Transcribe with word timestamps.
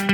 De 0.00 0.06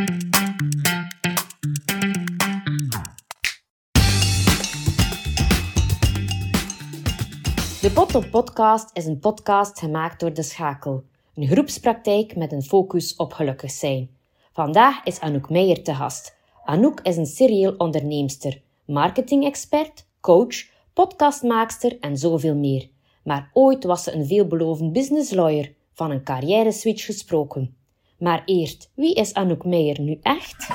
Bottle 7.95 8.29
Podcast 8.29 8.91
is 8.93 9.07
een 9.07 9.19
podcast 9.19 9.79
gemaakt 9.79 10.21
door 10.21 10.33
De 10.35 10.43
Schakel, 10.43 11.05
een 11.35 11.47
groepspraktijk 11.47 12.37
met 12.37 12.53
een 12.53 12.63
focus 12.63 13.17
op 13.17 13.33
gelukkig 13.33 13.71
zijn. 13.71 14.11
Vandaag 14.53 15.05
is 15.05 15.21
Anouk 15.21 15.51
Meijer 15.51 15.83
te 15.83 15.95
gast. 15.95 16.37
Anouk 16.65 17.01
is 17.01 17.17
een 17.17 17.27
serieel 17.27 17.75
onderneemster, 17.77 18.61
marketing-expert, 18.85 20.07
coach, 20.21 20.65
podcastmaakster 20.93 21.99
en 22.01 22.17
zoveel 22.17 22.55
meer. 22.55 22.89
Maar 23.25 23.51
ooit 23.53 23.85
was 23.85 24.03
ze 24.03 24.13
een 24.13 24.27
veelbelovend 24.27 24.93
business 24.93 25.33
lawyer, 25.33 25.75
van 25.93 26.11
een 26.11 26.25
carrière 26.25 26.73
switch 26.73 27.05
gesproken. 27.05 27.76
Maar 28.19 28.43
eerst, 28.45 28.91
wie 28.95 29.15
is 29.15 29.35
Anouk 29.35 29.65
Meijer 29.65 30.01
nu 30.01 30.19
echt? 30.23 30.69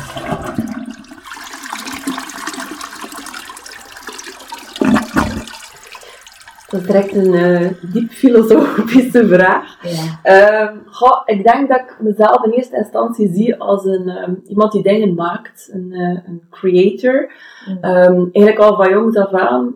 Dat 6.69 6.82
is 6.82 6.87
direct 6.87 7.15
een 7.15 7.33
uh, 7.33 7.69
diep 7.93 8.11
filosofische 8.11 9.27
vraag. 9.27 9.77
Ja. 10.23 10.61
Um, 10.61 10.82
goh, 10.85 11.21
ik 11.25 11.43
denk 11.43 11.69
dat 11.69 11.79
ik 11.79 11.97
mezelf 11.99 12.46
in 12.46 12.51
eerste 12.51 12.77
instantie 12.77 13.33
zie 13.33 13.55
als 13.55 13.85
een, 13.85 14.10
um, 14.10 14.41
iemand 14.47 14.71
die 14.71 14.83
dingen 14.83 15.13
maakt, 15.13 15.69
een, 15.73 15.87
uh, 15.91 16.19
een 16.25 16.41
creator. 16.49 17.32
Mm. 17.68 17.89
Um, 17.89 18.29
eigenlijk 18.32 18.60
al 18.60 18.75
van 18.75 18.89
jongs 18.89 19.15
af 19.18 19.32
aan 19.32 19.75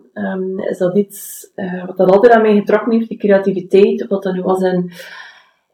is 0.70 0.78
dat 0.78 0.96
iets 0.96 1.50
uh, 1.56 1.86
wat 1.86 1.96
dat 1.96 2.10
altijd 2.10 2.32
aan 2.32 2.42
mij 2.42 2.54
getrokken 2.54 2.92
heeft, 2.92 3.08
die 3.08 3.18
creativiteit. 3.18 4.02
Of 4.02 4.08
dat 4.08 4.22
dan 4.22 4.34
nu 4.34 4.42
was 4.42 4.62
in, 4.62 4.92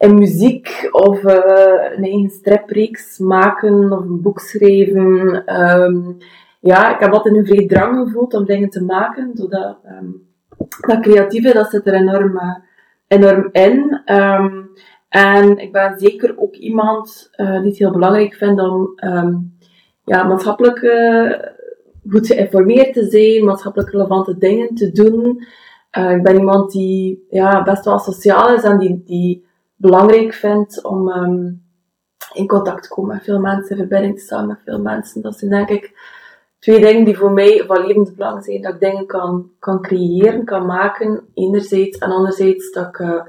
in 0.02 0.14
muziek 0.14 0.88
of 0.90 1.24
een 1.24 2.04
eigen 2.04 2.30
stripreeks 2.30 3.18
maken 3.18 3.92
of 3.92 4.04
een 4.04 4.22
boek 4.22 4.40
schrijven. 4.40 5.44
ja, 6.60 6.94
ik 6.94 7.00
heb 7.00 7.12
altijd 7.12 7.36
een 7.36 7.46
vrij 7.46 7.66
drang 7.66 7.98
gevoeld 7.98 8.34
om 8.34 8.44
dingen 8.44 8.70
te 8.70 8.84
maken, 8.84 9.30
zodat 9.34 9.76
dat 10.86 11.00
creatieve, 11.00 11.52
dat 11.52 11.70
zit 11.70 11.86
er 11.86 11.94
enorm, 11.94 12.36
uh, 12.36 12.56
enorm 13.06 13.48
in. 13.52 14.02
Um, 14.06 14.70
en 15.08 15.58
ik 15.58 15.72
ben 15.72 15.98
zeker 15.98 16.34
ook 16.38 16.54
iemand 16.54 17.30
uh, 17.36 17.60
die 17.60 17.68
het 17.68 17.78
heel 17.78 17.92
belangrijk 17.92 18.34
vindt 18.34 18.60
om 18.60 18.94
ja, 20.04 20.22
maatschappelijk 20.22 20.78
goed 22.08 22.26
geïnformeerd 22.26 22.92
te 22.92 23.04
zijn, 23.04 23.44
maatschappelijk 23.44 23.90
relevante 23.90 24.38
dingen 24.38 24.74
te 24.74 24.92
doen. 24.92 25.46
ik 25.90 26.22
ben 26.22 26.34
iemand 26.34 26.72
die 26.72 27.26
ja, 27.30 27.62
best 27.62 27.84
wel 27.84 27.98
sociaal 27.98 28.54
is 28.54 28.62
en 28.62 28.78
die, 28.78 29.02
die 29.06 29.50
belangrijk 29.82 30.32
vindt 30.32 30.84
om 30.84 31.08
um, 31.08 31.62
in 32.32 32.46
contact 32.46 32.82
te 32.82 32.88
komen 32.88 33.14
met 33.14 33.24
veel 33.24 33.40
mensen, 33.40 33.70
in 33.70 33.76
verbinding 33.76 34.18
te 34.18 34.24
staan 34.24 34.46
met 34.46 34.62
veel 34.64 34.80
mensen. 34.80 35.22
Dat 35.22 35.38
zijn 35.38 35.50
denk 35.50 35.68
ik 35.68 35.98
twee 36.58 36.80
dingen 36.80 37.04
die 37.04 37.16
voor 37.16 37.32
mij 37.32 37.64
van 37.66 37.86
levensbelang 37.86 38.44
zijn. 38.44 38.62
Dat 38.62 38.74
ik 38.74 38.80
dingen 38.80 39.06
kan, 39.06 39.50
kan 39.58 39.80
creëren, 39.80 40.44
kan 40.44 40.66
maken, 40.66 41.24
enerzijds. 41.34 41.98
En 41.98 42.10
anderzijds 42.10 42.72
dat 42.72 42.86
ik, 42.86 42.98
uh, 42.98 43.22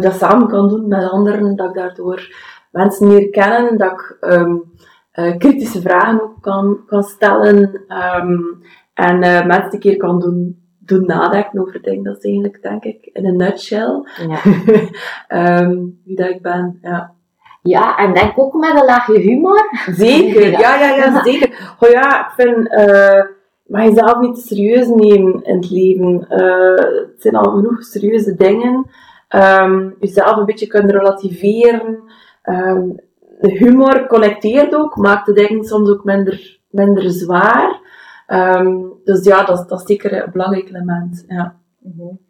dat 0.00 0.14
samen 0.14 0.48
kan 0.48 0.68
doen 0.68 0.88
met 0.88 1.10
anderen. 1.10 1.56
Dat 1.56 1.68
ik 1.68 1.74
daardoor 1.74 2.34
mensen 2.70 3.06
meer 3.06 3.30
kennen. 3.30 3.78
Dat 3.78 3.92
ik 3.92 4.16
um, 4.20 4.72
uh, 5.14 5.36
kritische 5.36 5.80
vragen 5.80 6.22
ook 6.22 6.42
kan, 6.42 6.80
kan 6.86 7.02
stellen. 7.02 7.84
Um, 8.18 8.62
en 8.94 9.16
uh, 9.24 9.46
mensen 9.46 9.72
een 9.72 9.78
keer 9.78 9.96
kan 9.96 10.20
doen, 10.20 10.65
doen 10.86 11.06
nadenken 11.06 11.60
over 11.60 11.82
dingen. 11.82 12.04
Dat 12.04 12.16
is 12.16 12.24
eigenlijk, 12.24 12.62
denk 12.62 12.84
ik, 12.84 13.10
in 13.12 13.26
een 13.26 13.36
nutshell. 13.36 14.02
Ja. 14.28 15.60
um, 15.60 16.00
wie 16.04 16.16
dat 16.16 16.28
ik 16.28 16.42
ben, 16.42 16.78
ja. 16.82 17.14
Ja, 17.62 17.96
en 17.96 18.14
denk 18.14 18.38
ook 18.38 18.54
met 18.54 18.74
een 18.74 18.84
laagje 18.84 19.18
humor. 19.18 19.70
Zeker, 19.90 20.50
ja, 20.50 20.78
ja, 20.78 20.96
ja, 20.96 21.22
zeker. 21.24 21.76
Oh 21.80 21.88
ja, 21.88 22.26
ik 22.26 22.32
vind, 22.36 22.72
uh, 22.72 23.22
mag 23.66 23.84
jezelf 23.84 24.18
niet 24.18 24.38
serieus 24.38 24.88
nemen 24.88 25.42
in 25.42 25.56
het 25.56 25.70
leven. 25.70 26.26
Uh, 26.30 26.76
het 26.76 27.14
zijn 27.22 27.36
al 27.36 27.50
genoeg 27.50 27.84
serieuze 27.84 28.34
dingen. 28.34 28.86
Um, 29.34 29.96
jezelf 30.00 30.36
een 30.36 30.44
beetje 30.44 30.66
kunnen 30.66 30.90
relativeren. 30.90 32.02
Um, 32.44 32.96
de 33.40 33.50
humor 33.50 34.06
connecteert 34.06 34.74
ook, 34.74 34.96
maakt 34.96 35.26
de 35.26 35.32
dingen 35.32 35.64
soms 35.64 35.90
ook 35.90 36.04
minder, 36.04 36.58
minder 36.70 37.10
zwaar. 37.10 37.80
Um, 38.28 38.92
dus 39.04 39.24
ja, 39.24 39.44
dat, 39.44 39.68
dat 39.68 39.80
is 39.80 39.86
zeker 39.86 40.22
een 40.22 40.32
belangrijk 40.32 40.68
element. 40.68 41.24
Ja. 41.28 41.56
Mm 41.78 41.92
-hmm. 41.96 42.24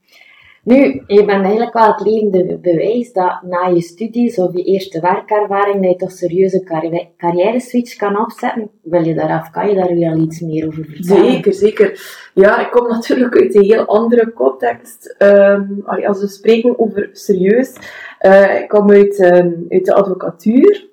Nu, 0.67 1.03
je 1.07 1.25
bent 1.25 1.45
eigenlijk 1.45 1.73
wel 1.73 1.93
het 1.93 2.01
levende 2.01 2.59
bewijs 2.59 3.13
dat 3.13 3.43
na 3.43 3.67
je 3.67 3.81
studies 3.81 4.39
of 4.39 4.53
je 4.53 4.63
eerste 4.63 5.01
werkervaring, 5.01 5.83
dat 5.83 5.91
je 5.91 5.97
toch 5.97 6.13
serieuze 6.13 6.63
carri 6.63 7.09
carrière 7.17 7.61
switch 7.61 7.97
kan 7.97 8.21
opzetten. 8.21 8.71
Wil 8.83 9.05
je 9.05 9.15
daaraf, 9.15 9.51
kan 9.51 9.69
je 9.69 9.75
daar 9.75 9.95
weer 9.95 10.11
al 10.11 10.19
iets 10.19 10.41
meer 10.41 10.67
over 10.67 10.85
vertellen? 10.85 11.33
Zeker, 11.33 11.53
zeker. 11.53 12.01
Ja, 12.35 12.61
ik 12.61 12.71
kom 12.71 12.89
natuurlijk 12.89 13.37
uit 13.37 13.55
een 13.55 13.65
heel 13.65 13.87
andere 13.87 14.33
context. 14.33 15.17
Um, 15.19 15.83
als 15.85 16.21
we 16.21 16.29
spreken 16.29 16.79
over 16.79 17.09
serieus, 17.13 17.77
uh, 18.21 18.61
ik 18.61 18.69
kom 18.69 18.91
uit, 18.91 19.19
um, 19.19 19.67
uit 19.69 19.85
de 19.85 19.95
advocatuur. 19.95 20.89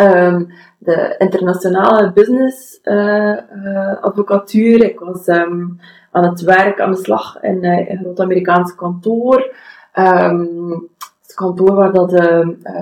Um, 0.00 0.48
de 0.78 1.14
internationale 1.18 2.12
business 2.12 2.80
uh, 2.84 3.36
uh, 3.64 4.02
advocatuur. 4.02 4.84
Ik 4.84 4.98
was 5.00 5.26
um, 5.26 5.80
aan 6.10 6.24
het 6.24 6.40
werk, 6.40 6.80
aan 6.80 6.90
de 6.90 6.96
slag 6.96 7.42
in, 7.42 7.64
uh, 7.64 7.90
een 7.90 7.98
groot 7.98 8.20
Amerikaans 8.20 8.74
kantoor. 8.74 9.54
Um, 9.94 10.88
het 11.22 11.34
kantoor 11.34 11.74
waar 11.74 11.92
dat, 11.92 12.12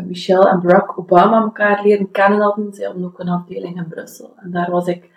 Michelle 0.05 0.49
en 0.49 0.61
Barack 0.61 0.99
Obama 0.99 1.43
elkaar 1.43 1.83
leren 1.83 2.11
kennen 2.11 2.41
hadden. 2.41 2.75
Ze 2.75 2.85
hadden 2.85 3.05
ook 3.05 3.19
een 3.19 3.29
afdeling 3.29 3.77
in 3.77 3.89
Brussel. 3.89 4.35
En 4.37 4.51
daar 4.51 4.71
was 4.71 4.87
ik 4.87 5.11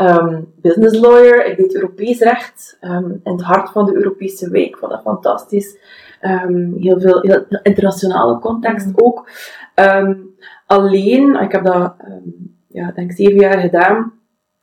um, 0.00 0.52
business 0.56 0.98
lawyer. 0.98 1.46
Ik 1.46 1.56
deed 1.56 1.74
Europees 1.74 2.20
recht 2.20 2.78
um, 2.80 3.20
in 3.24 3.32
het 3.32 3.42
hart 3.42 3.70
van 3.70 3.84
de 3.84 3.94
Europese 3.94 4.50
week. 4.50 4.78
Vond 4.78 4.92
dat 4.92 5.02
fantastisch. 5.02 5.76
Um, 6.22 6.74
heel 6.78 7.00
veel 7.00 7.20
heel 7.20 7.46
internationale 7.62 8.38
context 8.38 8.86
mm. 8.86 8.92
ook. 8.96 9.30
Alleen, 10.66 11.34
ik 11.34 11.52
heb 11.52 11.64
dat, 11.64 11.94
ja, 12.68 12.92
denk 12.92 13.12
zeven 13.12 13.40
jaar 13.40 13.58
gedaan 13.58 14.12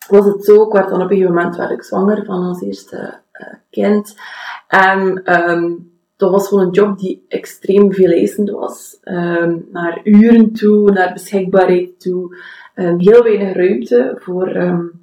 was 0.08 0.26
het 0.26 0.46
zo, 0.46 0.64
ik 0.64 0.74
werd 0.74 0.90
dan 0.90 1.02
op 1.02 1.10
een 1.10 1.18
gegeven 1.18 1.34
moment 1.34 1.56
werd 1.56 1.72
ik 1.72 1.84
zwanger 1.84 2.26
van 2.26 2.48
ons 2.48 2.62
eerste 2.62 3.20
uh, 3.34 3.54
kind. 3.70 4.16
En 4.68 5.22
dat 6.18 6.32
was 6.32 6.48
gewoon 6.48 6.66
een 6.66 6.72
job 6.72 7.00
die 7.00 7.26
extreem 7.28 7.94
veel 7.94 8.12
eisend 8.12 8.50
was. 8.50 9.00
Um, 9.04 9.68
naar 9.72 10.00
uren 10.04 10.54
toe, 10.54 10.92
naar 10.92 11.14
beschikbaarheid 11.14 12.00
toe. 12.00 12.38
Um, 12.76 13.00
heel 13.00 13.24
weinig 13.24 13.56
ruimte 13.56 14.18
voor 14.20 14.56
um, 14.56 15.02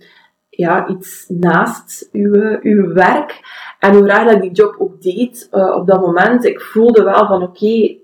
ja, 0.57 0.89
iets 0.89 1.25
naast 1.29 2.09
uw, 2.13 2.59
uw 2.63 2.93
werk. 2.93 3.41
En 3.79 3.95
hoe 3.95 4.05
graag 4.05 4.33
dat 4.33 4.43
die 4.43 4.53
job 4.53 4.77
ook 4.79 5.03
deed 5.03 5.49
uh, 5.53 5.75
op 5.77 5.87
dat 5.87 6.01
moment, 6.01 6.45
ik 6.45 6.61
voelde 6.61 7.03
wel 7.03 7.27
van 7.27 7.43
oké, 7.43 7.65
okay, 7.65 8.01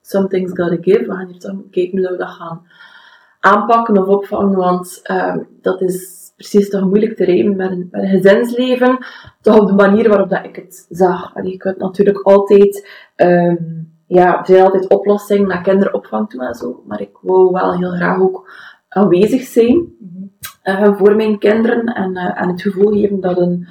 something's 0.00 0.50
gotta 0.54 0.76
give. 0.80 1.06
We 1.06 1.12
gaan 1.14 1.26
hier 1.26 1.38
toch 1.38 1.54
kijken 1.70 1.98
hoe 1.98 2.10
we 2.10 2.16
dat 2.16 2.28
gaan 2.28 2.66
aanpakken 3.40 3.98
of 3.98 4.06
opvangen, 4.06 4.56
want 4.56 5.00
um, 5.10 5.46
dat 5.60 5.80
is 5.80 6.32
precies 6.36 6.68
toch 6.70 6.84
moeilijk 6.84 7.16
te 7.16 7.24
rijmen 7.24 7.56
met 7.56 7.70
een, 7.70 7.88
met 7.90 8.02
een 8.02 8.08
gezinsleven, 8.08 8.98
toch 9.40 9.58
op 9.58 9.66
de 9.66 9.72
manier 9.72 10.08
waarop 10.08 10.30
dat 10.30 10.44
ik 10.44 10.56
het 10.56 10.86
zag. 10.88 11.34
En 11.34 11.46
je 11.46 11.56
kunt 11.56 11.78
natuurlijk 11.78 12.18
altijd, 12.18 12.88
um, 13.16 13.92
ja, 14.06 14.44
veel 14.44 14.64
altijd 14.64 14.88
oplossingen 14.88 15.48
naar 15.48 15.62
kinderopvang 15.62 16.28
toe 16.28 16.46
en 16.46 16.54
zo, 16.54 16.82
maar 16.86 17.00
ik 17.00 17.18
wou 17.20 17.52
wel 17.52 17.78
heel 17.78 17.90
graag 17.90 18.20
ook 18.20 18.52
aanwezig 18.88 19.42
zijn 19.42 19.76
uh, 19.76 20.39
voor 20.96 21.16
mijn 21.16 21.38
kinderen 21.38 21.84
en, 21.84 22.10
uh, 22.10 22.40
en 22.40 22.48
het 22.48 22.62
gevoel 22.62 22.92
geven 22.92 23.20
dat, 23.20 23.38
een, 23.38 23.68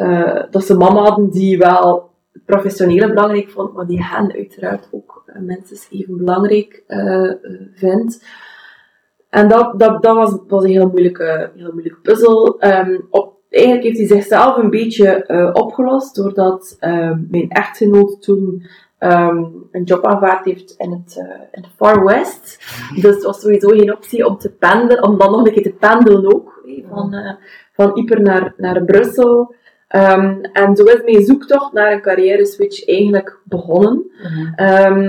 uh, 0.00 0.42
dat 0.50 0.64
ze 0.64 0.76
mama 0.76 1.00
hadden 1.00 1.30
die 1.30 1.58
wel 1.58 2.10
professionele 2.44 3.08
belangrijk 3.08 3.50
vond, 3.50 3.72
maar 3.74 3.86
die 3.86 4.04
hen 4.04 4.32
uiteraard 4.32 4.88
ook 4.90 5.24
mensen 5.38 5.76
even 5.90 6.16
belangrijk 6.16 6.84
vindt. 7.74 8.26
En 9.30 9.48
dat, 9.48 9.78
dat, 9.78 10.02
dat 10.02 10.16
was, 10.16 10.38
was 10.48 10.64
een 10.64 10.70
hele 10.70 10.86
moeilijke, 10.86 11.50
hele 11.56 11.72
moeilijke 11.72 12.00
puzzel. 12.00 12.64
Um, 12.64 13.06
op, 13.10 13.34
eigenlijk 13.50 13.84
heeft 13.84 13.98
hij 13.98 14.18
zichzelf 14.18 14.56
een 14.56 14.70
beetje 14.70 15.24
opgelost 15.52 16.16
doordat 16.16 16.76
um, 16.80 17.26
mijn 17.30 17.48
echtgenoot 17.48 18.22
toen 18.22 18.66
um, 18.98 19.68
een 19.70 19.84
job 19.84 20.06
aanvaard 20.06 20.44
heeft 20.44 20.74
in 20.78 20.90
het, 20.90 21.16
uh, 21.18 21.24
in 21.52 21.62
het 21.62 21.72
Far 21.76 22.04
West. 22.04 22.58
Dus 23.02 23.14
het 23.14 23.24
was 23.24 23.40
sowieso 23.40 23.68
geen 23.68 23.94
optie 23.94 24.26
om 24.26 24.38
te 24.38 24.50
pendelen, 24.50 25.02
om 25.02 25.18
dan 25.18 25.30
nog 25.30 25.46
een 25.46 25.52
keer 25.52 25.62
te 25.62 25.72
pendelen 25.72 26.34
ook. 26.34 26.54
van, 26.88 27.14
uh, 27.14 27.32
van 27.72 27.90
Yper 27.94 28.20
naar, 28.20 28.54
naar 28.56 28.84
Brussel. 28.84 29.54
Um, 29.94 30.40
en 30.40 30.76
zo 30.76 30.82
is 30.82 31.02
mijn 31.04 31.24
zoektocht 31.24 31.72
naar 31.72 31.92
een 31.92 32.00
carrière 32.00 32.46
switch 32.46 32.86
eigenlijk 32.86 33.40
begonnen. 33.44 34.10
Um, 34.56 35.02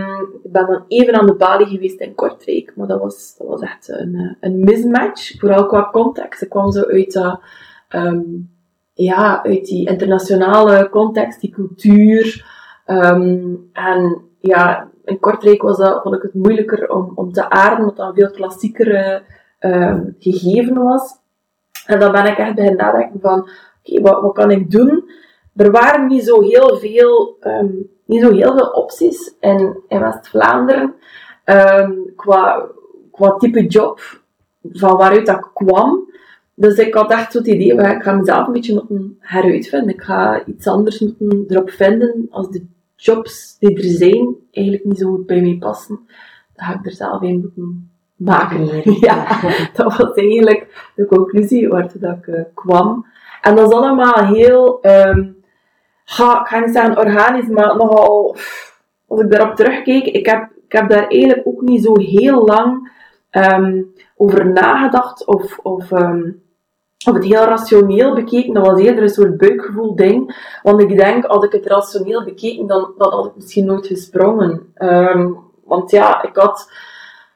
ik 0.43 0.51
ben 0.51 0.65
dan 0.65 0.83
even 0.87 1.13
aan 1.13 1.25
de 1.25 1.35
balie 1.35 1.67
geweest 1.67 1.99
in 1.99 2.15
Kortrijk, 2.15 2.73
maar 2.75 2.87
dat 2.87 3.01
was, 3.01 3.35
dat 3.37 3.47
was 3.47 3.61
echt 3.61 3.89
een, 3.89 4.37
een 4.39 4.59
mismatch, 4.59 5.39
vooral 5.39 5.65
qua 5.65 5.89
context. 5.91 6.41
Ik 6.41 6.49
kwam 6.49 6.71
zo 6.71 6.81
uit, 6.81 7.13
dat, 7.13 7.41
um, 7.89 8.49
ja, 8.93 9.43
uit 9.43 9.65
die 9.65 9.89
internationale 9.89 10.89
context, 10.89 11.41
die 11.41 11.51
cultuur. 11.51 12.55
En 13.73 14.21
ja, 14.39 14.89
in 15.05 15.19
Kortrijk 15.19 15.61
was 15.61 15.77
dat, 15.77 16.01
vond 16.01 16.15
ik 16.15 16.21
het 16.21 16.33
moeilijker 16.33 16.89
om, 16.89 17.11
om 17.15 17.31
te 17.31 17.49
aarden, 17.49 17.79
omdat 17.79 17.95
dat 17.95 18.07
een 18.07 18.15
veel 18.15 18.31
klassiekere 18.31 19.23
ehm, 19.59 20.03
gegeven 20.19 20.83
was. 20.83 21.15
En 21.85 21.99
dan 21.99 22.11
ben 22.11 22.25
ik 22.25 22.37
echt 22.37 22.55
beginnen 22.55 22.85
nadenken 22.85 23.19
van, 23.19 23.49
oké, 23.83 24.01
wat, 24.01 24.33
kan 24.33 24.51
ik 24.51 24.71
doen? 24.71 25.09
Er 25.55 25.71
waren 25.71 26.07
niet 26.07 26.23
zo 26.23 26.41
heel 26.41 26.77
veel, 26.77 27.37
ehm, 27.39 27.69
niet 28.05 28.21
zo 28.21 28.31
heel 28.31 28.57
veel 28.57 28.69
opties 28.69 29.33
in, 29.39 29.83
West-Vlaanderen 29.87 30.93
ehm, 31.43 31.91
qua, 32.15 32.65
qua 33.11 33.35
type 33.35 33.65
job 33.65 33.99
van 34.71 34.97
waaruit 34.97 35.25
dat 35.25 35.49
kwam. 35.53 36.11
Dus 36.53 36.77
ik 36.77 36.93
had 36.93 37.11
echt 37.11 37.31
zo 37.31 37.37
het 37.37 37.47
idee, 37.47 37.73
ik 37.73 38.03
ga 38.03 38.11
mezelf 38.11 38.47
een 38.47 38.53
beetje 38.53 38.73
moeten 38.73 39.17
heruitvinden. 39.19 39.89
Ik 39.89 40.01
ga 40.01 40.45
iets 40.45 40.67
anders 40.67 40.99
moeten 40.99 41.45
erop 41.47 41.69
vinden 41.69 42.27
als 42.29 42.49
de 42.49 42.65
jobs 42.97 43.57
die 43.59 43.75
er 43.75 43.83
zijn 43.83 44.35
eigenlijk 44.51 44.85
niet 44.85 44.97
zo 44.97 45.09
goed 45.09 45.25
bij 45.25 45.41
mij 45.41 45.57
passen. 45.59 45.99
Dan 46.55 46.65
ga 46.65 46.73
ik 46.73 46.85
er 46.85 46.91
zelf 46.91 47.21
een 47.21 47.39
moeten 47.39 47.91
maken. 48.15 48.81
Ja, 48.99 49.41
dat 49.73 49.97
was 49.97 50.13
eigenlijk 50.13 50.91
de 50.95 51.05
conclusie 51.05 51.67
waartoe 51.67 52.01
dat 52.01 52.17
ik 52.17 52.27
uh, 52.27 52.41
kwam. 52.53 53.05
En 53.41 53.55
dat 53.55 53.67
is 53.67 53.73
allemaal 53.73 54.25
heel, 54.25 54.79
um, 54.81 55.37
ga, 56.05 56.41
ik 56.41 56.47
ga 56.47 56.59
niet 56.59 56.73
zeggen 56.73 56.97
organisch, 56.97 57.47
maar 57.47 57.75
nogal, 57.75 58.35
als 59.07 59.21
ik 59.21 59.31
daarop 59.31 59.55
terugkeek, 59.55 60.05
ik 60.05 60.25
heb, 60.25 60.49
ik 60.65 60.71
heb 60.71 60.89
daar 60.89 61.07
eigenlijk 61.07 61.47
ook 61.47 61.61
niet 61.61 61.83
zo 61.83 61.97
heel 61.99 62.45
lang 62.45 62.91
um, 63.31 63.93
over 64.15 64.51
nagedacht 64.51 65.25
of, 65.25 65.57
of 65.57 65.91
um, 65.91 66.41
of 67.07 67.13
het 67.13 67.23
heel 67.23 67.43
rationeel 67.43 68.13
bekeken, 68.13 68.53
dat 68.53 68.67
was 68.67 68.79
eerder 68.79 69.03
een 69.03 69.09
soort 69.09 69.37
buikgevoel 69.37 69.95
ding. 69.95 70.35
Want 70.63 70.81
ik 70.81 70.97
denk, 70.97 71.25
als 71.25 71.43
ik 71.43 71.51
het 71.51 71.65
rationeel 71.65 72.23
bekeken, 72.23 72.67
dan, 72.67 72.93
had 72.97 73.25
ik 73.25 73.35
misschien 73.35 73.65
nooit 73.65 73.87
gesprongen. 73.87 74.73
Um, 74.77 75.37
want 75.63 75.91
ja, 75.91 76.23
ik 76.23 76.35
had, 76.35 76.71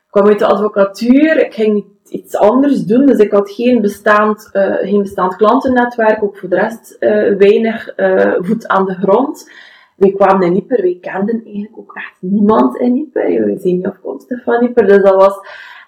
kwam 0.10 0.28
uit 0.28 0.40
de 0.40 0.46
advocatuur, 0.46 1.46
ik 1.46 1.54
ging 1.54 1.86
iets 2.10 2.36
anders 2.36 2.86
doen, 2.86 3.06
dus 3.06 3.18
ik 3.18 3.32
had 3.32 3.52
geen 3.52 3.82
bestaand, 3.82 4.50
uh, 4.54 4.76
geen 4.76 5.02
bestaand 5.02 5.36
klantennetwerk, 5.36 6.24
ook 6.24 6.38
voor 6.38 6.50
de 6.50 6.56
rest 6.56 6.96
uh, 7.00 7.38
weinig 7.38 7.98
uh, 7.98 8.34
voet 8.40 8.68
aan 8.68 8.86
de 8.86 8.94
grond. 8.94 9.52
We 9.96 10.14
kwamen 10.14 10.48
in 10.48 10.56
Ieper, 10.56 10.82
wij 10.82 10.98
kenden 11.02 11.42
eigenlijk 11.44 11.78
ook 11.78 11.96
echt 11.96 12.16
niemand 12.20 12.78
in 12.78 12.96
Ieper. 12.96 13.46
We 13.46 13.58
zijn 13.60 13.76
niet 13.76 13.86
afkomstig 13.86 14.44
van 14.44 14.62
Ieper, 14.64 14.88
dus 14.88 15.04
dat 15.04 15.16
was 15.16 15.36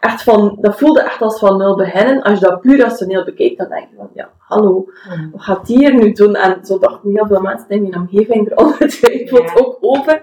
echt 0.04 0.24
van, 0.24 0.58
dat 0.62 0.78
voelde 0.78 1.02
echt 1.02 1.22
als 1.22 1.40
van 1.40 1.58
nul 1.58 1.76
beginnen. 1.76 2.22
Als 2.22 2.40
je 2.40 2.46
dat 2.46 2.62
puur 2.62 2.80
rationeel 2.80 3.24
bekijkt, 3.24 3.58
dan 3.58 3.70
denk 3.70 3.90
je 3.90 3.96
van, 3.96 4.10
ja, 4.14 4.30
hallo, 4.38 4.90
mm. 5.10 5.32
wat 5.32 5.42
gaat 5.42 5.68
die 5.68 5.78
hier 5.78 5.96
nu 5.96 6.12
doen? 6.12 6.36
En 6.36 6.66
zo 6.66 6.80
dachten 6.80 7.12
heel 7.12 7.28
veel 7.28 7.42
mensen 7.42 7.70
in 7.70 7.82
mijn 7.82 7.96
omgeving 7.96 8.52
er 8.52 8.58
ongetwijfeld 8.66 9.50
ja. 9.50 9.54
ook 9.56 9.78
over. 9.82 10.14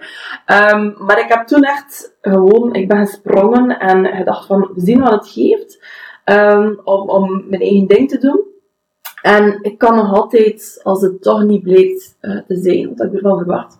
Um, 0.47 0.95
maar 0.99 1.19
ik 1.19 1.29
heb 1.29 1.47
toen 1.47 1.63
echt 1.63 2.17
gewoon, 2.21 2.75
ik 2.75 2.89
ben 2.89 3.07
gesprongen 3.07 3.79
en 3.79 4.07
gedacht 4.07 4.47
van, 4.47 4.71
we 4.75 4.81
zien 4.81 5.01
wat 5.01 5.13
het 5.13 5.29
geeft, 5.29 5.85
um, 6.25 6.81
om, 6.85 7.09
om 7.09 7.45
mijn 7.49 7.63
eigen 7.63 7.87
ding 7.87 8.09
te 8.09 8.19
doen. 8.19 8.45
En 9.23 9.59
ik 9.63 9.79
kan 9.79 9.97
nog 9.97 10.15
altijd, 10.15 10.81
als 10.83 11.03
het 11.03 11.23
toch 11.23 11.43
niet 11.43 11.63
blijkt 11.63 12.17
uh, 12.21 12.41
te 12.47 12.57
zijn 12.57 12.95
wat 12.97 13.07
ik 13.07 13.15
ervan 13.15 13.39
verwacht, 13.39 13.79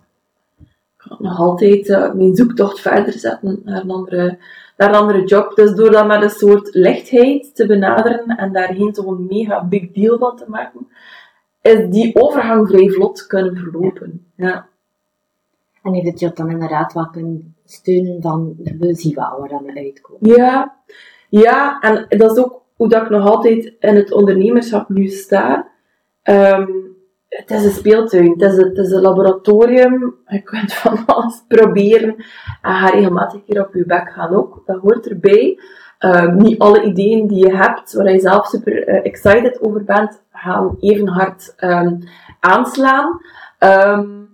kan 0.97 1.17
nog 1.19 1.39
altijd 1.39 1.87
uh, 1.87 2.13
mijn 2.13 2.35
zoektocht 2.35 2.79
verder 2.79 3.13
zetten 3.13 3.61
naar 3.63 3.81
een 3.81 3.91
andere 3.91 4.37
naar 4.81 4.89
een 4.89 5.01
andere 5.01 5.23
job. 5.23 5.55
Dus 5.55 5.75
door 5.75 5.91
dat 5.91 6.07
met 6.07 6.21
een 6.21 6.29
soort 6.29 6.75
lichtheid 6.75 7.55
te 7.55 7.65
benaderen 7.65 8.25
en 8.25 8.53
daar 8.53 8.73
geen 8.73 8.93
zo'n 8.93 9.25
mega 9.29 9.63
big 9.63 9.91
deal 9.91 10.17
van 10.17 10.35
te 10.35 10.45
maken, 10.47 10.87
is 11.61 11.89
die 11.89 12.15
overgang 12.15 12.67
vrij 12.67 12.89
vlot 12.89 13.27
kunnen 13.27 13.57
verlopen. 13.57 14.25
Ja. 14.35 14.67
En 15.83 15.93
heeft 15.93 16.07
het 16.07 16.19
je 16.19 16.31
dan 16.33 16.49
inderdaad 16.49 16.93
wel 16.93 17.09
kunnen 17.09 17.55
steunen 17.65 18.21
van, 18.21 18.55
we 18.79 18.93
zien 18.93 19.15
wel 19.15 19.39
waar 19.39 19.49
dat 19.49 19.75
uitkomt. 19.75 20.35
Ja. 20.35 20.75
ja, 21.29 21.79
en 21.79 22.05
dat 22.17 22.31
is 22.31 22.43
ook 22.43 22.61
hoe 22.75 22.89
dat 22.89 23.01
ik 23.01 23.09
nog 23.09 23.25
altijd 23.25 23.73
in 23.79 23.95
het 23.95 24.11
ondernemerschap 24.11 24.89
nu 24.89 25.07
sta. 25.07 25.67
Um, 26.23 26.90
het 27.31 27.51
is 27.51 27.65
een 27.65 27.71
speeltuin, 27.71 28.31
het 28.31 28.41
is 28.41 28.57
het 28.57 28.77
is 28.77 28.91
een 28.91 29.01
laboratorium. 29.01 30.15
Je 30.25 30.41
kunt 30.41 30.73
van 30.73 31.05
alles 31.15 31.43
proberen 31.47 32.15
en 32.61 32.73
ga 32.73 32.89
regelmatig 32.89 33.41
hier 33.45 33.65
op 33.65 33.73
je 33.73 33.85
bek 33.85 34.11
gaan 34.11 34.35
ook. 34.35 34.61
Dat 34.65 34.81
hoort 34.81 35.07
erbij. 35.07 35.59
Uh, 35.99 36.33
niet 36.33 36.59
alle 36.59 36.83
ideeën 36.83 37.27
die 37.27 37.45
je 37.47 37.55
hebt, 37.55 37.93
waar 37.93 38.11
je 38.11 38.19
zelf 38.19 38.47
super 38.47 38.87
uh, 38.87 39.05
excited 39.05 39.61
over 39.61 39.83
bent, 39.83 40.21
gaan 40.31 40.75
even 40.79 41.07
hard 41.07 41.53
um, 41.59 41.99
aanslaan. 42.39 43.21
Um, 43.59 44.29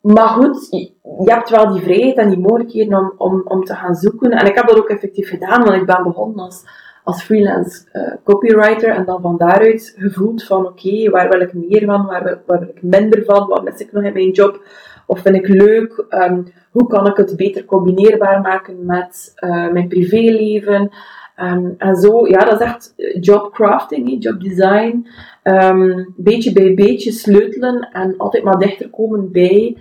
maar 0.00 0.28
goed, 0.28 0.66
je, 0.70 0.92
je 1.24 1.32
hebt 1.32 1.50
wel 1.50 1.72
die 1.72 1.82
vrijheid 1.82 2.16
en 2.16 2.28
die 2.28 2.38
mogelijkheden 2.38 2.98
om, 2.98 3.12
om, 3.16 3.42
om 3.44 3.64
te 3.64 3.74
gaan 3.74 3.94
zoeken. 3.94 4.30
En 4.30 4.46
ik 4.46 4.54
heb 4.54 4.68
dat 4.68 4.78
ook 4.78 4.88
effectief 4.88 5.28
gedaan, 5.28 5.64
want 5.64 5.76
ik 5.76 5.86
ben 5.86 6.02
begonnen 6.02 6.44
als 6.44 6.64
als 7.04 7.22
freelance 7.22 7.86
uh, 7.92 8.14
copywriter 8.24 8.94
en 8.94 9.04
dan 9.04 9.20
van 9.20 9.36
daaruit 9.36 9.94
gevoeld 9.98 10.44
van 10.44 10.66
oké, 10.66 11.10
waar 11.10 11.28
wil 11.28 11.40
ik 11.40 11.52
meer 11.52 11.84
van, 11.84 12.06
waar, 12.06 12.40
waar 12.46 12.58
wil 12.58 12.68
ik 12.68 12.82
minder 12.82 13.24
van, 13.24 13.48
wat 13.48 13.64
mis 13.64 13.80
ik 13.80 13.92
nog 13.92 14.04
in 14.04 14.12
mijn 14.12 14.30
job, 14.30 14.62
of 15.06 15.20
vind 15.20 15.36
ik 15.36 15.48
leuk, 15.48 16.04
um, 16.10 16.46
hoe 16.70 16.86
kan 16.86 17.06
ik 17.06 17.16
het 17.16 17.36
beter 17.36 17.64
combineerbaar 17.64 18.40
maken 18.40 18.86
met 18.86 19.32
uh, 19.44 19.70
mijn 19.70 19.88
privéleven. 19.88 20.90
Um, 21.36 21.74
en 21.78 21.96
zo, 21.96 22.26
ja, 22.26 22.38
dat 22.38 22.60
is 22.60 22.66
echt 22.66 22.94
jobcrafting, 23.20 24.22
jobdesign. 24.22 25.06
Um, 25.42 26.14
beetje 26.16 26.52
bij 26.52 26.74
beetje 26.74 27.12
sleutelen 27.12 27.88
en 27.92 28.14
altijd 28.16 28.44
maar 28.44 28.58
dichter 28.58 28.90
komen 28.90 29.32
bij 29.32 29.76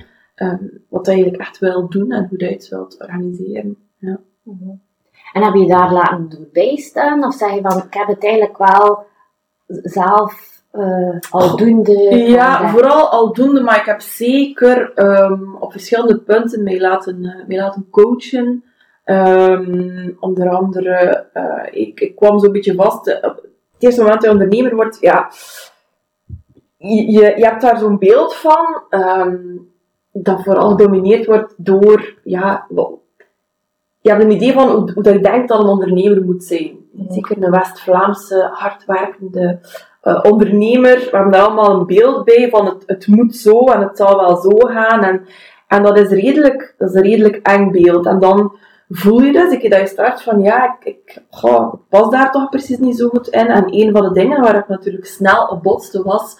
wat 0.89 1.05
je 1.05 1.11
eigenlijk 1.11 1.41
echt 1.41 1.59
wil 1.59 1.89
doen 1.89 2.11
en 2.11 2.27
hoe 2.29 2.39
je 2.39 2.45
het 2.45 2.69
wilt 2.69 2.99
organiseren. 3.01 3.77
Ja. 3.97 4.19
-hmm. 4.43 4.81
En 5.33 5.43
heb 5.43 5.53
je 5.53 5.67
daar 5.67 5.93
laten 5.93 6.29
doorbij 6.29 6.75
staan? 6.75 7.23
Of 7.23 7.33
zeg 7.33 7.53
je 7.53 7.61
van, 7.61 7.77
ik 7.77 7.93
heb 7.93 8.07
het 8.07 8.23
eigenlijk 8.23 8.57
wel 8.57 9.05
zelf 9.67 10.61
uh, 10.73 11.17
aldoende... 11.29 12.15
Ja, 12.15 12.69
vooral 12.69 13.09
aldoende, 13.09 13.61
maar 13.61 13.79
ik 13.79 13.85
heb 13.85 14.01
zeker 14.01 14.91
um, 14.95 15.55
op 15.59 15.71
verschillende 15.71 16.19
punten 16.19 16.63
mij 16.63 16.79
laten, 16.79 17.43
mij 17.47 17.57
laten 17.57 17.87
coachen. 17.89 18.63
Um, 19.05 20.17
onder 20.19 20.49
andere, 20.49 21.27
uh, 21.33 21.63
ik, 21.71 21.99
ik 21.99 22.15
kwam 22.15 22.39
zo'n 22.39 22.51
beetje 22.51 22.75
vast, 22.75 23.05
het 23.05 23.41
eerste 23.79 24.01
moment 24.01 24.21
dat 24.21 24.31
je 24.31 24.37
ondernemer 24.37 24.75
wordt, 24.75 24.97
ja, 24.99 25.31
je, 26.77 27.11
je 27.37 27.45
hebt 27.45 27.61
daar 27.61 27.77
zo'n 27.77 27.97
beeld 27.97 28.35
van, 28.35 28.83
um, 28.89 29.71
dat 30.11 30.43
vooral 30.43 30.69
gedomineerd 30.69 31.25
wordt 31.25 31.53
door, 31.57 32.13
ja, 32.23 32.67
je 34.01 34.09
hebt 34.09 34.23
een 34.23 34.31
idee 34.31 34.53
van 34.53 34.69
hoe, 34.69 34.91
hoe 34.93 35.03
dat 35.03 35.13
je 35.13 35.19
denkt 35.19 35.47
dat 35.47 35.59
een 35.59 35.67
ondernemer 35.67 36.23
moet 36.23 36.43
zijn. 36.43 36.77
Zeker 37.07 37.43
een 37.43 37.51
West-Vlaamse, 37.51 38.49
hardwerkende 38.51 39.59
uh, 40.03 40.19
ondernemer. 40.23 40.97
We 40.97 41.09
hebben 41.11 41.31
daar 41.31 41.45
allemaal 41.45 41.79
een 41.79 41.85
beeld 41.85 42.25
bij 42.25 42.49
van 42.49 42.65
het, 42.65 42.83
het 42.85 43.07
moet 43.07 43.35
zo 43.35 43.65
en 43.65 43.81
het 43.81 43.97
zal 43.97 44.17
wel 44.17 44.35
zo 44.35 44.57
gaan. 44.57 45.03
En, 45.03 45.25
en 45.67 45.83
dat, 45.83 45.97
is 45.97 46.09
redelijk, 46.09 46.75
dat 46.77 46.89
is 46.89 46.95
een 46.95 47.01
redelijk 47.01 47.47
eng 47.47 47.71
beeld. 47.71 48.05
En 48.05 48.19
dan 48.19 48.57
voel 48.89 49.21
je 49.21 49.31
dus, 49.31 49.51
ik 49.51 49.71
dat 49.71 49.79
je 49.79 49.87
start 49.87 50.21
van 50.21 50.41
ja, 50.41 50.77
ik, 50.79 50.85
ik, 50.85 51.23
goh, 51.29 51.73
ik 51.73 51.79
pas 51.89 52.09
daar 52.09 52.31
toch 52.31 52.49
precies 52.49 52.77
niet 52.77 52.97
zo 52.97 53.07
goed 53.07 53.27
in. 53.27 53.47
En 53.47 53.73
een 53.73 53.91
van 53.91 54.01
de 54.01 54.11
dingen 54.11 54.41
waar 54.41 54.57
ik 54.57 54.67
natuurlijk 54.67 55.05
snel 55.05 55.45
op 55.45 55.63
botste 55.63 56.03
was 56.03 56.37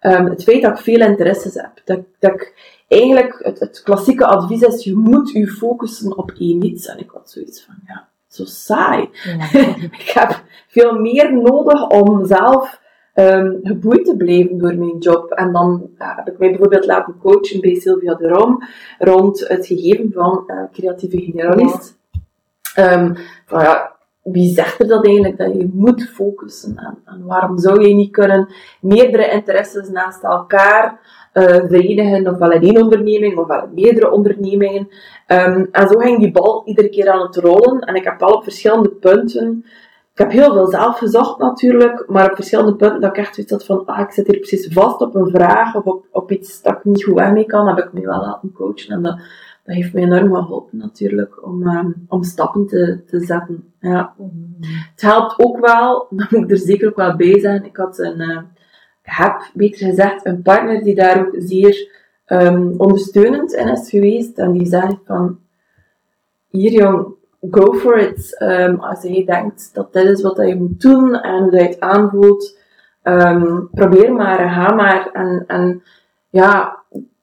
um, 0.00 0.26
het 0.26 0.42
feit 0.42 0.62
dat 0.62 0.78
ik 0.78 0.84
veel 0.84 1.00
interesses 1.00 1.54
heb. 1.54 1.70
Dat, 1.84 2.00
dat 2.18 2.32
ik 2.32 2.54
eigenlijk 2.90 3.38
het, 3.42 3.58
het, 3.58 3.82
klassieke 3.82 4.26
advies 4.26 4.60
is, 4.62 4.84
je 4.84 4.96
moet 4.96 5.30
je 5.30 5.48
focussen 5.48 6.16
op 6.16 6.32
één 6.38 6.64
iets. 6.64 6.86
En 6.86 6.98
ik 6.98 7.10
had 7.10 7.30
zoiets 7.30 7.64
van, 7.64 7.74
ja, 7.86 8.08
zo 8.28 8.44
saai. 8.44 9.08
ik 9.98 10.10
heb 10.14 10.42
veel 10.68 10.98
meer 10.98 11.32
nodig 11.32 11.88
om 11.88 12.26
zelf 12.26 12.80
um, 13.14 13.60
geboeid 13.62 14.04
te 14.04 14.16
blijven 14.16 14.58
door 14.58 14.74
mijn 14.74 14.98
job. 14.98 15.30
En 15.30 15.52
dan 15.52 15.90
uh, 15.98 16.16
heb 16.16 16.28
ik 16.28 16.38
mij 16.38 16.48
bijvoorbeeld 16.48 16.86
laten 16.86 17.18
coachen 17.18 17.60
bij 17.60 17.74
Sylvia 17.74 18.14
de 18.14 18.28
Rom 18.28 18.62
rond 18.98 19.48
het 19.48 19.66
gegeven 19.66 20.12
van 20.12 20.44
uh, 20.46 20.62
creatieve 20.72 21.20
generalist. 21.20 21.98
Ja. 22.74 22.92
Um, 22.92 23.16
van, 23.46 23.62
ja, 23.62 23.96
wie 24.22 24.52
zegt 24.52 24.80
er 24.80 24.86
dat 24.86 25.06
eigenlijk, 25.06 25.38
dat 25.38 25.52
je 25.52 25.70
moet 25.72 26.08
focussen? 26.08 26.76
En, 27.04 27.24
waarom 27.26 27.58
zou 27.58 27.88
je 27.88 27.94
niet 27.94 28.12
kunnen 28.12 28.48
meerdere 28.80 29.30
interesses 29.30 29.88
naast 29.88 30.22
elkaar 30.22 31.00
uh, 31.34 31.44
verenigen, 31.44 32.28
ofwel 32.28 32.50
in 32.50 32.62
één 32.62 32.82
onderneming, 32.82 33.38
ofwel 33.38 33.62
in 33.62 33.74
meerdere 33.74 34.10
ondernemingen. 34.10 34.88
Um, 35.26 35.68
en 35.72 35.88
zo 35.88 35.98
ging 35.98 36.18
die 36.18 36.32
bal 36.32 36.62
iedere 36.64 36.88
keer 36.88 37.10
aan 37.10 37.20
het 37.20 37.36
rollen. 37.36 37.80
En 37.80 37.94
ik 37.94 38.04
heb 38.04 38.22
al 38.22 38.32
op 38.32 38.42
verschillende 38.42 38.88
punten, 38.88 39.64
ik 40.12 40.18
heb 40.18 40.30
heel 40.30 40.52
veel 40.52 40.66
zelf 40.66 40.98
gezocht 40.98 41.38
natuurlijk, 41.38 42.04
maar 42.08 42.30
op 42.30 42.34
verschillende 42.34 42.74
punten 42.74 43.00
dat 43.00 43.10
ik 43.10 43.16
echt 43.16 43.34
zoiets 43.34 43.52
had 43.52 43.64
van, 43.64 43.86
ah, 43.86 44.00
ik 44.00 44.10
zit 44.10 44.26
hier 44.26 44.38
precies 44.38 44.72
vast 44.72 45.00
op 45.00 45.14
een 45.14 45.30
vraag, 45.30 45.74
of 45.74 46.00
op, 46.10 46.30
iets 46.32 46.62
dat 46.62 46.72
ik 46.72 46.84
niet 46.84 47.04
goed 47.04 47.14
weg 47.14 47.32
mee 47.32 47.44
kan, 47.44 47.68
heb 47.68 47.78
ik 47.78 47.92
me 47.92 48.00
wel 48.00 48.20
laten 48.20 48.52
coachen. 48.52 48.94
En 48.94 49.02
dat, 49.02 49.18
dat 49.70 49.82
heeft 49.82 49.94
mij 49.94 50.02
enorm 50.02 50.34
geholpen 50.34 50.78
natuurlijk, 50.78 51.46
om, 51.46 51.66
um, 51.66 52.04
om 52.08 52.22
stappen 52.22 52.66
te, 52.66 53.02
te 53.06 53.20
zetten. 53.20 53.72
Ja. 53.80 54.14
Het 54.90 55.00
helpt 55.00 55.34
ook 55.38 55.58
wel, 55.58 56.06
dat 56.10 56.30
moet 56.30 56.44
ik 56.44 56.50
er 56.50 56.58
zeker 56.58 56.88
ook 56.88 56.96
wel 56.96 57.16
bij 57.16 57.40
zijn, 57.40 57.64
ik 57.64 57.76
had 57.76 57.98
een... 57.98 58.20
Uh, 58.20 58.38
heb, 59.02 59.50
beter 59.54 59.86
gezegd, 59.86 60.26
een 60.26 60.42
partner 60.42 60.82
die 60.82 60.94
daar 60.94 61.20
ook 61.20 61.34
zeer 61.38 61.90
um, 62.26 62.74
ondersteunend 62.76 63.52
in 63.52 63.68
is 63.68 63.90
geweest. 63.90 64.38
En 64.38 64.52
die 64.52 64.66
zei 64.66 64.98
van, 65.04 65.38
hier 66.48 66.72
jong, 66.72 67.14
go 67.50 67.72
for 67.72 67.98
it. 67.98 68.38
Ehm, 68.38 68.74
als 68.74 69.02
je 69.02 69.24
denkt 69.24 69.70
dat 69.74 69.92
dit 69.92 70.04
is 70.04 70.22
wat 70.22 70.36
je 70.36 70.56
moet 70.56 70.80
doen 70.80 71.14
en 71.14 71.42
hoe 71.42 71.56
je 71.56 71.62
het 71.62 71.80
aanvoelt, 71.80 72.58
probeer 73.70 74.12
maar, 74.12 74.50
ga 74.50 74.74
maar. 74.74 75.10
En, 75.12 75.44
en 75.46 75.82
ja, 76.28 76.79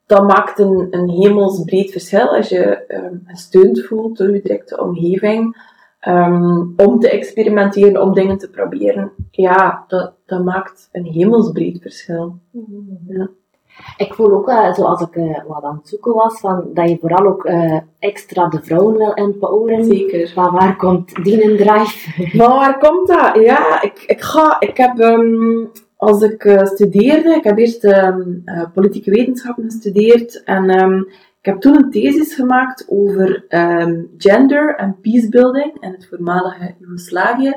dat 0.08 0.28
maakt 0.28 0.60
een, 0.60 0.88
een 0.92 1.10
hemelsbreed 1.10 1.92
verschil 1.92 2.36
als 2.36 2.50
je 2.50 2.84
um, 2.88 3.24
gesteund 3.26 3.86
voelt 3.86 4.18
door 4.18 4.34
je 4.34 4.42
directe 4.42 4.82
omgeving. 4.82 5.76
Um, 6.08 6.74
om 6.78 7.00
te 7.00 7.10
experimenteren, 7.10 8.02
om 8.02 8.14
dingen 8.14 8.38
te 8.38 8.50
proberen. 8.50 9.12
Ja, 9.32 9.84
dat, 9.88 10.14
dat 10.26 10.44
maakt 10.44 10.90
een 10.92 11.06
hemelsbreed 11.06 11.82
verschil. 11.82 12.36
Ja. 13.08 13.30
Ik 13.98 14.14
voel 14.14 14.32
ook, 14.32 14.50
uh, 14.50 14.74
zoals 14.74 15.02
ik 15.02 15.16
uh, 15.16 15.40
wat 15.48 15.64
aan 15.64 15.76
het 15.76 15.88
zoeken 15.88 16.14
was, 16.14 16.40
van, 16.40 16.70
dat 16.74 16.90
je 16.90 16.98
vooral 17.02 17.28
ook 17.28 17.46
uh, 17.46 17.80
extra 18.00 18.48
de 18.48 18.60
vrouwen 18.62 18.98
wil 18.98 19.14
empoweren. 19.14 19.86
Zeker. 19.86 20.30
Van 20.30 20.52
waar 20.52 20.76
komt 20.76 21.24
die 21.24 21.56
drive? 21.56 22.28
Van 22.38 22.50
waar 22.50 22.78
komt 22.78 23.08
dat? 23.08 23.36
Ja, 23.36 23.82
ik, 23.82 24.04
ik, 24.08 24.22
ga, 24.22 24.60
ik 24.60 24.78
heb 24.78 25.00
um, 25.00 25.72
als 25.98 26.22
ik 26.22 26.44
uh, 26.44 26.66
studeerde, 26.66 27.36
ik 27.36 27.44
heb 27.44 27.58
eerst 27.58 27.84
um, 27.84 28.42
uh, 28.46 28.64
politieke 28.74 29.12
wetenschappen 29.12 29.64
gestudeerd 29.64 30.44
en 30.44 30.82
um, 30.84 31.08
ik 31.40 31.54
heb 31.54 31.60
toen 31.60 31.76
een 31.76 31.92
thesis 31.92 32.34
gemaakt 32.34 32.86
over 32.88 33.46
um, 33.50 34.10
gender 34.18 34.76
en 34.76 34.98
peacebuilding 35.02 35.78
in 35.80 35.92
het 35.92 36.08
voormalige 36.08 36.76
Joegoslavië. 36.80 37.56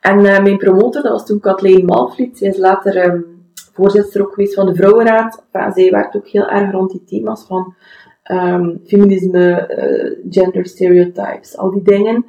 En 0.00 0.18
uh, 0.18 0.42
mijn 0.42 0.56
promotor, 0.56 1.02
dat 1.02 1.12
was 1.12 1.26
toen 1.26 1.40
Kathleen 1.40 1.84
Malvliet, 1.84 2.38
zij 2.38 2.48
is 2.48 2.58
later 2.58 3.24
voorzitter 3.72 4.22
ook 4.22 4.34
geweest 4.34 4.54
van 4.54 4.66
de 4.66 4.74
Vrouwenraad. 4.74 5.44
Enfin, 5.52 5.72
zij 5.72 5.90
werkt 5.90 6.16
ook 6.16 6.28
heel 6.28 6.48
erg 6.48 6.70
rond 6.70 6.90
die 6.90 7.04
thema's 7.04 7.44
van 7.46 7.74
feminisme, 8.84 9.68
gender 10.30 10.66
stereotypes, 10.66 11.56
al 11.56 11.70
die 11.70 11.82
dingen. 11.82 12.24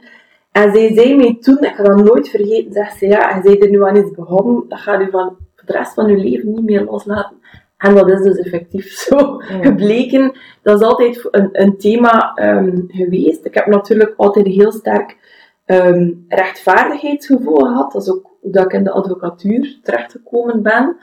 En 0.52 0.74
zij 0.74 0.94
zei 0.94 1.16
mij 1.16 1.38
toen, 1.40 1.58
ik 1.58 1.76
ga 1.76 1.84
dat 1.84 2.04
nooit 2.04 2.30
vergeten, 2.30 2.74
zegt 2.74 2.98
ze, 2.98 3.08
ja, 3.08 3.36
en 3.36 3.42
zij 3.42 3.60
er 3.60 3.70
nu 3.70 3.84
aan 3.84 3.96
iets 3.96 4.12
begonnen, 4.12 4.66
dat 4.68 4.80
gaat 4.80 5.02
u 5.02 5.10
van 5.10 5.38
de 5.66 5.74
rest 5.74 5.94
van 5.94 6.06
uw 6.06 6.18
leven 6.18 6.54
niet 6.54 6.64
meer 6.64 6.84
loslaten. 6.84 7.38
En 7.78 7.96
dat 7.96 8.10
is 8.10 8.22
dus 8.22 8.38
effectief 8.38 8.92
zo 9.08 9.16
ja. 9.18 9.62
gebleken. 9.62 10.38
Dat 10.62 10.82
is 10.82 10.88
altijd 10.88 11.28
een, 11.32 11.50
een 11.52 11.78
thema 11.78 12.32
um, 12.36 12.86
geweest. 12.88 13.46
Ik 13.46 13.54
heb 13.54 13.66
natuurlijk 13.66 14.14
altijd 14.18 14.46
heel 14.46 14.72
sterk 14.72 15.18
um, 15.66 16.26
rechtvaardigheidsgevoel 16.28 17.60
gehad. 17.60 17.92
Dat 17.92 18.02
is 18.02 18.10
ook 18.10 18.30
hoe 18.42 18.52
dat 18.52 18.66
ik 18.66 18.74
in 18.74 18.84
de 18.84 18.92
advocatuur 18.92 19.80
terechtgekomen 19.84 20.62
ben. 20.62 20.98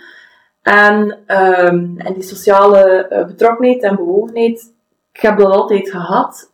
En, 0.62 1.11
um, 1.26 1.99
en 1.99 2.15
die 2.15 2.23
sociale 2.23 3.07
uh, 3.12 3.26
betrokkenheid 3.26 3.83
en 3.83 3.97
bewogenheid, 3.97 4.75
ik 5.12 5.21
heb 5.21 5.38
dat 5.38 5.53
altijd 5.53 5.91
gehad. 5.91 6.50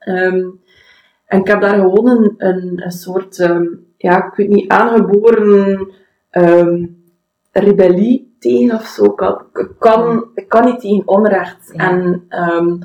En 1.32 1.38
ik 1.38 1.46
heb 1.46 1.60
daar 1.60 1.74
gewoon 1.74 2.08
een, 2.08 2.34
een, 2.36 2.82
een 2.84 2.92
soort, 2.92 3.38
um, 3.38 3.86
ja, 3.96 4.26
ik 4.26 4.34
weet 4.34 4.48
niet, 4.48 4.70
aangeboren 4.70 5.92
um, 6.30 7.04
rebellie 7.52 8.34
tegen 8.38 8.74
of 8.74 8.86
zo. 8.86 9.04
Ik 9.04 9.16
kan, 9.16 9.42
ik 9.52 9.70
kan, 9.78 10.24
ik 10.34 10.48
kan 10.48 10.64
niet 10.64 10.80
tegen 10.80 11.08
onrecht. 11.08 11.70
Ja. 11.72 11.90
En 11.90 12.24
um, 12.30 12.78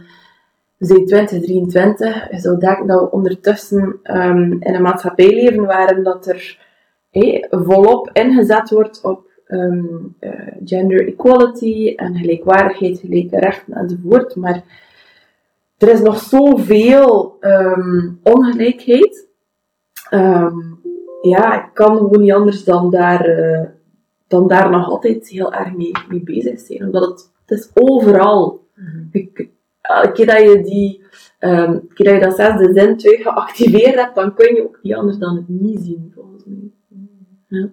we 0.77 0.85
zijn 0.85 1.05
2023, 1.05 2.31
je 2.31 2.39
zou 2.39 2.59
denken 2.59 2.87
dat 2.87 3.01
we 3.01 3.11
ondertussen 3.11 3.99
in 4.59 4.75
een 4.75 4.81
maatschappij 4.81 5.33
leven 5.33 5.65
waarin 5.65 6.03
dat 6.03 6.27
er 6.27 6.59
hey, 7.11 7.47
volop 7.49 8.09
ingezet 8.13 8.69
wordt 8.69 9.01
op 9.01 9.25
uh, 9.47 9.83
gender 10.65 11.07
equality 11.07 11.93
en 11.95 12.15
gelijkwaardigheid, 12.15 12.99
gelijke 12.99 13.39
rechten 13.39 13.73
enzovoort. 13.73 14.35
Maar 14.35 14.63
er 15.77 15.89
is 15.89 16.01
nog 16.01 16.19
zoveel 16.19 17.37
um, 17.41 18.19
ongelijkheid. 18.23 19.27
Um, 20.13 20.79
ja, 21.21 21.65
ik 21.65 21.73
kan 21.73 21.97
gewoon 21.97 22.21
niet 22.21 22.33
anders 22.33 22.63
dan 22.63 22.91
daar, 22.91 23.39
uh, 23.39 23.67
dan 24.27 24.47
daar 24.47 24.69
nog 24.69 24.89
altijd 24.89 25.27
heel 25.27 25.53
erg 25.53 25.73
mee, 25.73 25.91
mee 26.09 26.23
bezig 26.23 26.59
zijn. 26.59 26.83
Omdat 26.83 27.09
het, 27.09 27.31
het 27.45 27.59
is 27.59 27.69
overal. 27.73 28.65
Mm-hmm. 28.75 29.09
Ik, 29.11 29.49
elke 29.81 30.11
keer 30.11 30.25
dat 30.25 30.41
je 30.41 30.61
die, 30.61 31.03
um, 31.39 31.87
keer 31.93 32.05
dat 32.05 32.15
je 32.15 32.19
dat 32.19 32.35
zesde 32.35 32.73
zintuig 32.73 33.21
geactiveerd 33.21 33.95
hebt, 33.95 34.15
dan 34.15 34.33
kun 34.33 34.55
je 34.55 34.63
ook 34.63 34.79
niet 34.81 34.93
anders 34.93 35.17
dan 35.17 35.35
het 35.35 35.47
niet 35.47 35.79
zien, 35.79 36.11
volgens 36.15 36.43
mij. 36.45 36.71
Ja. 37.47 37.69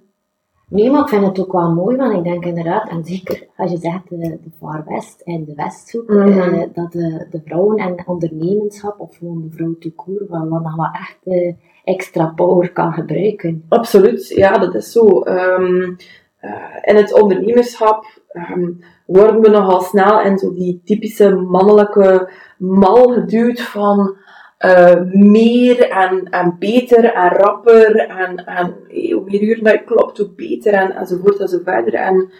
Nee, 0.74 0.90
maar 0.90 1.00
ik 1.00 1.08
vind 1.08 1.26
het 1.26 1.40
ook 1.40 1.52
wel 1.52 1.72
mooi, 1.72 1.96
want 1.96 2.12
ik 2.12 2.24
denk 2.24 2.44
inderdaad, 2.44 2.88
en 2.88 3.04
zeker 3.04 3.46
als 3.56 3.70
je 3.70 3.76
zegt 3.76 4.08
de, 4.08 4.16
de 4.18 4.50
Far 4.58 4.84
West 4.88 5.20
en 5.20 5.44
de 5.44 5.54
Westhoek, 5.54 6.08
mm 6.08 6.16
-hmm. 6.16 6.40
eh, 6.40 6.68
dat 6.72 6.92
de, 6.92 7.26
de 7.30 7.40
vrouwen 7.44 7.76
en 7.76 8.02
ondernemerschap, 8.06 9.00
of 9.00 9.16
gewoon 9.16 9.42
de 9.42 9.56
vrouw 9.56 9.76
te 9.78 9.92
koer, 9.92 10.26
wel 10.28 10.48
wat 10.48 10.62
nog 10.62 10.76
wat 10.76 10.90
echt 10.92 11.18
eh, 11.24 11.54
extra 11.84 12.32
power 12.36 12.72
kan 12.72 12.92
gebruiken. 12.92 13.64
Absoluut, 13.68 14.28
ja, 14.28 14.58
dat 14.58 14.74
is 14.74 14.92
zo. 14.92 15.24
Um, 15.26 15.96
uh, 16.40 16.50
in 16.82 16.96
het 16.96 17.20
ondernemerschap 17.22 18.04
um, 18.32 18.80
worden 19.06 19.40
we 19.40 19.48
nogal 19.48 19.80
snel 19.80 20.20
in 20.20 20.38
zo 20.38 20.54
die 20.54 20.80
typische 20.84 21.34
mannelijke 21.34 22.30
mal 22.58 23.12
geduwd 23.12 23.60
van 23.60 24.16
uh, 24.64 25.02
meer 25.12 25.88
en, 25.90 26.30
en 26.30 26.56
beter 26.58 27.04
en 27.04 27.28
rapper 27.28 27.96
en, 27.96 28.46
en 28.46 28.74
hey, 28.88 29.10
hoe 29.12 29.24
meer 29.24 29.42
uren 29.42 29.64
dat 29.64 29.84
klopt, 29.84 30.18
hoe 30.18 30.30
beter 30.36 30.72
en, 30.72 30.96
enzovoort 30.96 31.38
en 31.38 31.48
zo 31.48 31.58
verder. 31.64 31.94
En 31.94 32.30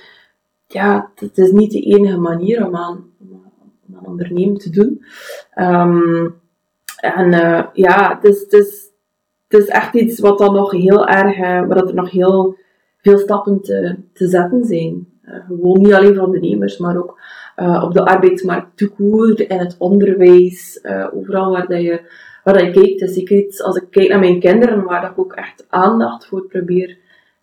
ja, 0.66 1.10
het 1.14 1.38
is 1.38 1.50
niet 1.50 1.70
de 1.70 1.80
enige 1.80 2.18
manier 2.18 2.66
om 2.66 2.76
aan, 2.76 3.04
om 3.20 3.96
aan 3.96 4.06
ondernemen 4.06 4.58
te 4.58 4.70
doen. 4.70 5.04
Um, 5.58 6.42
en 6.96 7.32
uh, 7.32 7.64
ja, 7.72 8.14
het 8.20 8.52
is, 8.52 8.90
het, 9.48 9.68
echt 9.68 9.94
iets 9.94 10.20
wat 10.20 10.38
dan 10.38 10.54
nog 10.54 10.70
heel 10.70 11.06
erg, 11.06 11.38
waar 11.38 11.76
er 11.76 11.94
nog 11.94 12.10
heel 12.10 12.56
veel 12.98 13.18
stappen 13.18 13.60
te, 13.60 13.96
te 14.12 14.28
zetten 14.28 14.64
zijn. 14.64 15.08
Gewoon 15.22 15.80
niet 15.80 15.92
alleen 15.92 16.14
voor 16.14 16.24
ondernemers, 16.24 16.78
maar 16.78 16.96
ook 16.96 17.18
uh, 17.56 17.82
op 17.82 17.92
de 17.92 18.04
arbeidsmarkt 18.04 18.76
toekoer, 18.76 19.50
in 19.50 19.58
het 19.58 19.76
onderwijs, 19.78 20.78
uh, 20.82 21.06
overal 21.14 21.50
waar 21.50 21.66
dat 21.66 21.80
je, 21.80 22.00
waar 22.44 22.54
dat 22.54 22.64
je 22.64 22.70
kijkt. 22.70 22.99
Dus 22.99 23.16
ik 23.16 23.30
iets, 23.30 23.62
als 23.62 23.76
ik 23.76 23.87
kijk 23.90 24.08
naar 24.08 24.18
mijn 24.18 24.40
kinderen, 24.40 24.84
waar 24.84 25.00
dat 25.00 25.11
ik 25.11 25.18
ook 25.18 25.32
echt 25.32 25.66
aandacht 25.68 26.26
voor 26.26 26.46
probeer 26.46 26.99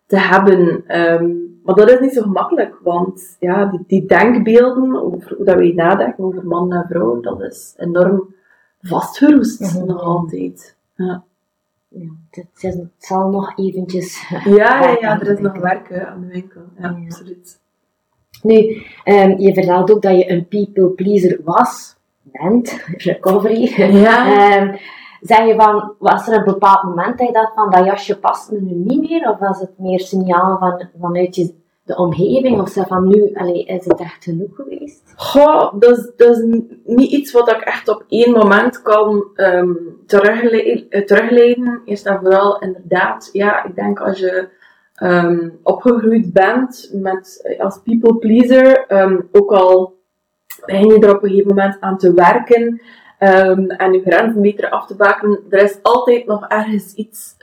te 0.06 0.18
hebben. 0.18 0.84
Um, 1.00 1.60
maar 1.64 1.74
dat 1.74 1.90
is 1.90 2.00
niet 2.00 2.12
zo 2.12 2.22
gemakkelijk, 2.22 2.78
want 2.82 3.36
ja, 3.40 3.64
die, 3.64 3.84
die 3.86 4.06
denkbeelden 4.06 5.02
over 5.02 5.34
hoe 5.36 5.44
dat 5.44 5.56
wij 5.56 5.72
nadenken 5.72 6.24
over 6.24 6.46
man 6.46 6.72
en 6.72 6.86
vrouw, 6.88 7.20
dat 7.20 7.42
is 7.42 7.74
enorm 7.76 8.34
vastgeroest 8.80 9.60
mm 9.60 9.68
-hmm. 9.68 9.86
nog 9.86 10.00
altijd. 10.00 10.76
Ja. 10.94 11.24
Ja, 11.88 12.08
het, 12.30 12.46
het, 12.60 12.88
zal 12.98 13.30
nog 13.30 13.58
eventjes... 13.58 14.28
Ja, 14.44 14.80
ja, 14.82 14.96
ja 15.00 15.20
er 15.20 15.28
is 15.28 15.38
nog 15.38 15.58
werk 15.58 16.04
aan 16.04 16.20
de 16.20 16.26
winkel. 16.26 16.60
Ja, 16.78 16.88
ja. 16.88 17.04
absoluut. 17.04 17.60
Nu, 18.42 18.82
um, 19.04 19.38
je 19.38 19.54
vertelt 19.54 19.92
ook 19.92 20.02
dat 20.02 20.18
je 20.18 20.30
een 20.30 20.48
people 20.48 20.88
pleaser 20.88 21.40
was, 21.44 21.96
bent, 22.22 22.84
recovery. 22.96 23.72
Ja. 23.76 24.58
um, 24.60 24.78
zeg 25.20 25.46
je 25.46 25.54
van, 25.54 25.94
was 25.98 26.28
er 26.28 26.38
een 26.38 26.44
bepaald 26.44 26.82
moment 26.82 27.18
dat 27.18 27.26
je 27.26 27.32
dacht 27.32 27.54
van, 27.54 27.70
dat 27.70 27.84
jasje 27.84 28.18
past 28.18 28.50
me 28.50 28.60
nu 28.60 28.74
niet 28.74 29.10
meer? 29.10 29.30
Of 29.30 29.38
was 29.38 29.60
het 29.60 29.78
meer 29.78 30.00
signaal 30.00 30.58
van, 30.58 30.88
vanuit 31.00 31.34
je, 31.36 31.54
de 31.84 31.96
omgeving? 31.96 32.60
Of 32.60 32.68
zeg 32.68 32.86
van, 32.86 33.08
nu 33.08 33.30
allee, 33.34 33.64
is 33.64 33.84
het 33.84 34.00
echt 34.00 34.24
genoeg 34.24 34.54
geweest? 34.54 35.12
Goh, 35.16 35.72
dat 35.78 35.98
is, 35.98 36.12
dat 36.16 36.36
is 36.36 36.44
niet 36.84 37.12
iets 37.12 37.32
wat 37.32 37.50
ik 37.50 37.60
echt 37.60 37.88
op 37.88 38.04
één 38.08 38.32
moment 38.32 38.82
kan 38.82 39.24
um, 39.36 39.98
terugleiden, 40.06 41.06
terugleiden. 41.06 41.82
Eerst 41.84 42.06
en 42.06 42.18
vooral, 42.20 42.58
inderdaad, 42.58 43.30
ja, 43.32 43.64
ik 43.64 43.74
denk 43.74 44.00
als 44.00 44.18
je 44.18 44.48
um, 45.02 45.58
opgegroeid 45.62 46.32
bent 46.32 46.90
met, 46.92 47.56
als 47.58 47.80
people 47.84 48.16
pleaser, 48.16 48.84
um, 49.02 49.28
ook 49.32 49.50
al 49.50 50.00
begin 50.66 50.86
je 50.86 51.06
er 51.06 51.16
op 51.16 51.22
een 51.22 51.28
gegeven 51.28 51.54
moment 51.54 51.76
aan 51.80 51.98
te 51.98 52.14
werken 52.14 52.80
um, 53.18 53.70
en 53.70 53.92
je 53.92 54.00
grenzen 54.04 54.42
beter 54.42 54.70
af 54.70 54.86
te 54.86 54.96
baken, 54.96 55.40
er 55.50 55.62
is 55.62 55.78
altijd 55.82 56.26
nog 56.26 56.46
ergens 56.48 56.94
iets 56.94 57.36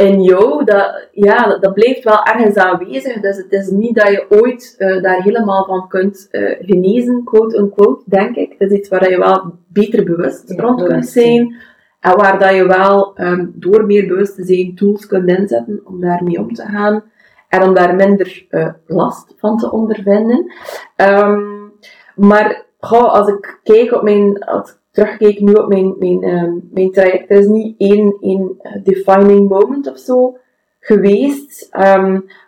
in 0.00 0.22
jou, 0.22 0.64
dat, 0.64 1.08
ja, 1.12 1.46
dat, 1.46 1.62
dat, 1.62 1.74
blijft 1.74 2.04
wel 2.04 2.22
ergens 2.24 2.56
aanwezig. 2.56 3.20
Dus 3.20 3.36
het 3.36 3.52
is 3.52 3.70
niet 3.70 3.94
dat 3.94 4.08
je 4.08 4.26
ooit 4.28 4.74
uh, 4.78 5.02
daar 5.02 5.22
helemaal 5.22 5.64
van 5.64 5.88
kunt 5.88 6.28
uh, 6.30 6.56
genezen, 6.60 7.24
quote 7.24 7.56
unquote, 7.56 8.02
denk 8.04 8.36
ik. 8.36 8.54
Het 8.58 8.70
is 8.70 8.78
iets 8.78 8.88
waar 8.88 9.10
je 9.10 9.18
wel 9.18 9.54
beter 9.66 10.04
bewust 10.04 10.52
ja, 10.54 10.62
rond 10.62 10.82
kunt 10.82 11.06
zijn. 11.06 11.54
En 12.00 12.16
waar 12.16 12.38
dat 12.38 12.54
je 12.54 12.66
wel 12.66 13.20
um, 13.20 13.52
door 13.54 13.84
meer 13.84 14.06
bewust 14.06 14.34
te 14.34 14.44
zijn 14.44 14.74
tools 14.74 15.06
kunt 15.06 15.28
inzetten 15.28 15.80
om 15.84 16.00
daarmee 16.00 16.38
om 16.38 16.54
te 16.54 16.62
gaan. 16.62 17.02
En 17.48 17.62
om 17.62 17.74
daar 17.74 17.94
minder 17.94 18.46
uh, 18.50 18.68
last 18.86 19.34
van 19.36 19.56
te 19.56 19.72
ondervinden. 19.72 20.52
Um, 20.96 21.72
maar 22.14 22.66
goh, 22.78 23.12
als 23.12 23.28
ik 23.28 23.60
kijk 23.62 23.92
op 23.92 24.02
mijn, 24.02 24.44
als 24.44 24.70
ik 24.70 24.76
terugkijk 24.90 25.40
nu 25.40 25.52
op 25.52 25.68
mijn, 25.68 25.94
mijn, 25.98 26.24
um, 26.24 26.68
mijn 26.72 26.90
traject, 26.90 27.30
er 27.30 27.38
is 27.38 27.46
niet 27.46 27.74
één, 27.78 28.16
één 28.20 28.56
defining 28.82 29.48
moment 29.48 29.90
of 29.90 29.98
zo 29.98 30.36
geweest. 30.80 31.68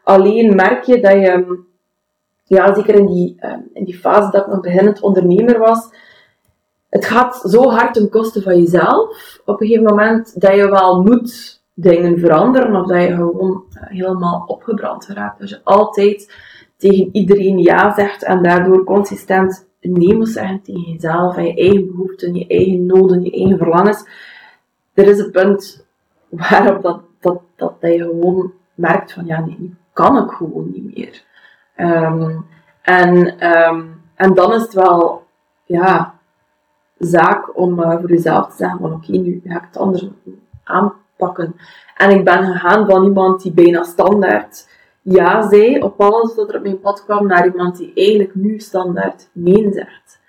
alleen 0.05 0.55
merk 0.55 0.85
je 0.85 1.01
dat 1.01 1.13
je, 1.13 1.59
ja, 2.45 2.75
zeker 2.75 2.95
in 2.95 3.07
die, 3.07 3.37
in 3.73 3.85
die 3.85 3.99
fase 3.99 4.31
dat 4.31 4.47
ik 4.47 4.53
nog 4.53 4.61
beginnend 4.61 5.01
ondernemer 5.01 5.59
was, 5.59 5.91
het 6.93 7.05
gaat 7.05 7.37
zo 7.37 7.71
hard 7.71 7.95
ten 7.95 8.09
koste 8.09 8.43
van 8.43 8.59
jezelf 8.59 9.41
op 9.45 9.61
een 9.61 9.67
gegeven 9.67 9.89
moment 9.89 10.41
dat 10.41 10.55
je 10.55 10.71
wel 10.71 11.03
moet 11.03 11.63
dingen 11.75 12.19
veranderen 12.19 12.81
of 12.81 12.87
dat 12.87 13.03
je 13.03 13.15
gewoon 13.15 13.65
helemaal 13.71 14.45
opgebrand 14.47 15.05
geraakt. 15.05 15.41
Als 15.41 15.51
je 15.51 15.61
altijd 15.65 16.35
tegen 16.77 17.09
iedereen 17.13 17.59
ja 17.59 17.95
zegt 17.95 18.25
en 18.25 18.43
daardoor 18.43 18.85
consistent 18.85 19.67
nee 19.81 20.17
moet 20.17 20.29
zeggen 20.29 20.63
tegen 20.63 20.91
jezelf 20.93 21.37
en 21.37 21.45
je 21.45 21.55
eigen 21.55 21.87
behoeften, 21.87 22.35
je 22.35 22.47
eigen 22.47 22.87
noden, 22.87 23.23
je 23.23 23.31
eigen 23.31 23.59
verlangens. 23.59 24.09
Er 24.95 25.09
is 25.09 25.19
een 25.19 25.31
punt 25.31 25.87
waarop 26.29 26.83
dat, 26.83 27.01
dat, 27.21 27.41
dat, 27.57 27.81
dat 27.81 27.93
je 27.93 28.03
gewoon 28.03 28.53
merkt 28.75 29.13
van 29.13 29.27
ja, 29.27 29.41
nee, 29.41 29.57
nu 29.59 29.75
kan 29.93 30.25
ik 30.25 30.31
gewoon 30.31 30.71
niet 30.73 30.95
meer. 30.95 31.23
Ehm, 31.77 32.39
en, 32.83 33.39
ehm, 33.39 33.83
en 34.15 34.35
dan 34.35 34.53
is 34.53 34.63
het 34.63 34.73
wel 34.73 35.23
ja, 35.65 36.21
zaak 37.07 37.59
om 37.59 37.81
uh, 37.81 37.99
voor 37.99 38.09
jezelf 38.09 38.49
te 38.49 38.57
zeggen 38.57 38.79
van 38.79 38.93
oké, 38.93 39.13
nu 39.13 39.41
ga 39.45 39.57
ik 39.57 39.65
het 39.67 39.77
anders 39.77 40.09
aanpakken. 40.65 41.55
En 41.97 42.11
ik 42.11 42.25
ben 42.25 42.45
gegaan 42.45 42.87
van 42.87 43.05
iemand 43.05 43.43
die 43.43 43.53
bijna 43.53 43.83
standaard 43.83 44.67
ja 45.03 45.49
zei 45.49 45.79
op 45.79 46.01
alles 46.01 46.35
wat 46.35 46.49
er 46.49 46.57
op 46.57 46.63
mijn 46.63 46.81
pad 46.81 47.05
kwam, 47.05 47.27
naar 47.27 47.47
iemand 47.47 47.77
die 47.77 47.93
eigenlijk 47.95 48.35
nu 48.35 48.59
standaard 48.59 49.29
nee 49.33 49.73
zegt. 49.73 50.21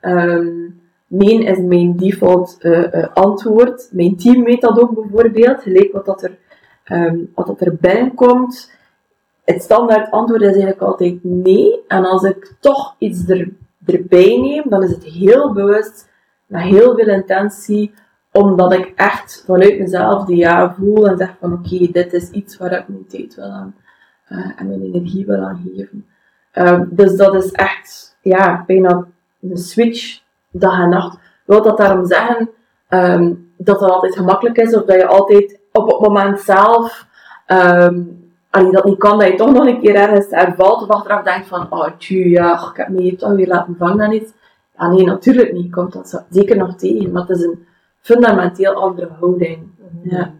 Mm. 0.00 0.80
nee 1.06 1.44
is 1.44 1.58
mijn 1.58 1.96
default 1.96 2.56
uh, 2.60 3.06
antwoord. 3.14 3.88
Mijn 3.92 4.16
team 4.16 4.44
weet 4.44 4.60
dat 4.60 4.80
ook 4.80 4.94
bijvoorbeeld. 4.94 5.62
Gelijk 5.62 5.92
wat, 5.92 6.04
dat 6.04 6.22
er, 6.22 6.38
um, 6.92 7.32
wat 7.34 7.46
dat 7.46 7.60
er 7.60 7.76
binnenkomt. 7.80 8.74
Het 9.44 9.62
standaard 9.62 10.10
antwoord 10.10 10.40
is 10.40 10.48
eigenlijk 10.48 10.80
altijd 10.80 11.18
nee. 11.22 11.80
En 11.88 12.04
als 12.04 12.22
ik 12.22 12.54
toch 12.60 12.94
iets 12.98 13.28
er, 13.28 13.48
erbij 13.84 14.38
neem, 14.40 14.62
dan 14.68 14.82
is 14.82 14.90
het 14.90 15.04
heel 15.04 15.52
bewust, 15.52 16.08
met 16.46 16.62
heel 16.62 16.94
veel 16.94 17.08
intentie, 17.08 17.94
omdat 18.32 18.72
ik 18.72 18.92
echt 18.96 19.42
vanuit 19.46 19.78
mezelf 19.78 20.24
die 20.24 20.36
ja 20.36 20.74
voel 20.74 21.08
en 21.08 21.16
zeg 21.16 21.34
van 21.40 21.52
oké, 21.52 21.88
dit 21.92 22.12
is 22.12 22.30
iets 22.30 22.56
waar 22.56 22.72
ik 22.72 22.88
mijn 22.88 23.06
tijd 23.06 23.34
wil 23.34 23.44
aan 23.44 23.74
uh, 24.28 24.50
en 24.56 24.68
mijn 24.68 24.82
energie 24.82 25.26
wil 25.26 25.42
aan 25.42 25.62
geven. 25.64 26.06
Uh, 26.54 26.80
dus 26.86 27.16
dat 27.16 27.34
is 27.34 27.52
echt 27.52 28.16
ja, 28.20 28.64
bijna 28.66 29.06
een 29.40 29.56
switch 29.56 30.20
dag 30.50 30.78
en 30.78 30.88
nacht. 30.88 31.18
Wil 31.44 31.62
dat 31.62 31.76
daarom 31.76 32.06
zeggen 32.06 32.50
um, 32.88 33.52
dat 33.56 33.80
het 33.80 33.90
altijd 33.90 34.16
gemakkelijk 34.16 34.56
is 34.56 34.74
of 34.74 34.84
dat 34.84 34.96
je 34.96 35.06
altijd 35.06 35.60
op 35.72 35.90
het 35.90 36.00
moment 36.00 36.40
zelf 36.40 37.06
um, 37.46 38.24
als 38.50 38.64
je 38.64 38.70
dat 38.70 38.84
niet 38.84 38.98
kan, 38.98 39.18
dat 39.18 39.28
je 39.28 39.34
toch 39.34 39.52
nog 39.52 39.66
een 39.66 39.80
keer 39.80 39.94
ergens 39.94 40.26
hervalt 40.30 40.82
of 40.82 40.88
achteraf 40.88 41.22
denkt 41.22 41.48
van, 41.48 41.66
oh 41.70 41.88
tju, 41.98 42.28
ja, 42.28 42.68
ik 42.70 42.76
heb 42.76 42.88
me 42.88 43.00
hier 43.00 43.16
toch 43.16 43.32
weer 43.32 43.46
laten 43.46 43.76
vangen 43.78 44.04
aan 44.04 44.12
iets. 44.12 44.32
Ja, 44.78 44.88
nee, 44.88 45.04
natuurlijk 45.04 45.52
niet. 45.52 45.72
Komt 45.72 45.92
dat 45.92 46.24
zeker 46.30 46.56
nog 46.56 46.76
tegen, 46.76 47.12
maar 47.12 47.26
het 47.26 47.38
is 47.38 47.44
een 47.44 47.66
fundamenteel 48.00 48.74
andere 48.74 49.08
houding. 49.20 49.68
Ja. 50.02 50.34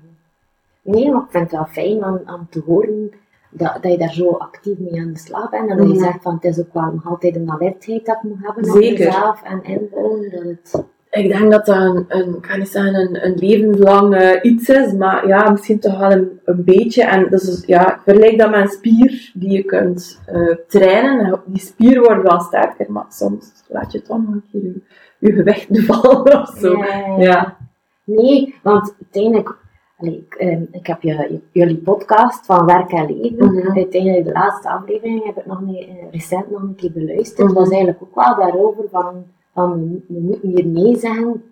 Nee, 0.82 1.12
maar 1.12 1.22
ik 1.22 1.30
vind 1.30 1.42
het 1.42 1.52
wel 1.52 1.64
fijn 1.64 2.04
om, 2.04 2.34
om 2.34 2.46
te 2.50 2.62
horen 2.66 3.10
dat, 3.50 3.78
dat 3.82 3.92
je 3.92 3.98
daar 3.98 4.12
zo 4.12 4.30
actief 4.30 4.78
mee 4.78 5.00
aan 5.00 5.12
de 5.12 5.18
slag 5.18 5.50
bent. 5.50 5.70
En 5.70 5.76
dat 5.76 5.88
je 5.88 5.98
zegt 5.98 6.22
van 6.22 6.34
het 6.34 6.44
is 6.44 6.60
ook 6.60 6.72
wel 6.72 6.92
nog 6.92 7.06
altijd 7.06 7.36
een 7.36 7.50
alertheid 7.50 8.06
dat 8.06 8.16
ik 8.16 8.22
moet 8.22 8.38
hebben 8.40 8.64
Zeker. 8.64 9.06
op 9.06 9.12
jezelf 9.12 9.42
en 9.42 9.64
inbouwen. 9.64 10.30
Dat 10.30 10.42
het... 10.42 10.84
Ik 11.16 11.28
denk 11.28 11.50
dat 11.50 11.66
dat 11.66 11.76
een, 11.76 12.04
een 12.08 12.40
kan 12.40 12.58
niet 12.58 12.68
zeggen, 12.68 12.94
een, 12.94 13.24
een 13.24 13.34
levenslang 13.34 14.20
uh, 14.20 14.30
iets 14.42 14.68
is, 14.68 14.92
maar 14.92 15.26
ja, 15.26 15.50
misschien 15.50 15.78
toch 15.78 15.98
wel 15.98 16.10
een, 16.10 16.40
een 16.44 16.64
beetje. 16.64 17.04
En 17.04 17.30
dus, 17.30 17.62
ja, 17.66 17.94
ik 17.94 18.00
vergelijk 18.04 18.38
dat 18.38 18.50
met 18.50 18.60
een 18.60 18.68
spier 18.68 19.30
die 19.34 19.50
je 19.50 19.62
kunt 19.62 20.20
uh, 20.32 20.54
trainen. 20.68 21.40
Die 21.46 21.60
spier 21.60 22.00
wordt 22.00 22.28
wel 22.28 22.40
sterker, 22.40 22.92
maar 22.92 23.06
soms 23.08 23.52
laat 23.68 23.92
je 23.92 24.02
toch 24.02 24.18
nog 24.18 24.34
een 24.34 24.44
keer 24.52 24.62
je, 24.62 24.82
je 25.18 25.32
gewicht 25.32 25.68
vallen 25.86 26.40
of 26.40 26.56
zo. 26.58 26.76
Ja, 26.76 27.16
ja. 27.18 27.56
Nee, 28.04 28.54
want 28.62 28.94
uiteindelijk 29.02 29.56
Allee, 29.98 30.16
ik, 30.16 30.34
ehm, 30.34 30.62
ik, 30.70 30.86
heb 30.86 31.02
je, 31.02 31.40
jullie 31.52 31.76
podcast 31.76 32.46
van 32.46 32.66
Werk 32.66 32.92
en 32.92 33.06
Leven. 33.06 33.46
Mm 33.46 33.60
-hmm. 33.60 33.76
Uiteindelijk 33.76 34.24
de 34.24 34.32
laatste 34.32 34.68
aflevering 34.68 35.24
heb 35.24 35.36
ik 35.36 35.46
nog 35.46 35.60
niet, 35.60 35.88
eh, 35.88 36.10
recent 36.10 36.50
nog 36.50 36.62
een 36.62 36.74
keer 36.74 36.92
beluisterd. 36.92 37.48
Het 37.48 37.56
was 37.56 37.68
eigenlijk 37.68 38.02
ook 38.02 38.14
wel 38.14 38.36
daarover 38.36 38.84
van, 38.90 39.24
van 39.56 40.02
we 40.08 40.20
moeten 40.20 40.48
hier 40.48 40.66
nee 40.66 40.98
zeggen 40.98 41.42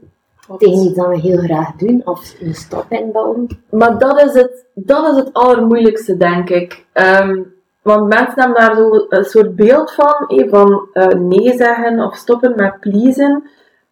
tegen 0.59 0.85
iets 0.85 0.95
dat 0.95 1.09
we 1.09 1.19
heel 1.19 1.39
graag 1.39 1.77
doen 1.77 2.03
of 2.05 2.35
een 2.41 2.55
stop 2.55 2.87
inbouwen. 2.89 3.47
Maar 3.71 3.99
dat 3.99 4.21
is 4.21 4.33
het, 4.33 4.67
dat 4.75 5.13
is 5.13 5.17
het 5.17 5.33
allermoeilijkste, 5.33 6.17
denk 6.17 6.51
ik. 6.51 6.87
Um, 6.95 7.53
want 7.83 8.09
mensen 8.09 8.43
hebben 8.43 8.61
daar 8.61 8.77
zo 8.77 9.07
een 9.09 9.25
soort 9.25 9.57
beeld 9.57 9.93
van, 9.93 10.25
eh, 10.27 10.49
van 10.49 10.89
uh, 10.93 11.07
nee 11.07 11.57
zeggen 11.57 12.01
of 12.01 12.17
stoppen 12.17 12.53
met 12.57 12.81
pleasen 12.81 13.43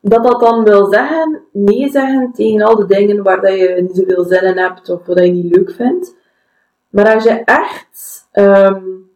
dat 0.01 0.25
dat 0.25 0.41
dan 0.41 0.65
wil 0.65 0.87
zeggen, 0.93 1.41
nee 1.53 1.91
zeggen 1.91 2.33
tegen 2.33 2.63
al 2.63 2.77
de 2.77 2.87
dingen 2.87 3.23
waar 3.23 3.41
dat 3.41 3.59
je 3.59 3.79
niet 3.81 3.97
zoveel 3.97 4.25
zin 4.25 4.43
in 4.43 4.59
hebt 4.59 4.89
of 4.89 5.07
wat 5.07 5.19
je 5.19 5.33
niet 5.33 5.57
leuk 5.57 5.71
vindt. 5.71 6.15
Maar 6.89 7.15
als 7.15 7.25
je 7.25 7.43
echt 7.45 8.29
um, 8.33 9.11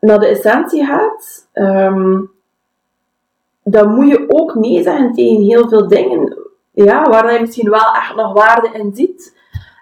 naar 0.00 0.18
de 0.18 0.26
essentie 0.26 0.84
gaat, 0.84 1.48
um, 1.54 2.30
dan 3.70 3.94
moet 3.94 4.08
je 4.08 4.24
ook 4.28 4.54
nee 4.54 4.82
zeggen 4.82 5.12
tegen 5.12 5.42
heel 5.42 5.68
veel 5.68 5.88
dingen 5.88 6.38
ja, 6.72 7.08
waar 7.08 7.32
je 7.32 7.40
misschien 7.40 7.70
wel 7.70 7.94
echt 7.94 8.14
nog 8.16 8.32
waarde 8.32 8.70
in 8.72 8.94
ziet. 8.94 9.38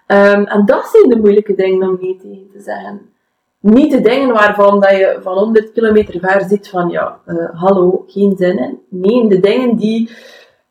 Um, 0.07 0.45
en 0.45 0.65
dat 0.65 0.89
zijn 0.91 1.09
de 1.09 1.19
moeilijke 1.19 1.55
dingen 1.55 1.87
om 1.87 1.97
nee 2.01 2.17
tegen 2.21 2.49
te 2.51 2.59
zeggen 2.59 3.09
niet 3.59 3.91
de 3.91 4.01
dingen 4.01 4.33
waarvan 4.33 4.79
dat 4.79 4.91
je 4.91 5.19
van 5.21 5.37
100 5.37 5.71
kilometer 5.71 6.19
ver 6.19 6.41
zit 6.41 6.67
van 6.67 6.89
ja, 6.89 7.19
uh, 7.27 7.49
hallo, 7.53 8.03
geen 8.07 8.33
zin 8.37 8.57
in. 8.57 8.79
Nee, 8.89 9.27
de 9.27 9.39
dingen 9.39 9.75
die, 9.75 10.09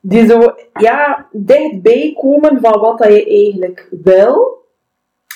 die 0.00 0.26
zo 0.26 0.54
ja, 0.72 1.26
dichtbij 1.32 2.14
komen 2.20 2.60
van 2.60 2.80
wat 2.80 2.98
dat 2.98 3.08
je 3.08 3.26
eigenlijk 3.26 3.88
wil. 4.02 4.56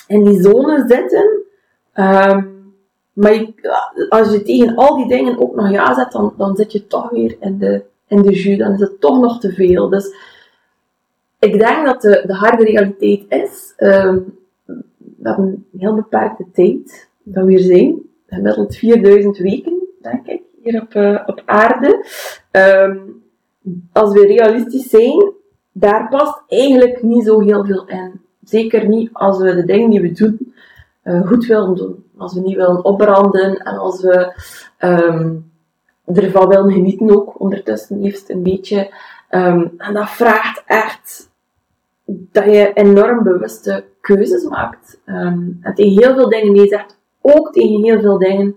In 0.07 0.23
die 0.23 0.41
zone 0.41 0.83
zitten. 0.87 1.43
Um, 1.95 2.52
maar 3.13 3.47
als 4.09 4.31
je 4.31 4.41
tegen 4.43 4.75
al 4.75 4.95
die 4.95 5.07
dingen 5.07 5.39
ook 5.39 5.55
nog 5.55 5.71
ja 5.71 5.93
zet, 5.93 6.11
dan, 6.11 6.33
dan 6.37 6.55
zit 6.55 6.71
je 6.71 6.87
toch 6.87 7.09
weer 7.09 7.35
in 7.39 7.57
de, 7.57 7.83
in 8.07 8.21
de 8.21 8.33
jus. 8.33 8.57
Dan 8.57 8.73
is 8.73 8.79
het 8.79 8.99
toch 8.99 9.19
nog 9.19 9.39
te 9.39 9.53
veel. 9.53 9.89
Dus 9.89 10.15
ik 11.39 11.59
denk 11.59 11.85
dat 11.85 12.01
de, 12.01 12.23
de 12.25 12.33
harde 12.33 12.63
realiteit 12.63 13.25
is, 13.27 13.73
we 15.23 15.29
hebben 15.29 15.65
een 15.71 15.79
heel 15.79 15.95
beperkte 15.95 16.45
tijd 16.53 17.09
dat 17.23 17.45
we 17.45 17.59
zijn. 17.59 18.01
Gemiddeld 18.27 18.75
4000 18.75 19.37
weken, 19.37 19.87
denk 20.01 20.27
ik, 20.27 20.41
hier 20.63 20.81
op, 20.81 20.93
uh, 20.93 21.23
op 21.25 21.41
aarde. 21.45 22.05
Um, 22.51 23.23
als 23.91 24.13
we 24.13 24.25
realistisch 24.25 24.89
zijn, 24.89 25.33
daar 25.71 26.09
past 26.09 26.41
eigenlijk 26.47 27.03
niet 27.03 27.25
zo 27.25 27.39
heel 27.39 27.65
veel 27.65 27.87
in. 27.87 28.21
Zeker 28.43 28.87
niet 28.87 29.09
als 29.13 29.37
we 29.37 29.55
de 29.55 29.65
dingen 29.65 29.89
die 29.89 30.01
we 30.01 30.11
doen 30.11 30.53
uh, 31.03 31.27
goed 31.27 31.45
willen 31.45 31.75
doen. 31.75 32.03
Als 32.17 32.33
we 32.33 32.39
niet 32.39 32.55
willen 32.55 32.85
opbranden 32.85 33.57
en 33.57 33.77
als 33.77 34.01
we 34.01 34.41
um, 34.79 35.51
ervan 36.05 36.47
willen 36.47 36.71
genieten 36.71 37.11
ook, 37.11 37.39
ondertussen 37.39 38.01
liefst 38.01 38.29
een 38.29 38.43
beetje. 38.43 38.93
Um, 39.29 39.73
en 39.77 39.93
dat 39.93 40.09
vraagt 40.09 40.63
echt 40.65 41.29
dat 42.05 42.45
je 42.45 42.73
enorm 42.73 43.23
bewuste 43.23 43.85
keuzes 44.01 44.43
maakt. 44.43 44.99
Um, 45.05 45.59
en 45.61 45.73
tegen 45.75 46.03
heel 46.03 46.15
veel 46.15 46.29
dingen 46.29 46.55
je 46.55 46.67
zegt, 46.67 46.99
ook 47.21 47.53
tegen 47.53 47.83
heel 47.83 47.99
veel 47.99 48.17
dingen 48.17 48.55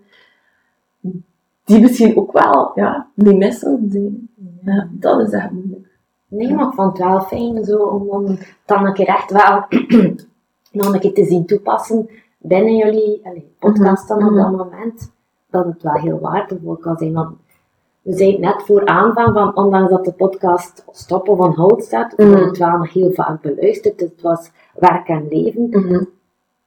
die 1.64 1.80
misschien 1.80 2.16
ook 2.16 2.32
wel 2.32 2.72
ja, 2.74 3.08
niet 3.14 3.36
mis 3.36 3.58
zouden 3.58 3.90
zijn. 3.90 4.28
Ja, 4.64 4.88
dat 4.90 5.20
is 5.20 5.32
echt 5.32 5.50
moeilijk. 5.50 5.98
Nee, 6.28 6.54
maar 6.54 6.66
ik 6.66 6.74
vond 6.74 6.98
het 6.98 7.06
wel 7.06 7.20
fijn 7.20 7.64
zo, 7.64 7.76
om, 7.78 8.38
dan 8.66 8.86
een 8.86 8.92
keer 8.92 9.06
echt 9.06 9.30
wel 9.30 9.64
nog 10.70 10.86
een 10.94 11.00
keer 11.00 11.14
te 11.14 11.24
zien 11.24 11.46
toepassen 11.46 12.08
binnen 12.48 12.76
jullie 12.76 13.20
allez, 13.24 13.42
podcast 13.58 14.08
dan 14.08 14.24
op 14.24 14.30
mhm. 14.30 14.42
dat 14.42 14.50
moment, 14.50 15.12
dat 15.50 15.64
het 15.64 15.82
wel 15.82 15.94
heel 15.94 16.18
waardevol 16.20 16.76
kan 16.76 16.96
zijn. 16.96 17.12
Want 17.12 17.36
we 18.02 18.12
zeiden 18.12 18.40
net 18.40 18.62
voor 18.62 18.86
aanvang 18.86 19.32
van, 19.34 19.56
ondanks 19.56 19.90
dat 19.90 20.04
de 20.04 20.12
podcast 20.12 20.84
stoppen 20.90 21.36
van 21.36 21.54
hout 21.54 21.84
staat, 21.84 22.18
mm 22.18 22.26
wordt 22.26 22.44
het 22.44 22.58
wel 22.58 22.78
nog 22.78 22.92
heel 22.92 23.10
vaak 23.12 23.42
beluisterd. 23.42 23.98
Dus 23.98 24.10
het 24.10 24.22
was 24.22 24.50
werk 24.74 25.08
en 25.08 25.28
leven. 25.28 25.68
Mhm 25.70 26.04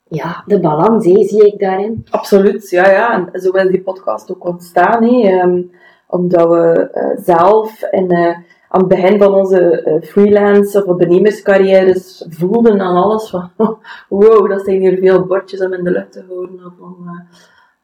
ja, 0.10 0.44
de 0.46 0.60
balans 0.60 1.04
zie 1.04 1.46
ik 1.46 1.60
daarin. 1.60 2.06
Absoluut, 2.10 2.70
ja, 2.70 2.90
ja. 2.90 3.30
En 3.32 3.42
zo 3.42 3.52
is 3.52 3.70
die 3.70 3.82
podcast 3.82 4.32
ook 4.32 4.46
ontstaan. 4.46 5.04
Um, 5.04 5.72
omdat 6.08 6.50
we 6.50 6.90
uh, 6.94 7.24
zelf 7.24 7.82
in, 7.92 8.14
uh, 8.14 8.38
aan 8.70 8.80
het 8.80 8.88
begin 8.88 9.20
van 9.20 9.34
onze 9.34 9.84
uh, 9.86 10.10
freelance 10.10 10.78
of 10.78 10.86
ondernemerscarrières 10.86 12.26
voelden 12.30 12.82
aan 12.82 12.96
alles 12.96 13.30
van 13.30 13.52
wow, 14.10 14.50
dat 14.50 14.66
zijn 14.66 14.80
hier 14.80 14.98
veel 14.98 15.26
bordjes 15.26 15.62
om 15.62 15.74
in 15.74 15.84
de 15.84 15.92
lucht 15.92 16.12
te 16.12 16.24
houden. 16.28 16.74
Om, 16.80 17.28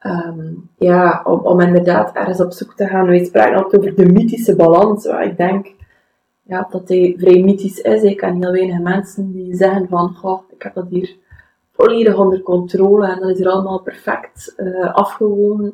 um, 0.06 0.70
ja, 0.78 1.22
om, 1.24 1.40
om 1.40 1.60
inderdaad 1.60 2.16
ergens 2.16 2.42
op 2.42 2.52
zoek 2.52 2.74
te 2.74 2.88
gaan. 2.88 3.06
We 3.06 3.26
spraken 3.26 3.58
altijd 3.58 3.82
over 3.82 3.96
de 3.96 4.12
mythische 4.12 4.56
balans. 4.56 5.06
Ik 5.06 5.38
denk 5.38 5.74
ja, 6.42 6.68
dat 6.70 6.88
die 6.88 7.20
vrij 7.20 7.44
mythisch 7.44 7.80
is. 7.80 8.02
Ik 8.02 8.18
ken 8.18 8.42
heel 8.44 8.52
weinig 8.52 8.80
mensen 8.80 9.32
die 9.32 9.56
zeggen 9.56 9.88
van 9.90 10.14
goh, 10.16 10.42
ik 10.50 10.64
heb 10.64 10.74
dat 10.74 10.88
hier 10.90 11.16
volledig 11.72 12.18
onder 12.18 12.42
controle 12.42 13.08
en 13.08 13.20
dat 13.20 13.30
is 13.30 13.40
er 13.40 13.50
allemaal 13.50 13.80
perfect 13.80 14.54
uh, 14.58 14.94
afgewogen. 14.94 15.66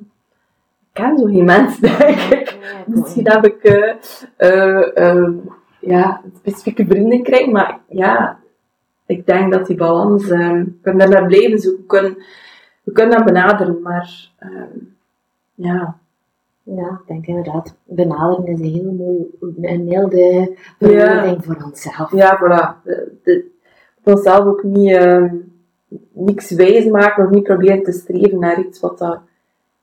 Ik 0.93 1.01
ken 1.01 1.17
zo 1.17 1.25
geen 1.25 1.49
ik. 2.39 2.50
Misschien 2.85 3.29
heb 3.29 3.45
ik 3.45 3.63
uh, 4.37 5.27
ja, 5.79 6.21
een 6.23 6.33
specifieke 6.37 6.85
vriendenkring, 6.85 7.51
maar 7.51 7.79
ja, 7.87 8.39
ik 9.05 9.25
denk 9.25 9.51
dat 9.51 9.67
die 9.67 9.77
balans, 9.77 10.27
we 10.27 10.73
kunnen 10.81 11.09
daar 11.09 11.25
blijven 11.25 11.59
zoeken, 11.59 11.81
we 11.81 11.87
kunnen, 11.87 12.17
we 12.83 12.91
kunnen 12.91 13.17
dat 13.17 13.25
benaderen, 13.25 13.81
maar 13.81 14.29
ja. 15.55 15.99
Ja, 16.63 16.89
ik 17.01 17.07
denk 17.07 17.27
inderdaad, 17.27 17.75
benadering 17.83 18.47
is 18.47 18.59
een 18.59 18.73
heel 18.73 18.91
mooi, 18.91 19.25
een 19.61 19.87
heel 19.87 20.09
de 20.09 20.57
verwoording 20.79 21.45
voor 21.45 21.63
onszelf. 21.65 22.11
Ja, 22.11 22.39
voilà. 22.39 22.83
De, 22.83 23.11
de, 23.23 23.45
onszelf 24.03 24.45
ook 24.45 24.63
niet, 24.63 24.91
uh, 24.91 25.31
niks 26.11 26.51
wijs 26.51 26.85
maken 26.85 27.25
of 27.25 27.29
niet 27.29 27.43
proberen 27.43 27.83
te 27.83 27.91
streven 27.91 28.39
naar 28.39 28.59
iets 28.59 28.79
wat 28.79 28.97
dat 28.97 29.19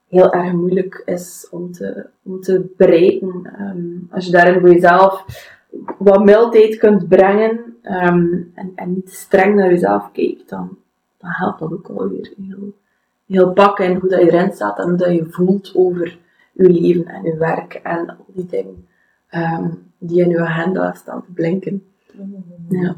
heel 0.08 0.32
erg 0.32 0.52
moeilijk 0.52 1.02
is 1.04 1.48
om 1.50 1.72
te, 1.72 2.06
om 2.22 2.40
te 2.40 2.72
bereiken. 2.76 3.52
Um, 3.60 4.08
als 4.10 4.26
je 4.26 4.32
daarin 4.32 4.60
voor 4.60 4.70
jezelf 4.70 5.24
wat 5.98 6.24
mildheid 6.24 6.76
kunt 6.76 7.08
brengen 7.08 7.76
um, 7.82 8.52
en, 8.54 8.72
en 8.74 8.92
niet 8.92 9.10
streng 9.10 9.54
naar 9.54 9.70
jezelf 9.70 10.12
kijkt, 10.12 10.48
dan, 10.48 10.78
dan 11.18 11.30
helpt 11.30 11.58
dat 11.58 11.72
ook 11.72 11.88
alweer 11.88 12.32
heel, 12.46 12.74
heel 13.26 13.52
pakken 13.52 13.84
in 13.84 13.96
hoe 13.96 14.08
dat 14.08 14.20
je 14.20 14.32
erin 14.32 14.52
staat 14.52 14.78
en 14.78 14.88
hoe 14.88 14.96
dat 14.96 15.12
je 15.12 15.26
voelt 15.30 15.72
over 15.74 16.18
je 16.52 16.70
leven 16.70 17.06
en 17.06 17.22
je 17.22 17.36
werk 17.36 17.74
en 17.74 18.08
al 18.08 18.24
die 18.26 18.46
dingen 18.46 18.86
um, 19.30 19.86
die 19.98 20.22
in 20.22 20.28
je 20.28 20.38
agenda 20.38 20.92
staan 20.92 21.24
te 21.24 21.32
blinken. 21.32 21.84
Ja. 22.68 22.96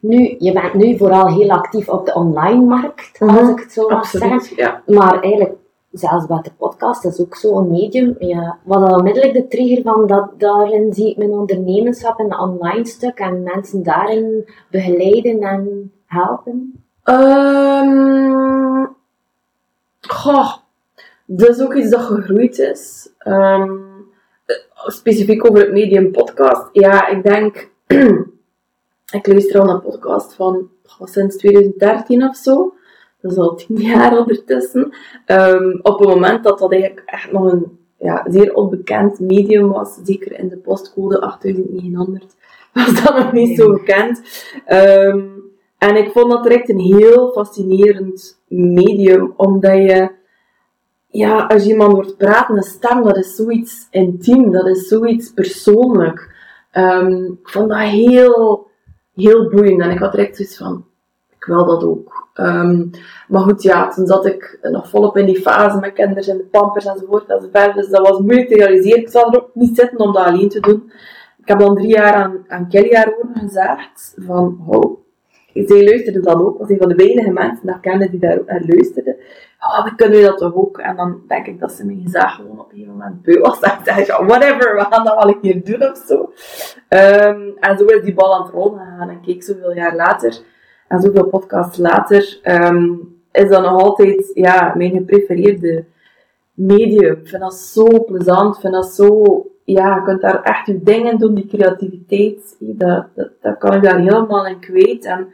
Nu, 0.00 0.36
je 0.38 0.52
bent 0.52 0.74
nu 0.74 0.96
vooral 0.96 1.28
heel 1.38 1.50
actief 1.50 1.88
op 1.88 2.06
de 2.06 2.14
online 2.14 2.64
markt, 2.64 3.16
als 3.20 3.30
mm-hmm. 3.30 3.48
ik 3.48 3.58
het 3.58 3.72
zo 3.72 3.88
mag 3.88 4.06
zeggen. 4.06 4.56
Ja. 4.56 4.82
Maar 4.86 5.20
eigenlijk, 5.20 5.54
zelfs 5.98 6.26
bij 6.26 6.40
de 6.42 6.52
podcast, 6.58 7.04
is 7.04 7.20
ook 7.20 7.36
zo'n 7.36 7.70
medium. 7.70 8.16
Ja, 8.18 8.58
wat 8.62 8.92
onmiddellijk 8.92 9.32
de 9.32 9.48
trigger 9.48 9.82
van 9.82 10.06
dat, 10.06 10.30
daarin 10.38 10.92
zie 10.92 11.10
ik 11.10 11.16
mijn 11.16 11.30
ondernemerschap 11.30 12.18
in 12.18 12.30
het 12.30 12.40
online 12.40 12.86
stuk 12.86 13.18
en 13.18 13.42
mensen 13.42 13.82
daarin 13.82 14.48
begeleiden 14.70 15.40
en 15.40 15.92
helpen? 16.06 16.84
Um, 17.04 18.96
goh, 20.00 20.52
dat 21.26 21.48
is 21.48 21.60
ook 21.60 21.74
iets 21.74 21.90
dat 21.90 22.00
gegroeid 22.00 22.58
is. 22.58 23.10
Um, 23.26 23.84
specifiek 24.86 25.44
over 25.50 25.60
het 25.60 25.72
medium 25.72 26.12
podcast. 26.12 26.68
Ja, 26.72 27.06
ik 27.06 27.22
denk... 27.22 27.70
ik 29.18 29.26
luister 29.26 29.60
al 29.60 29.66
naar 29.66 29.80
podcast 29.80 30.34
van 30.34 30.68
sinds 31.04 31.36
2013 31.36 32.28
of 32.28 32.36
zo. 32.36 32.74
Dat 33.26 33.36
is 33.36 33.42
al 33.42 33.54
tien 33.54 33.76
jaar 33.76 34.18
ondertussen. 34.18 34.92
Um, 35.26 35.78
op 35.82 35.98
het 35.98 36.08
moment 36.08 36.44
dat 36.44 36.58
dat 36.58 36.72
eigenlijk 36.72 37.02
echt 37.06 37.32
nog 37.32 37.52
een 37.52 37.78
ja, 37.98 38.26
zeer 38.30 38.54
onbekend 38.54 39.20
medium 39.20 39.68
was, 39.68 39.98
zeker 40.04 40.38
in 40.38 40.48
de 40.48 40.56
postcode 40.56 41.20
8900, 41.20 42.36
was 42.74 43.02
dat 43.02 43.16
nog 43.16 43.32
niet 43.32 43.58
zo 43.58 43.72
bekend. 43.72 44.22
Um, 44.68 45.44
en 45.78 45.96
ik 45.96 46.10
vond 46.10 46.30
dat 46.30 46.42
direct 46.42 46.68
een 46.68 46.80
heel 46.80 47.32
fascinerend 47.32 48.40
medium, 48.48 49.32
omdat 49.36 49.76
je 49.76 50.10
ja, 51.06 51.46
als 51.46 51.66
iemand 51.66 51.92
wordt 51.92 52.16
praten, 52.16 52.56
een 52.56 52.62
stem, 52.62 53.02
dat 53.02 53.16
is 53.16 53.34
zoiets 53.34 53.86
intiem, 53.90 54.52
dat 54.52 54.66
is 54.66 54.88
zoiets 54.88 55.32
persoonlijk. 55.32 56.34
Um, 56.72 57.38
ik 57.42 57.48
vond 57.48 57.68
dat 57.68 57.78
heel, 57.78 58.66
heel 59.14 59.48
boeiend 59.48 59.80
en 59.80 59.90
ik 59.90 59.98
had 59.98 60.12
direct 60.12 60.36
zoiets 60.36 60.56
van, 60.56 60.84
ik 61.46 61.52
wil 61.52 61.64
dat 61.64 61.84
ook. 61.84 62.28
Um, 62.34 62.90
maar 63.28 63.40
goed, 63.40 63.62
ja, 63.62 63.88
toen 63.88 64.06
zat 64.06 64.26
ik 64.26 64.58
nog 64.62 64.88
volop 64.88 65.16
in 65.16 65.26
die 65.26 65.40
fase 65.40 65.78
met 65.78 65.92
kinderen 65.92 66.32
en 66.32 66.36
de 66.36 66.44
pampers 66.44 66.86
enzovoort 66.86 67.28
enzovoort, 67.28 67.74
dus 67.74 67.88
dat 67.88 68.08
was 68.08 68.18
moeilijk 68.18 68.48
te 68.48 68.54
realiseren. 68.54 69.00
Ik 69.00 69.08
zou 69.08 69.30
er 69.30 69.42
ook 69.42 69.50
niet 69.54 69.76
zitten 69.76 69.98
om 69.98 70.12
dat 70.12 70.24
alleen 70.24 70.48
te 70.48 70.60
doen. 70.60 70.92
Ik 71.38 71.48
heb 71.48 71.58
dan 71.58 71.74
drie 71.74 71.88
jaar 71.88 72.14
aan, 72.14 72.44
aan 72.48 72.68
Kelly 72.68 72.94
haar 72.94 73.14
gezegd, 73.34 74.14
van, 74.18 74.64
oh, 74.66 74.98
zij 75.52 75.84
luisterde 75.84 76.20
dat 76.20 76.42
ook, 76.42 76.58
was 76.58 76.68
een 76.68 76.78
van 76.78 76.88
de 76.88 76.94
weinige 76.94 77.30
mensen 77.30 77.66
dat 77.66 77.80
kende 77.80 78.10
die 78.10 78.20
daar 78.20 78.40
naar 78.46 78.62
luisterde 78.66 79.16
oh, 79.66 79.84
we 79.84 79.94
kunnen 79.94 80.22
dat 80.22 80.38
toch 80.38 80.54
ook? 80.54 80.78
En 80.78 80.96
dan 80.96 81.20
denk 81.28 81.46
ik 81.46 81.60
dat 81.60 81.72
ze 81.72 81.84
me 81.84 82.00
gezegd 82.02 82.34
gewoon 82.34 82.60
op 82.60 82.70
een 82.70 82.78
gegeven 82.78 82.92
moment 82.92 83.22
beu 83.22 83.40
was. 83.40 83.60
En 83.70 83.84
zei 83.84 84.04
whatever, 84.26 84.76
we 84.76 84.86
gaan 84.90 85.04
dat 85.04 85.22
wel 85.22 85.28
een 85.28 85.40
keer 85.40 85.64
doen 85.64 85.90
of 85.90 86.02
zo. 86.06 86.32
Um, 86.88 87.56
en 87.60 87.78
zo 87.78 87.84
is 87.84 88.04
die 88.04 88.14
bal 88.14 88.34
aan 88.34 88.42
het 88.42 88.52
rollen 88.52 88.78
gegaan. 88.78 89.08
En 89.08 89.20
keek 89.20 89.42
zoveel 89.42 89.74
jaar 89.74 89.96
later, 89.96 90.38
en 90.88 91.00
zoveel 91.00 91.26
podcasts 91.26 91.78
later, 91.78 92.40
um, 92.44 93.14
is 93.32 93.48
dat 93.48 93.62
nog 93.62 93.82
altijd 93.82 94.30
ja, 94.34 94.72
mijn 94.76 94.90
geprefereerde 94.90 95.84
medium. 96.52 97.12
Ik 97.12 97.28
vind 97.28 97.42
dat 97.42 97.54
zo 97.54 98.04
plezant, 98.04 98.54
ik 98.54 98.60
vind 98.60 98.72
dat 98.72 98.86
zo... 98.86 99.40
Ja, 99.64 99.94
je 99.94 100.02
kunt 100.02 100.20
daar 100.20 100.42
echt 100.42 100.66
je 100.66 100.82
dingen 100.82 101.18
doen, 101.18 101.34
die 101.34 101.46
creativiteit, 101.46 102.56
dat, 102.58 103.06
dat, 103.14 103.30
dat 103.40 103.58
kan 103.58 103.74
ik 103.74 103.82
daar 103.82 103.98
helemaal 103.98 104.46
in 104.46 104.60
kwijt. 104.60 105.04
En 105.04 105.28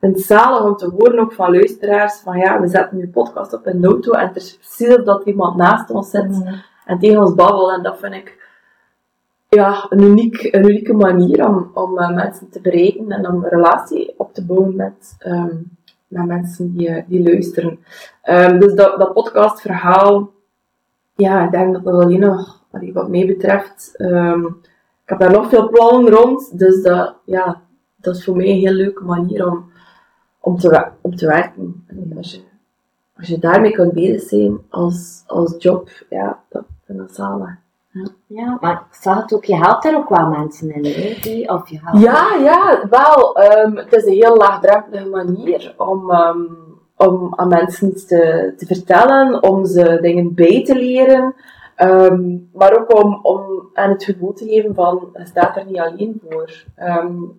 vind 0.00 0.16
het 0.16 0.26
zalig 0.26 0.64
om 0.64 0.76
te 0.76 0.90
horen 0.96 1.18
ook 1.18 1.32
van 1.32 1.50
luisteraars 1.50 2.20
van 2.20 2.38
ja, 2.38 2.60
we 2.60 2.68
zetten 2.68 2.96
nu 2.96 3.08
podcast 3.08 3.52
op 3.52 3.64
de 3.64 3.78
auto 3.82 4.12
en 4.12 4.26
het 4.26 4.36
is 4.36 4.56
precies 4.56 5.04
dat 5.04 5.24
iemand 5.24 5.56
naast 5.56 5.90
ons 5.90 6.10
zit 6.10 6.28
mm. 6.28 6.62
en 6.86 6.98
tegen 6.98 7.20
ons 7.20 7.34
babbelt 7.34 7.76
en 7.76 7.82
dat 7.82 7.98
vind 7.98 8.14
ik 8.14 8.45
ja, 9.48 9.86
een, 9.88 10.02
uniek, 10.02 10.48
een 10.50 10.68
unieke 10.68 10.92
manier 10.92 11.48
om, 11.48 11.70
om 11.74 11.98
uh, 11.98 12.14
mensen 12.14 12.50
te 12.50 12.60
bereiken 12.60 13.10
en 13.10 13.28
om 13.28 13.44
een 13.44 13.50
relatie 13.50 14.14
op 14.16 14.34
te 14.34 14.44
bouwen 14.44 14.76
met, 14.76 15.16
um, 15.26 15.76
met 16.08 16.26
mensen 16.26 16.72
die, 16.72 17.04
die 17.06 17.22
luisteren. 17.22 17.78
Um, 18.24 18.58
dus 18.60 18.74
dat, 18.74 18.98
dat 18.98 19.12
podcastverhaal, 19.12 20.32
ja, 21.14 21.44
ik 21.44 21.50
denk 21.50 21.72
dat 21.72 21.84
dat 21.84 22.02
alleen 22.02 22.20
nog, 22.20 22.64
wat 22.92 23.08
mij 23.08 23.26
betreft, 23.26 23.94
um, 23.96 24.44
ik 25.02 25.08
heb 25.08 25.18
daar 25.18 25.32
nog 25.32 25.48
veel 25.48 25.68
plannen 25.68 26.12
rond, 26.12 26.58
dus 26.58 26.82
dat, 26.82 27.14
ja, 27.24 27.62
dat 27.96 28.16
is 28.16 28.24
voor 28.24 28.36
mij 28.36 28.48
een 28.48 28.58
heel 28.58 28.72
leuke 28.72 29.04
manier 29.04 29.46
om, 29.46 29.70
om 30.40 30.58
te, 30.58 30.88
te 31.14 31.26
werken. 31.26 31.86
als, 32.16 32.32
je, 32.32 32.40
als 33.16 33.28
je 33.28 33.38
daarmee 33.38 33.72
kunt 33.72 33.92
bezig 33.92 34.20
zijn 34.20 34.58
als, 34.68 35.22
als 35.26 35.54
job, 35.58 35.90
ja, 36.10 36.42
dat 36.48 36.64
vind 36.84 37.00
ik 37.00 37.14
zalig. 37.14 37.64
Ja. 38.26 38.58
maar 38.60 38.72
ik 38.72 38.96
zag 39.00 39.22
het 39.22 39.34
ook, 39.34 39.44
je 39.44 39.56
helpt 39.56 39.82
daar 39.82 39.96
ook 39.96 40.08
wel 40.08 40.26
mensen 40.26 40.74
in, 40.74 40.84
hè? 40.84 41.52
Of 41.52 41.68
je 41.68 41.80
helpt 41.82 42.00
ja, 42.00 42.34
ja, 42.42 42.88
wel. 42.90 43.38
Um, 43.64 43.76
het 43.76 43.92
is 43.92 44.04
een 44.04 44.12
heel 44.12 44.36
laagdrempelige 44.36 45.08
manier 45.08 45.74
om, 45.76 46.10
um, 46.10 46.58
om 46.96 47.32
aan 47.36 47.48
mensen 47.48 47.90
iets 47.90 48.06
te, 48.06 48.52
te 48.56 48.66
vertellen, 48.66 49.42
om 49.42 49.64
ze 49.64 49.98
dingen 50.00 50.34
bij 50.34 50.64
te 50.64 50.74
leren. 50.74 51.34
Um, 51.82 52.50
maar 52.52 52.78
ook 52.78 53.04
om, 53.04 53.18
om 53.22 53.70
aan 53.74 53.90
het 53.90 54.04
gevoel 54.04 54.32
te 54.32 54.44
geven 54.44 54.74
van, 54.74 55.08
je 55.12 55.26
staat 55.26 55.56
er 55.56 55.64
niet 55.66 55.78
alleen 55.78 56.20
voor. 56.28 56.50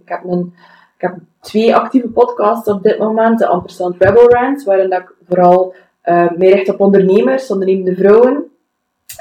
ik 0.03 0.09
heb 0.09 0.23
een 0.23 0.53
ik 0.97 1.03
heb 1.03 1.15
twee 1.39 1.75
actieve 1.75 2.09
podcasts 2.09 2.67
op 2.67 2.83
dit 2.83 2.99
moment. 2.99 3.39
De 3.39 3.47
Ampersand 3.47 3.95
Rebel 3.97 4.29
Rant, 4.29 4.63
waarin 4.63 4.91
ik 4.91 5.13
vooral 5.27 5.73
uh, 6.05 6.31
meer 6.31 6.55
richt 6.55 6.69
op 6.69 6.79
ondernemers, 6.79 7.51
ondernemende 7.51 7.95
vrouwen. 7.95 8.45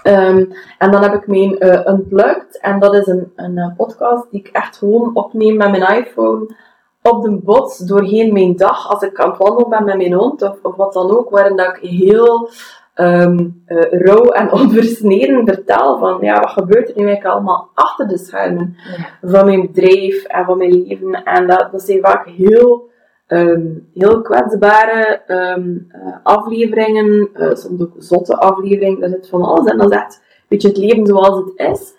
Um, 0.05 0.53
en 0.79 0.91
dan 0.91 1.03
heb 1.03 1.15
ik 1.15 1.27
mijn 1.27 1.57
uh, 1.59 1.87
Unplugged. 1.87 2.59
En 2.61 2.81
dat 2.81 2.95
is 2.95 3.07
een, 3.07 3.33
een 3.37 3.57
uh, 3.57 3.77
podcast 3.77 4.31
die 4.31 4.41
ik 4.41 4.49
echt 4.49 4.77
gewoon 4.77 5.11
opneem 5.15 5.57
met 5.57 5.71
mijn 5.71 6.05
iPhone 6.05 6.55
op 7.03 7.23
de 7.23 7.31
bots 7.31 7.79
doorheen 7.79 8.33
mijn 8.33 8.57
dag. 8.57 8.91
Als 8.91 9.03
ik 9.03 9.21
aan 9.21 9.29
het 9.29 9.39
wandelen 9.39 9.69
ben 9.69 9.85
met 9.85 9.97
mijn 9.97 10.13
hond 10.13 10.43
of, 10.43 10.59
of 10.63 10.77
wat 10.77 10.93
dan 10.93 11.19
ook. 11.19 11.31
Waarin 11.31 11.57
dat 11.57 11.77
ik 11.77 11.91
heel 11.91 12.51
um, 12.97 13.63
uh, 13.67 13.83
rauw 13.91 14.31
en 14.31 14.53
onversneden 14.61 15.47
vertel 15.47 15.99
van 15.99 16.19
ja, 16.21 16.41
wat 16.41 16.51
gebeurt 16.51 16.89
er 16.89 16.95
nu 16.97 17.05
eigenlijk 17.05 17.35
allemaal 17.35 17.71
achter 17.75 18.09
de 18.09 18.19
schermen 18.19 18.77
van 19.23 19.45
mijn 19.45 19.61
bedrijf 19.61 20.25
en 20.25 20.45
van 20.45 20.59
mijn 20.59 20.83
leven. 20.83 21.25
En 21.25 21.47
dat, 21.47 21.69
dat 21.73 21.83
zijn 21.83 22.01
vaak 22.01 22.27
heel, 22.27 22.89
um, 23.29 23.89
heel 23.95 24.23
kwetsbare 24.23 25.23
um, 25.29 25.87
uh, 25.95 26.17
afleveringen, 26.23 27.29
uh, 27.35 27.55
soms 27.55 27.81
ook 27.81 27.95
zotte 27.99 28.37
afleveringen, 28.37 29.01
daar 29.01 29.11
zit 29.11 29.29
van 29.29 29.43
alles 29.43 29.71
en 29.71 29.79
dat 29.79 29.91
is 29.91 29.97
een 29.97 30.21
beetje 30.49 30.69
het 30.69 30.77
leven 30.77 31.07
zoals 31.07 31.37
het 31.37 31.53
is. 31.57 31.95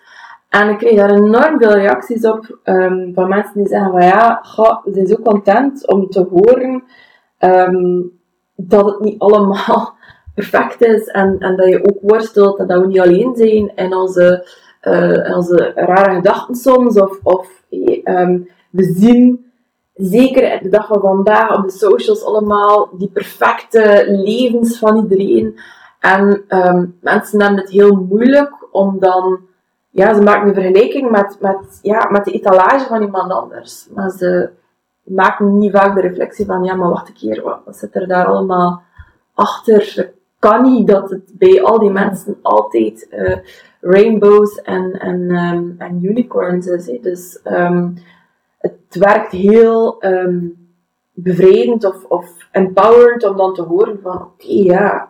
En 0.48 0.68
ik 0.68 0.78
kreeg 0.78 0.96
daar 0.96 1.10
enorm 1.10 1.58
veel 1.58 1.72
reacties 1.72 2.26
op 2.26 2.58
um, 2.64 3.10
van 3.14 3.28
mensen 3.28 3.54
die 3.54 3.68
zeggen 3.68 3.90
van 3.90 4.02
ja, 4.02 4.40
ga, 4.42 4.80
we 4.84 4.92
zijn 4.92 5.06
zo 5.06 5.16
content 5.16 5.88
om 5.88 6.10
te 6.10 6.26
horen 6.30 6.82
dat 8.56 8.86
het 8.86 9.00
niet 9.00 9.18
allemaal 9.18 9.94
perfect 10.34 10.82
is 10.82 11.06
en, 11.06 11.38
en 11.38 11.56
dat 11.56 11.68
je 11.68 11.84
ook 11.84 11.98
worstelt 12.00 12.58
en 12.58 12.66
dat 12.66 12.80
we 12.80 12.86
niet 12.86 13.00
alleen 13.00 13.36
zijn 13.36 13.72
in 13.74 13.94
onze, 13.94 14.48
uh, 14.82 15.36
onze 15.36 15.72
rare 15.74 16.14
gedachten 16.14 16.54
soms. 16.54 17.00
Of, 17.00 17.18
of 17.22 17.64
we 18.70 18.82
zien 18.82 19.47
zeker 19.98 20.62
de 20.62 20.68
dag 20.68 20.86
van 20.86 21.00
vandaag 21.00 21.56
op 21.56 21.64
de 21.64 21.72
socials 21.72 22.24
allemaal 22.24 22.88
die 22.92 23.10
perfecte 23.12 24.04
levens 24.08 24.78
van 24.78 24.96
iedereen. 24.96 25.58
En 26.00 26.44
um, 26.48 26.98
mensen 27.00 27.40
hebben 27.40 27.60
het 27.60 27.70
heel 27.70 28.06
moeilijk 28.08 28.68
om 28.70 28.98
dan, 28.98 29.40
ja, 29.90 30.14
ze 30.14 30.22
maken 30.22 30.48
een 30.48 30.54
vergelijking 30.54 31.10
met, 31.10 31.36
met, 31.40 31.78
ja, 31.82 32.08
met 32.10 32.24
de 32.24 32.32
etalage 32.32 32.86
van 32.86 33.02
iemand 33.02 33.32
anders. 33.32 33.88
Maar 33.94 34.10
ze 34.10 34.50
maken 35.04 35.58
niet 35.58 35.72
vaak 35.72 35.94
de 35.94 36.00
reflectie 36.00 36.46
van, 36.46 36.64
ja, 36.64 36.74
maar 36.74 36.88
wacht 36.88 37.08
een 37.08 37.14
keer, 37.14 37.42
wat, 37.42 37.76
zit 37.76 37.94
er 37.94 38.08
daar 38.08 38.26
allemaal 38.26 38.82
achter? 39.34 40.16
kan 40.38 40.62
niet 40.62 40.86
dat 40.86 41.10
het 41.10 41.32
bij 41.38 41.62
al 41.62 41.78
die 41.78 41.90
mensen 41.90 42.38
altijd 42.42 43.06
uh, 43.10 43.36
rainbows 43.80 44.62
en, 44.62 44.92
en, 44.92 45.30
ehm, 45.30 45.70
en 45.78 46.04
unicorns 46.04 46.66
is. 46.66 47.00
Dus 47.00 47.42
ehm, 47.42 47.88
het 48.58 48.96
werkt 48.98 49.32
heel 49.32 50.04
um, 50.04 50.68
bevredigend 51.12 51.84
of, 51.84 52.04
of 52.04 52.48
empowerend 52.50 53.24
om 53.24 53.36
dan 53.36 53.54
te 53.54 53.62
horen 53.62 53.98
van 54.02 54.22
oké, 54.22 54.46
ja, 54.46 55.08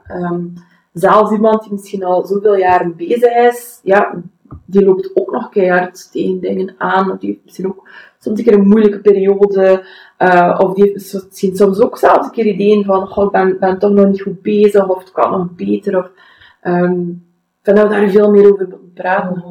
zelfs 0.93 1.33
iemand 1.33 1.63
die 1.63 1.73
misschien 1.73 2.05
al 2.05 2.27
zoveel 2.27 2.57
jaren 2.57 2.97
bezig 2.97 3.35
is, 3.35 3.81
ja, 3.83 4.23
die 4.65 4.85
loopt 4.85 5.11
ook 5.15 5.31
nog 5.31 5.49
keihard 5.49 6.13
tegen 6.13 6.41
dingen 6.41 6.75
aan. 6.79 7.11
Of 7.11 7.19
die 7.19 7.31
heeft 7.31 7.45
misschien 7.45 7.67
ook 7.67 7.89
soms 8.19 8.39
een 8.39 8.45
keer 8.45 8.55
een 8.55 8.69
moeilijke 8.69 9.01
periode. 9.01 9.87
Uh, 10.19 10.59
of 10.63 10.75
die 10.75 10.85
heeft 10.85 11.57
soms 11.57 11.81
ook 11.81 11.99
zelfs 11.99 12.27
een 12.27 12.33
keer 12.33 12.47
ideeën 12.47 12.85
van, 12.85 13.17
oh, 13.17 13.25
ik 13.25 13.31
ben, 13.31 13.59
ben 13.59 13.79
toch 13.79 13.91
nog 13.91 14.07
niet 14.07 14.23
goed 14.23 14.43
bezig, 14.43 14.89
of 14.89 14.99
het 14.99 15.13
kan 15.13 15.31
nog 15.31 15.55
beter. 15.55 15.99
Of, 15.99 16.11
um, 16.63 17.27
ik 17.63 17.75
we 17.75 17.89
daar 17.89 18.11
veel 18.11 18.31
meer 18.31 18.53
over 18.53 18.69
praten. 18.95 19.45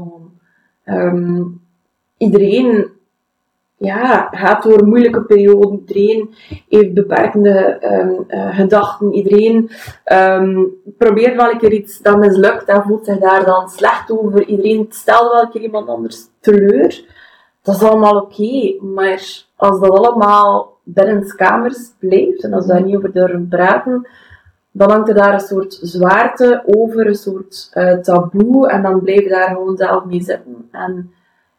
Um, 0.85 1.61
iedereen 2.17 2.89
ja, 3.77 4.27
gaat 4.31 4.63
door 4.63 4.79
een 4.79 4.87
moeilijke 4.87 5.21
periode. 5.21 5.79
Iedereen 5.79 6.33
heeft 6.69 6.93
beperkende 6.93 7.77
um, 7.83 8.25
uh, 8.27 8.55
gedachten. 8.55 9.13
Iedereen 9.13 9.69
um, 10.13 10.67
probeert 10.97 11.35
wel 11.35 11.51
een 11.51 11.57
keer 11.57 11.73
iets 11.73 12.01
dat 12.01 12.17
mislukt 12.17 12.65
en 12.65 12.83
voelt 12.83 13.05
zich 13.05 13.17
daar 13.17 13.45
dan 13.45 13.69
slecht 13.69 14.11
over. 14.11 14.45
Iedereen 14.45 14.85
stelt 14.89 15.31
wel 15.31 15.41
een 15.41 15.49
keer 15.49 15.61
iemand 15.61 15.87
anders 15.87 16.27
teleur. 16.39 17.15
Dat 17.61 17.75
is 17.75 17.83
allemaal 17.83 18.21
oké, 18.21 18.85
maar 18.85 19.45
als 19.55 19.79
dat 19.79 19.89
allemaal 19.89 20.77
binnen 20.83 21.35
kamers 21.35 21.91
blijft 21.99 22.43
en 22.43 22.53
als 22.53 22.65
we 22.65 22.71
daar 22.71 22.83
niet 22.83 22.95
over 22.95 23.11
durven 23.11 23.47
praten, 23.47 24.07
dan 24.71 24.91
hangt 24.91 25.09
er 25.09 25.15
daar 25.15 25.33
een 25.33 25.39
soort 25.39 25.79
zwaarte 25.81 26.63
over, 26.65 27.07
een 27.07 27.15
soort 27.15 27.71
uh, 27.73 27.93
taboe, 27.93 28.69
en 28.69 28.81
dan 28.81 29.01
blijf 29.01 29.23
je 29.23 29.29
daar 29.29 29.47
gewoon 29.47 29.77
zelf 29.77 30.05
mee 30.05 30.21
zitten. 30.21 30.67
En 30.71 31.11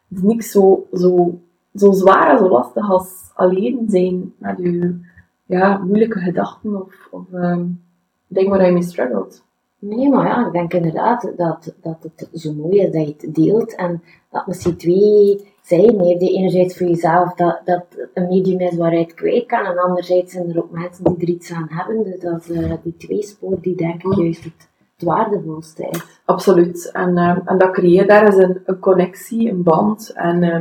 het 0.09 0.17
is 0.17 0.23
niks 0.23 0.51
zo, 0.51 0.87
zo 0.93 1.39
zo 1.75 1.91
zwaar 1.91 2.31
en 2.31 2.37
zo 2.37 2.49
lastig 2.49 2.89
als 2.89 3.31
alleen 3.33 3.85
zijn 3.87 4.33
met 4.37 4.57
je 4.57 4.99
ja, 5.45 5.77
moeilijke 5.77 6.19
gedachten 6.19 6.81
of, 6.81 7.07
of 7.11 7.33
um, 7.33 7.81
dingen 8.27 8.49
waar 8.51 8.65
je 8.65 8.71
mee 8.71 8.83
struggelt. 8.83 9.43
Nee, 9.79 10.09
maar 10.09 10.27
ja, 10.27 10.45
ik 10.45 10.51
denk 10.51 10.73
inderdaad 10.73 11.31
dat, 11.37 11.73
dat 11.81 11.97
het 12.01 12.29
zo 12.33 12.53
mooi 12.53 12.79
is 12.79 12.91
dat 12.91 13.07
je 13.07 13.27
het 13.27 13.35
deelt 13.35 13.75
en 13.75 14.03
dat 14.31 14.47
misschien 14.47 14.77
twee 14.77 15.47
zijn. 15.61 16.01
heeft 16.01 16.19
die 16.19 16.37
enerzijds 16.37 16.77
voor 16.77 16.87
jezelf 16.87 17.33
dat, 17.33 17.61
dat 17.65 17.85
een 18.13 18.27
medium 18.27 18.59
is 18.59 18.75
waaruit 18.75 19.09
je 19.09 19.13
kwijt 19.13 19.45
kan 19.45 19.65
en 19.65 19.77
anderzijds 19.77 20.33
zijn 20.33 20.49
er 20.49 20.57
ook 20.57 20.71
mensen 20.71 21.03
die 21.03 21.17
er 21.17 21.33
iets 21.33 21.51
aan 21.51 21.67
hebben. 21.69 22.03
Dus 22.03 22.19
dat 22.19 22.49
is 22.49 22.49
uh, 22.49 22.73
die 22.83 22.97
tweespoor 22.97 23.57
die 23.61 23.75
denk 23.75 24.03
ik 24.03 24.13
juist 24.13 24.43
het, 24.43 24.69
het 24.95 25.03
waardevolste 25.07 25.87
is. 25.91 26.21
Absoluut. 26.25 26.91
En, 26.91 27.17
uh, 27.17 27.37
en 27.45 27.57
dat 27.57 27.71
creëert 27.71 28.07
daar 28.07 28.27
is 28.27 28.37
een, 28.37 28.61
een 28.65 28.79
connectie, 28.79 29.49
een 29.49 29.63
band. 29.63 30.11
En 30.15 30.43
uh, 30.43 30.59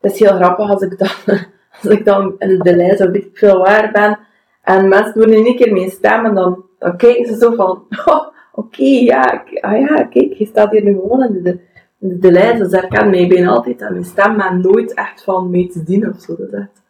het 0.00 0.12
is 0.12 0.18
heel 0.18 0.34
grappig 0.34 0.70
als 0.70 0.82
ik 0.82 0.98
dan, 0.98 1.08
als 1.82 1.92
ik 1.92 2.04
dan 2.04 2.34
in 2.38 2.58
de 2.58 2.76
lijst 2.76 3.00
of 3.00 3.12
ik 3.12 3.28
veel 3.32 3.58
waar 3.58 3.90
ben 3.92 4.18
en 4.62 4.88
mensen 4.88 5.20
doen 5.20 5.32
in 5.32 5.44
één 5.44 5.56
keer 5.56 5.72
mee 5.72 5.90
stemmen, 5.90 6.34
dan, 6.34 6.64
dan 6.78 6.96
kijken 6.96 7.26
ze 7.26 7.36
zo 7.36 7.54
van, 7.54 7.82
oh, 8.04 8.26
oké, 8.52 8.84
ja, 8.84 9.44
ah 9.60 9.78
ja, 9.78 10.04
kijk, 10.04 10.32
je 10.32 10.46
staat 10.46 10.70
hier 10.70 10.84
nu 10.84 10.92
gewoon 10.92 11.34
in 11.34 11.42
de, 11.42 11.60
in 11.98 12.20
de, 12.20 12.32
lijst, 12.32 12.58
dus 12.58 12.70
daar 12.70 12.88
kan 12.88 13.10
mij 13.10 13.48
altijd 13.48 13.82
aan 13.82 13.92
mijn 13.92 14.04
stem, 14.04 14.36
maar 14.36 14.58
nooit 14.58 14.94
echt 14.94 15.24
van 15.24 15.50
mee 15.50 15.68
te 15.68 15.82
dienen 15.82 16.10
of 16.14 16.20
zo. 16.20 16.36
Dat 16.36 16.52
is 16.52 16.58
echt 16.58 16.82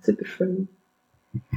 super 0.00 0.26
funny. 0.26 0.66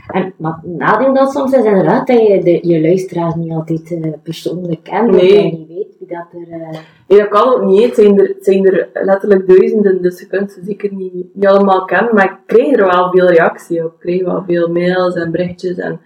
En 0.07 0.33
wat 0.37 0.57
nadeel 0.63 1.13
dat 1.13 1.31
soms 1.31 1.51
is 1.51 1.63
inderdaad 1.63 2.07
dat 2.07 2.27
je 2.27 2.43
de, 2.43 2.67
je 2.67 2.81
luisteraars 2.81 3.35
niet 3.35 3.51
altijd 3.51 3.91
uh, 3.91 4.13
persoonlijk 4.23 4.83
kent, 4.83 5.11
nee. 5.11 5.19
dat 5.19 5.29
je 5.29 5.57
niet 5.57 5.67
weet 5.67 5.95
wie 5.99 6.07
dat 6.07 6.25
er... 6.31 6.57
Uh... 6.59 6.69
Nee, 7.07 7.19
dat 7.19 7.27
kan 7.27 7.53
ook 7.53 7.63
niet. 7.63 7.85
Het 7.85 7.95
zijn 7.95 8.19
er, 8.19 8.27
het 8.27 8.43
zijn 8.45 8.65
er 8.65 8.89
letterlijk 8.93 9.47
duizenden, 9.47 10.01
dus 10.01 10.19
je 10.19 10.27
kunt 10.27 10.51
ze 10.51 10.61
zeker 10.63 10.93
niet, 10.93 11.13
niet 11.33 11.47
allemaal 11.47 11.85
kennen, 11.85 12.15
maar 12.15 12.25
ik 12.25 12.37
krijg 12.45 12.77
er 12.77 12.85
wel 12.85 13.11
veel 13.11 13.27
reactie 13.27 13.85
op. 13.85 13.93
Ik 13.93 13.99
krijg 13.99 14.23
wel 14.23 14.43
veel 14.47 14.67
mails 14.67 15.15
en 15.15 15.31
berichtjes 15.31 15.77
en... 15.77 15.99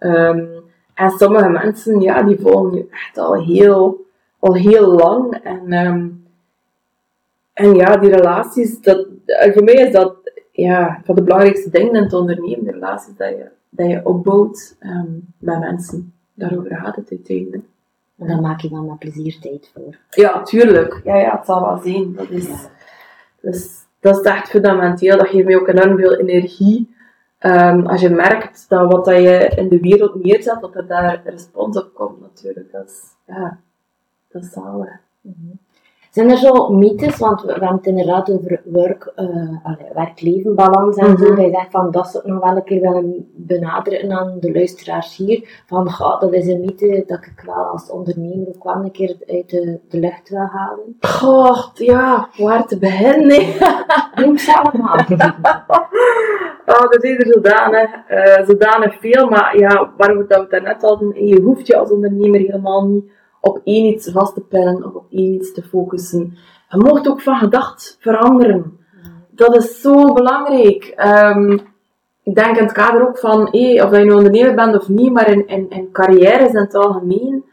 Um, 0.00 0.48
en 0.94 1.10
sommige 1.10 1.48
mensen, 1.48 2.00
ja, 2.00 2.22
die 2.22 2.38
volgen 2.40 2.76
je 2.76 2.86
echt 2.90 3.18
al 3.18 3.44
heel, 3.44 4.06
al 4.38 4.54
heel 4.54 4.86
lang. 4.86 5.40
En, 5.42 5.72
um, 5.86 6.24
en 7.52 7.74
ja, 7.74 7.96
die 7.96 8.10
relaties, 8.10 8.80
dat, 8.80 9.06
voor 9.26 9.64
mij 9.64 9.74
is 9.74 9.92
dat 9.92 10.16
ja, 10.60 11.00
van 11.04 11.14
de 11.14 11.22
belangrijkste 11.22 11.70
dingen 11.70 11.94
in 11.94 12.02
het 12.02 12.12
ondernemen, 12.12 12.64
de 12.64 12.70
relaties 12.70 13.16
dat 13.16 13.28
je, 13.28 13.48
dat 13.68 13.86
je 13.86 14.00
opbouwt 14.04 14.76
um, 14.80 15.34
met 15.38 15.58
mensen. 15.58 16.12
Daarover 16.34 16.76
gaat 16.76 16.96
het 16.96 17.10
uiteindelijk. 17.10 17.64
En 18.18 18.26
daar 18.26 18.40
maak 18.40 18.60
je 18.60 18.68
dan 18.68 18.86
met 18.86 18.98
plezier 18.98 19.38
tijd 19.40 19.70
voor. 19.74 19.96
Ja, 20.10 20.42
tuurlijk. 20.42 21.00
Ja, 21.04 21.16
ja, 21.16 21.36
het 21.36 21.46
zal 21.46 21.60
wel 21.60 21.78
zijn. 21.78 22.14
Dat 22.14 22.30
is, 22.30 22.48
ja. 22.48 22.56
dus, 23.40 23.84
dat 24.00 24.18
is 24.18 24.24
echt 24.24 24.48
fundamenteel. 24.48 25.18
Dat 25.18 25.28
geeft 25.28 25.46
mij 25.46 25.56
ook 25.56 25.68
enorm 25.68 25.96
veel 25.96 26.16
energie. 26.16 26.94
Um, 27.40 27.86
als 27.86 28.00
je 28.00 28.10
merkt 28.10 28.68
dat 28.68 28.92
wat 28.92 29.04
dat 29.04 29.16
je 29.16 29.52
in 29.56 29.68
de 29.68 29.80
wereld 29.80 30.24
neerzet, 30.24 30.60
dat 30.60 30.76
er 30.76 30.86
daar 30.86 31.20
respons 31.24 31.76
op 31.76 31.94
komt 31.94 32.20
natuurlijk. 32.20 32.72
Dat 32.72 32.86
is, 32.86 33.02
ja, 33.26 33.58
dat 34.28 34.42
is 34.42 34.52
zalig. 34.52 35.00
Mm 35.20 35.34
-hmm. 35.40 35.58
Zijn 36.10 36.30
er 36.30 36.36
zo 36.36 36.68
mythes, 36.68 37.18
want 37.18 37.42
we, 37.42 37.50
hebben 37.50 37.68
het 37.68 37.86
inderdaad 37.86 38.30
over 38.30 38.60
werk, 38.64 39.12
uh, 39.16 39.74
werk-leven 39.94 40.54
balans 40.54 40.96
en 40.96 41.10
mm 41.10 41.14
-hmm. 41.14 41.26
zo. 41.26 41.34
Dat 41.34 41.44
je 41.44 41.50
zegt 41.50 41.70
van 41.70 41.90
dat 41.90 42.08
ze 42.08 42.20
nog 42.24 42.44
wel 42.44 42.56
een 42.56 42.64
keer 42.64 42.80
willen 42.80 43.30
benaderen 43.34 44.12
aan 44.12 44.36
de 44.40 44.52
luisteraars 44.52 45.16
hier. 45.16 45.62
Van 45.66 45.84
dat 46.20 46.32
is 46.32 46.46
een 46.46 46.60
mythe 46.60 47.04
dat 47.06 47.24
ik 47.24 47.42
wel 47.46 47.64
als 47.64 47.90
ondernemer 47.90 48.48
ook 48.48 48.64
wel 48.64 48.74
een 48.74 48.90
keer 48.90 49.16
uit 49.26 49.50
de, 49.50 49.78
de 49.88 49.98
lucht 49.98 50.28
wil 50.28 50.46
halen. 50.52 50.96
Goh, 51.00 51.74
ja, 51.74 52.28
waar 52.36 52.66
te 52.66 52.78
beginnen? 52.78 53.46
Doe 54.24 54.38
zelf 54.38 54.72
maar. 54.72 55.06
oh, 56.66 56.84
er 56.90 57.00
zijn 57.00 57.18
er 57.18 57.26
zodanig, 57.26 57.90
uh, 58.10 58.46
zodanig 58.46 59.00
veel, 59.00 59.28
maar 59.28 59.58
ja, 59.58 59.90
dat 59.96 60.06
we 60.06 60.24
het 60.28 60.50
daarnet 60.50 60.82
hadden, 60.82 61.26
je 61.26 61.40
hoeft 61.40 61.66
je 61.66 61.76
als 61.76 61.90
ondernemer 61.90 62.40
helemaal 62.40 62.86
niet 62.86 63.18
op 63.40 63.60
één 63.64 63.84
iets 63.84 64.10
vast 64.10 64.34
te 64.34 64.40
pennen 64.40 64.84
of 64.84 64.94
op 64.94 65.06
één 65.10 65.34
iets 65.34 65.52
te 65.52 65.62
focussen. 65.62 66.36
Je 66.68 66.76
mocht 66.76 67.08
ook 67.08 67.20
van 67.20 67.36
gedacht 67.36 67.96
veranderen. 68.00 68.78
Dat 69.30 69.56
is 69.56 69.80
zo 69.80 70.12
belangrijk. 70.12 70.94
Um, 71.06 71.60
ik 72.22 72.34
denk 72.34 72.56
in 72.56 72.62
het 72.62 72.72
kader 72.72 73.08
ook 73.08 73.18
van, 73.18 73.48
hey, 73.50 73.82
of 73.82 73.90
je 73.90 73.96
een 73.96 74.14
ondernemer 74.14 74.54
bent 74.54 74.76
of 74.76 74.88
niet, 74.88 75.12
maar 75.12 75.30
in, 75.30 75.46
in, 75.46 75.70
in 75.70 75.92
carrières 75.92 76.52
in 76.52 76.56
het 76.56 76.74
algemeen. 76.74 77.44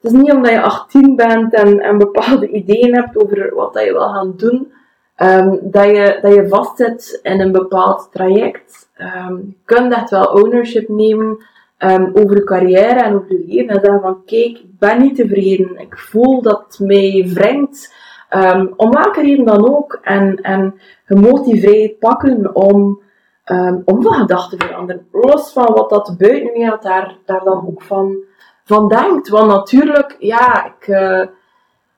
Het 0.00 0.12
is 0.12 0.20
niet 0.20 0.32
omdat 0.32 0.50
je 0.50 0.62
18 0.62 1.16
bent 1.16 1.54
en, 1.54 1.80
en 1.80 1.98
bepaalde 1.98 2.48
ideeën 2.48 2.94
hebt 2.94 3.16
over 3.16 3.54
wat 3.54 3.72
dat 3.72 3.84
je 3.84 3.92
wil 3.92 4.08
gaan 4.08 4.34
doen, 4.36 4.72
um, 5.18 5.58
dat, 5.62 5.84
je, 5.84 6.18
dat 6.22 6.34
je 6.34 6.48
vastzit 6.48 7.20
in 7.22 7.40
een 7.40 7.52
bepaald 7.52 8.08
traject. 8.12 8.88
Um, 8.98 9.36
je 9.36 9.54
kunt 9.64 9.92
echt 9.92 10.10
wel 10.10 10.24
ownership 10.24 10.88
nemen 10.88 11.38
um, 11.78 12.10
over 12.14 12.36
je 12.36 12.44
carrière 12.44 13.00
en 13.00 13.14
over 13.14 13.32
je 13.32 13.44
leven. 13.46 13.74
En 13.74 13.80
zeggen 13.80 14.00
van, 14.00 14.24
kijk, 14.24 14.58
ik 14.58 14.78
ben 14.78 15.00
niet 15.00 15.16
tevreden. 15.16 15.78
Ik 15.78 15.98
voel 15.98 16.42
dat 16.42 16.64
het 16.68 16.78
mij 16.78 17.30
wringt. 17.34 17.94
Um, 18.30 18.72
om 18.76 18.90
welke 18.90 19.20
reden 19.20 19.44
dan 19.44 19.68
ook. 19.68 19.98
En, 20.02 20.36
en 20.36 20.74
je 21.06 21.96
pakken 21.98 22.54
om, 22.54 23.00
um, 23.44 23.82
om 23.84 24.02
van 24.02 24.12
gedachten 24.12 24.58
te 24.58 24.66
veranderen. 24.66 25.06
Los 25.12 25.52
van 25.52 25.74
wat 25.74 25.90
dat 25.90 26.06
de 26.06 26.16
buitenwereld 26.16 26.82
daar, 26.82 27.16
daar 27.24 27.44
dan 27.44 27.66
ook 27.66 27.82
van, 27.82 28.16
van 28.64 28.88
denkt. 28.88 29.28
Want 29.28 29.46
natuurlijk, 29.46 30.16
ja, 30.18 30.64
ik, 30.64 30.86
uh, 30.86 31.26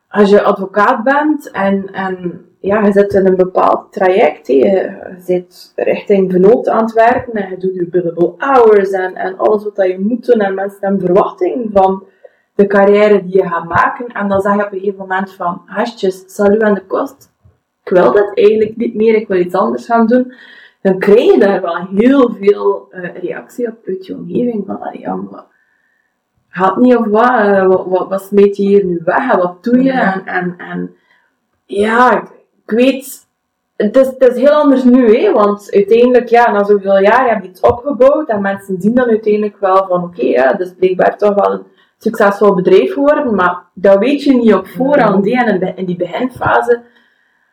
als 0.08 0.30
je 0.30 0.42
advocaat 0.42 1.02
bent 1.02 1.50
en, 1.50 1.92
en 1.92 2.47
ja, 2.60 2.84
je 2.84 2.92
zit 2.92 3.12
in 3.12 3.26
een 3.26 3.36
bepaald 3.36 3.92
traject. 3.92 4.46
Je, 4.46 4.54
je 4.54 5.14
zit 5.18 5.72
richting 5.76 6.30
vernoot 6.30 6.68
aan 6.68 6.82
het 6.82 6.92
werken 6.92 7.32
en 7.32 7.50
je 7.50 7.56
doet 7.56 7.74
je 7.74 7.86
billable 7.86 8.34
hours 8.36 8.90
en, 8.90 9.14
en 9.14 9.38
alles 9.38 9.64
wat 9.64 9.76
je 9.76 9.98
moet 9.98 10.26
doen. 10.26 10.40
En 10.40 10.54
mensen 10.54 10.78
hebben 10.80 11.00
verwachting 11.00 11.70
van 11.72 12.04
de 12.54 12.66
carrière 12.66 13.24
die 13.24 13.36
je 13.36 13.48
gaat 13.48 13.68
maken. 13.68 14.06
En 14.06 14.28
dan 14.28 14.40
zeg 14.40 14.54
je 14.54 14.64
op 14.64 14.72
een 14.72 14.78
gegeven 14.78 14.98
moment 14.98 15.32
van, 15.32 15.62
hasjes, 15.66 16.22
salut 16.26 16.62
aan 16.62 16.74
de 16.74 16.86
kost. 16.86 17.30
Ik 17.84 17.90
wil 17.90 18.12
dat 18.12 18.30
eigenlijk 18.34 18.76
niet 18.76 18.94
meer, 18.94 19.14
ik 19.14 19.28
wil 19.28 19.38
iets 19.38 19.54
anders 19.54 19.86
gaan 19.86 20.06
doen. 20.06 20.32
Dan 20.82 20.98
krijg 20.98 21.32
je 21.32 21.38
daar 21.38 21.60
wel 21.60 21.86
heel 21.94 22.34
veel 22.40 22.88
uh, 22.90 23.14
reactie 23.14 23.68
op 23.68 23.76
uit 23.86 24.06
je 24.06 24.14
omgeving. 24.14 24.64
Van, 24.66 24.78
ja, 24.92 25.14
maar 25.14 25.44
gaat 26.48 26.76
niet 26.76 26.96
of 26.96 27.06
wat, 27.06 27.30
uh, 27.30 27.66
wat, 27.66 27.86
wat, 27.86 28.08
wat 28.08 28.22
smeet 28.22 28.56
je 28.56 28.62
hier 28.62 28.84
nu 28.84 29.00
weg 29.04 29.32
en 29.32 29.38
wat 29.38 29.64
doe 29.64 29.82
je? 29.82 29.92
En, 29.92 30.26
en, 30.26 30.54
en 30.58 30.96
ja, 31.64 32.28
ik 32.68 32.76
weet, 32.76 33.26
het 33.76 33.96
is, 33.96 34.06
het 34.06 34.22
is 34.22 34.36
heel 34.36 34.50
anders 34.50 34.84
nu, 34.84 35.16
hè, 35.16 35.32
want 35.32 35.72
uiteindelijk, 35.72 36.28
ja, 36.28 36.50
na 36.50 36.64
zoveel 36.64 36.98
jaar 36.98 37.28
heb 37.28 37.42
je 37.42 37.48
iets 37.48 37.60
opgebouwd 37.60 38.28
en 38.28 38.40
mensen 38.40 38.80
zien 38.80 38.94
dan 38.94 39.08
uiteindelijk 39.08 39.60
wel 39.60 39.86
van, 39.86 40.02
oké, 40.02 40.18
okay, 40.18 40.30
ja, 40.30 40.52
dus 40.52 40.74
blijkbaar 40.78 41.18
toch 41.18 41.34
wel 41.34 41.52
een 41.52 41.62
succesvol 41.98 42.54
bedrijf 42.54 42.94
worden, 42.94 43.34
maar 43.34 43.62
dat 43.74 43.98
weet 43.98 44.22
je 44.22 44.34
niet 44.34 44.54
op 44.54 44.66
voorhand, 44.66 45.24
hè, 45.24 45.44
en 45.44 45.76
in 45.76 45.84
die 45.84 45.96
beginfase, 45.96 46.82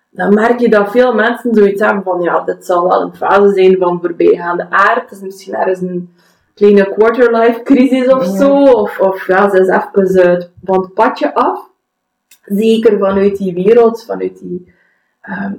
dan 0.10 0.34
merk 0.34 0.60
je 0.60 0.70
dat 0.70 0.92
veel 0.92 1.14
mensen 1.14 1.56
zoiets 1.56 1.82
hebben 1.82 2.04
van, 2.04 2.22
ja, 2.22 2.40
dit 2.40 2.66
zal 2.66 2.88
wel 2.90 3.02
een 3.02 3.16
fase 3.16 3.54
zijn 3.54 3.78
van 3.78 4.00
voorbijgaande 4.02 4.68
aard, 4.70 5.02
het 5.02 5.12
is 5.12 5.22
misschien 5.22 5.54
ergens 5.54 5.82
een 5.82 6.14
kleine 6.54 6.94
quarter-life 6.94 7.62
crisis 7.64 8.08
of 8.08 8.26
zo, 8.26 8.64
of, 8.64 9.00
of 9.00 9.28
ja, 9.28 9.50
ze 9.50 9.60
is 9.60 9.68
even 9.68 10.52
van 10.64 10.82
het 10.82 10.94
padje 10.94 11.34
af. 11.34 11.70
zeker 12.46 12.98
vanuit 12.98 13.38
die 13.38 13.54
wereld, 13.54 14.06
vanuit 14.06 14.40
die, 14.40 14.74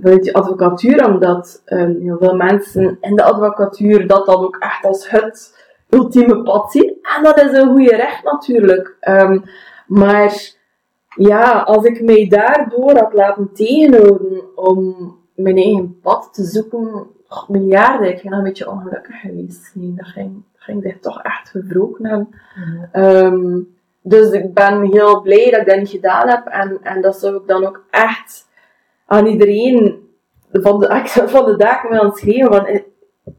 vanuit 0.00 0.22
die 0.22 0.36
advocatuur, 0.36 1.06
omdat 1.06 1.62
um, 1.66 2.00
heel 2.00 2.16
veel 2.18 2.36
mensen 2.36 2.98
in 3.00 3.16
de 3.16 3.22
advocatuur 3.22 4.06
dat 4.06 4.26
dan 4.26 4.36
ook 4.36 4.56
echt 4.56 4.84
als 4.84 5.10
het 5.10 5.64
ultieme 5.88 6.42
pad 6.42 6.72
zien. 6.72 6.98
En 7.16 7.22
dat 7.22 7.40
is 7.40 7.52
een 7.52 7.70
goede 7.70 7.96
recht 7.96 8.24
natuurlijk. 8.24 8.96
Um, 9.08 9.44
maar 9.86 10.54
ja, 11.16 11.60
als 11.60 11.84
ik 11.84 12.02
mij 12.02 12.28
daardoor 12.28 12.98
had 12.98 13.12
laten 13.12 13.50
tegenhouden 13.52 14.56
om 14.56 14.94
mijn 15.34 15.56
eigen 15.56 16.00
pad 16.00 16.28
te 16.32 16.44
zoeken, 16.44 17.06
oh, 17.28 17.48
miljarden, 17.48 18.08
ik 18.08 18.22
ben 18.22 18.32
een 18.32 18.42
beetje 18.42 18.70
ongelukkig 18.70 19.20
geweest. 19.20 19.70
Nee, 19.74 19.94
dat 19.96 20.06
ging, 20.06 20.32
dat 20.52 20.62
ging 20.62 20.82
zich 20.82 20.98
toch 21.00 21.22
echt 21.22 21.50
verbroken 21.50 22.06
hebben. 22.06 22.28
Mhm. 22.54 23.04
Um, 23.04 23.74
dus 24.02 24.30
ik 24.30 24.54
ben 24.54 24.82
heel 24.92 25.20
blij 25.20 25.50
dat 25.50 25.60
ik 25.60 25.66
dat 25.66 25.78
niet 25.78 25.88
gedaan 25.88 26.28
heb. 26.28 26.46
En, 26.46 26.78
en 26.82 27.00
dat 27.00 27.18
zou 27.18 27.36
ik 27.36 27.46
dan 27.46 27.66
ook 27.66 27.84
echt 27.90 28.46
aan 29.06 29.26
iedereen 29.26 30.08
van 30.52 30.80
de, 30.80 31.02
van 31.34 31.44
de 31.44 31.56
daken 31.56 31.90
willen 31.90 32.12
schreeuwen. 32.12 32.50
Want 32.50 32.66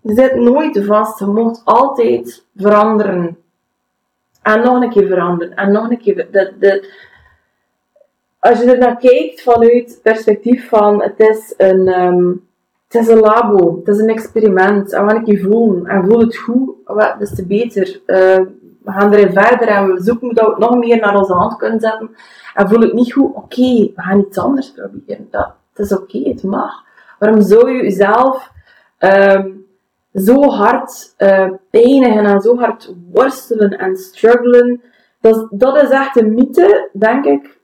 je 0.02 0.14
zit 0.14 0.36
nooit 0.36 0.86
vast. 0.86 1.20
Je 1.20 1.26
moet 1.26 1.62
altijd 1.64 2.46
veranderen. 2.56 3.38
En 4.42 4.62
nog 4.62 4.82
een 4.82 4.90
keer 4.90 5.08
veranderen. 5.08 5.56
En 5.56 5.72
nog 5.72 5.90
een 5.90 5.98
keer. 6.00 6.28
De, 6.32 6.90
als 8.40 8.60
je 8.60 8.72
er 8.72 8.78
naar 8.78 8.98
kijkt 8.98 9.42
vanuit 9.42 9.90
het 9.90 10.00
perspectief 10.02 10.70
van 10.70 11.02
het 11.02 11.20
is 11.20 11.54
een, 11.58 12.02
um, 12.02 12.48
het 12.88 13.02
is 13.02 13.08
een 13.08 13.20
labo, 13.20 13.76
het 13.78 13.88
is 13.88 14.02
een 14.02 14.10
experiment. 14.10 14.94
En 14.94 15.06
wat 15.06 15.16
ik 15.16 15.26
je 15.26 15.40
voel, 15.40 15.86
en 15.86 16.06
voel 16.06 16.20
het 16.20 16.38
goed, 16.38 16.70
wat, 16.86 17.16
des 17.20 17.36
te 17.36 17.46
beter. 17.46 18.02
Uh, 18.06 18.46
we 18.84 18.94
gaan 18.94 19.14
erin 19.14 19.34
verder 19.34 19.68
en 19.68 19.94
we 19.94 20.02
zoeken 20.02 20.36
dat 20.36 20.46
we 20.46 20.52
het 20.52 20.60
nog 20.60 20.78
meer 20.78 21.00
naar 21.00 21.18
onze 21.18 21.34
hand 21.34 21.56
kunnen 21.56 21.80
zetten. 21.80 22.10
En 22.54 22.70
voel 22.70 22.82
het 22.82 22.94
niet 22.94 23.14
goed, 23.14 23.36
oké, 23.36 23.92
we 23.96 24.02
gaan 24.02 24.20
iets 24.20 24.38
anders 24.38 24.72
proberen. 24.72 25.28
Dat, 25.32 25.50
het 25.78 25.86
is 25.86 25.98
oké, 25.98 26.20
het 26.30 26.44
mag. 26.44 26.84
Waarom 27.20 27.42
zou 27.42 27.72
je 27.72 27.84
jezelf 27.84 28.52
um, 29.00 29.66
zo 30.14 30.44
hard 30.44 31.14
uh, 31.18 31.50
pijnigen 31.70 32.26
en 32.26 32.42
zo 32.42 32.58
hard 32.58 32.94
worstelen 33.12 33.70
en 33.78 33.96
struggelen? 33.96 34.82
Dat, 35.22 35.48
dat 35.52 35.82
is 35.82 35.90
echt 35.90 36.18
een 36.18 36.34
mythe, 36.34 36.90
denk 36.94 37.26
ik, 37.26 37.60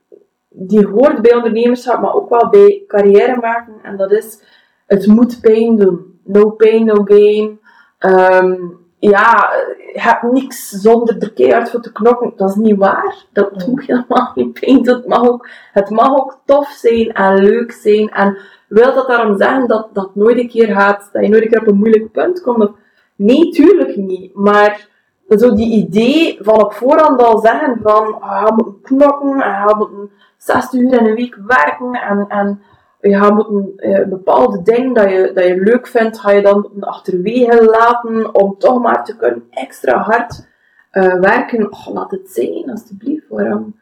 die 0.48 0.86
hoort 0.86 1.22
bij 1.22 1.34
ondernemerschap, 1.34 2.00
maar 2.00 2.14
ook 2.14 2.28
wel 2.28 2.48
bij 2.50 2.84
carrière 2.86 3.36
maken. 3.40 3.74
En 3.82 3.96
dat 3.96 4.12
is, 4.12 4.42
het 4.86 5.06
moet 5.06 5.40
pijn 5.40 5.76
doen. 5.76 6.20
No 6.24 6.50
pain, 6.50 6.84
no 6.84 7.04
gain. 7.04 7.60
Um, 7.98 8.83
ja, 9.10 9.50
je 9.92 10.00
hebt 10.00 10.22
niks 10.22 10.68
zonder 10.68 11.16
er 11.18 11.32
keihard 11.32 11.70
voor 11.70 11.80
te 11.80 11.92
knokken. 11.92 12.32
Dat 12.36 12.48
is 12.48 12.54
niet 12.54 12.78
waar. 12.78 13.24
Dat 13.32 13.66
moet 13.66 13.86
helemaal 13.86 14.32
niet 14.34 14.60
pijn 14.60 14.86
Het 14.86 15.06
mag, 15.06 15.28
ook, 15.28 15.48
het 15.72 15.90
mag 15.90 16.08
ook 16.08 16.38
tof 16.44 16.68
zijn 16.68 17.12
en 17.12 17.38
leuk 17.38 17.72
zijn. 17.72 18.10
En 18.10 18.38
wil 18.68 18.94
dat 18.94 19.06
daarom 19.06 19.36
zeggen 19.38 19.68
dat 19.68 19.88
dat 19.92 20.14
nooit 20.14 20.38
een 20.38 20.48
keer 20.48 20.74
gaat, 20.74 21.08
dat 21.12 21.22
je 21.22 21.28
nooit 21.28 21.42
een 21.42 21.48
keer 21.48 21.60
op 21.60 21.66
een 21.66 21.76
moeilijk 21.76 22.12
punt 22.12 22.40
komt? 22.40 22.70
Nee, 23.16 23.50
tuurlijk 23.50 23.96
niet. 23.96 24.34
Maar 24.34 24.88
zo 25.28 25.54
die 25.54 25.70
idee 25.70 26.38
van 26.40 26.62
op 26.64 26.72
voorhand 26.72 27.22
al 27.22 27.38
zeggen 27.38 27.78
van, 27.82 28.20
ah, 28.20 28.42
je 28.46 28.52
moet 28.54 28.82
knokken, 28.82 29.40
en 29.40 29.68
je 29.68 29.74
moet 29.76 30.10
60 30.36 30.80
uur 30.80 30.92
in 30.92 31.06
een 31.06 31.14
week 31.14 31.38
werken 31.46 31.92
en, 31.92 32.24
en 32.28 32.62
je 33.10 33.16
gaat 33.18 33.34
moeten 33.34 33.72
uh, 33.76 34.06
bepaalde 34.06 34.62
dingen 34.62 34.94
dat 34.94 35.10
je, 35.10 35.30
dat 35.34 35.44
je 35.44 35.56
leuk 35.56 35.86
vindt, 35.86 36.18
ga 36.18 36.30
je 36.30 36.42
dan 36.42 36.70
achterwege 36.80 37.64
laten 37.64 38.34
om 38.34 38.58
toch 38.58 38.82
maar 38.82 39.04
te 39.04 39.16
kunnen 39.16 39.46
extra 39.50 39.98
hard 39.98 40.46
uh, 40.92 41.20
werken. 41.20 41.72
Oh, 41.72 41.86
laat 41.92 42.10
het 42.10 42.30
zijn, 42.30 42.70
alsjeblieft. 42.70 43.28
Waarom, 43.28 43.76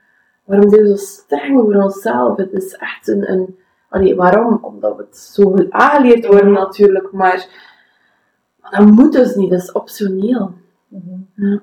waarom 0.45 0.71
zijn 0.71 0.83
we 0.83 0.89
zo 0.89 0.97
streng 0.97 1.61
voor 1.61 1.75
onszelf? 1.75 2.37
Het 2.37 2.53
is 2.53 2.75
echt 2.75 3.09
een... 3.09 3.31
een 3.31 3.57
allee, 3.89 4.17
waarom? 4.17 4.59
Omdat 4.63 4.97
we 4.97 5.03
het 5.03 5.17
zo 5.17 5.55
aangeleerd 5.69 6.27
worden 6.27 6.53
natuurlijk, 6.53 7.13
maar, 7.13 7.47
maar 8.61 8.71
dat 8.71 8.87
moet 8.87 9.13
dus 9.13 9.35
niet, 9.35 9.51
dat 9.51 9.61
is 9.61 9.73
optioneel. 9.73 10.53
Mm 10.89 11.27
ja. 11.35 11.61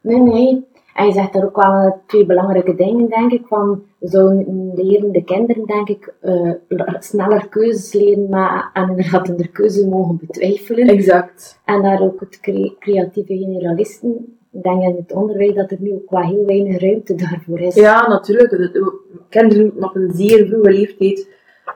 Nee, 0.00 0.18
nee. 0.18 0.66
En 0.96 1.06
je 1.06 1.12
zegt 1.12 1.32
daar 1.32 1.44
ook 1.44 1.62
wel 1.62 2.00
twee 2.06 2.26
belangrijke 2.26 2.74
dingen, 2.74 3.08
denk 3.08 3.32
ik. 3.32 3.46
Van, 3.46 3.82
zouden 4.00 4.72
leren 4.74 5.12
de 5.12 5.24
kinderen, 5.24 5.66
denk 5.66 5.88
ik, 5.88 6.14
uh, 6.22 6.52
sneller 6.98 7.48
keuzes 7.48 7.92
leren, 7.92 8.28
maar 8.28 8.70
en 8.72 8.88
inderdaad 8.88 9.28
in 9.28 9.36
de 9.36 9.48
keuze 9.48 9.88
mogen 9.88 10.18
betwijfelen. 10.20 10.88
Exact. 10.88 11.60
En 11.64 11.82
daar 11.82 12.00
ook 12.00 12.20
het 12.20 12.40
creatieve 12.78 13.36
generalisten, 13.36 14.38
ik 14.52 14.62
denk 14.62 14.82
in 14.82 14.96
het 14.96 15.12
onderwijs 15.12 15.54
dat 15.54 15.70
er 15.70 15.76
nu 15.80 15.92
ook 15.92 16.10
wel 16.10 16.22
heel 16.22 16.44
weinig 16.46 16.80
ruimte 16.80 17.14
daarvoor 17.14 17.60
is. 17.60 17.74
Ja, 17.74 18.08
natuurlijk. 18.08 18.50
De, 18.50 19.00
kinderen 19.28 19.64
moeten 19.64 19.84
op 19.84 19.94
een 19.94 20.10
zeer 20.14 20.46
vroege 20.46 20.70
leeftijd 20.70 21.28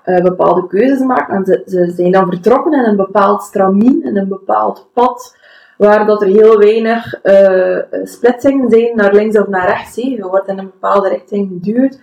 uh, 0.04 0.22
bepaalde 0.22 0.66
keuzes 0.66 1.00
maken. 1.00 1.34
En 1.34 1.44
ze, 1.44 1.62
ze 1.66 1.92
zijn 1.94 2.12
dan 2.12 2.28
vertrokken 2.28 2.72
in 2.72 2.84
een 2.84 2.96
bepaald 2.96 3.42
stramien, 3.42 4.04
in 4.04 4.16
een 4.16 4.28
bepaald 4.28 4.88
pad 4.92 5.36
waar 5.80 6.06
dat 6.06 6.22
er 6.22 6.28
heel 6.28 6.58
weinig 6.58 7.24
uh, 7.24 7.78
splitsingen 8.04 8.70
zijn 8.70 8.96
naar 8.96 9.14
links 9.14 9.38
of 9.38 9.46
naar 9.46 9.66
rechts. 9.66 9.94
Je 9.94 10.28
wordt 10.28 10.48
in 10.48 10.58
een 10.58 10.70
bepaalde 10.70 11.08
richting 11.08 11.48
geduwd. 11.48 12.00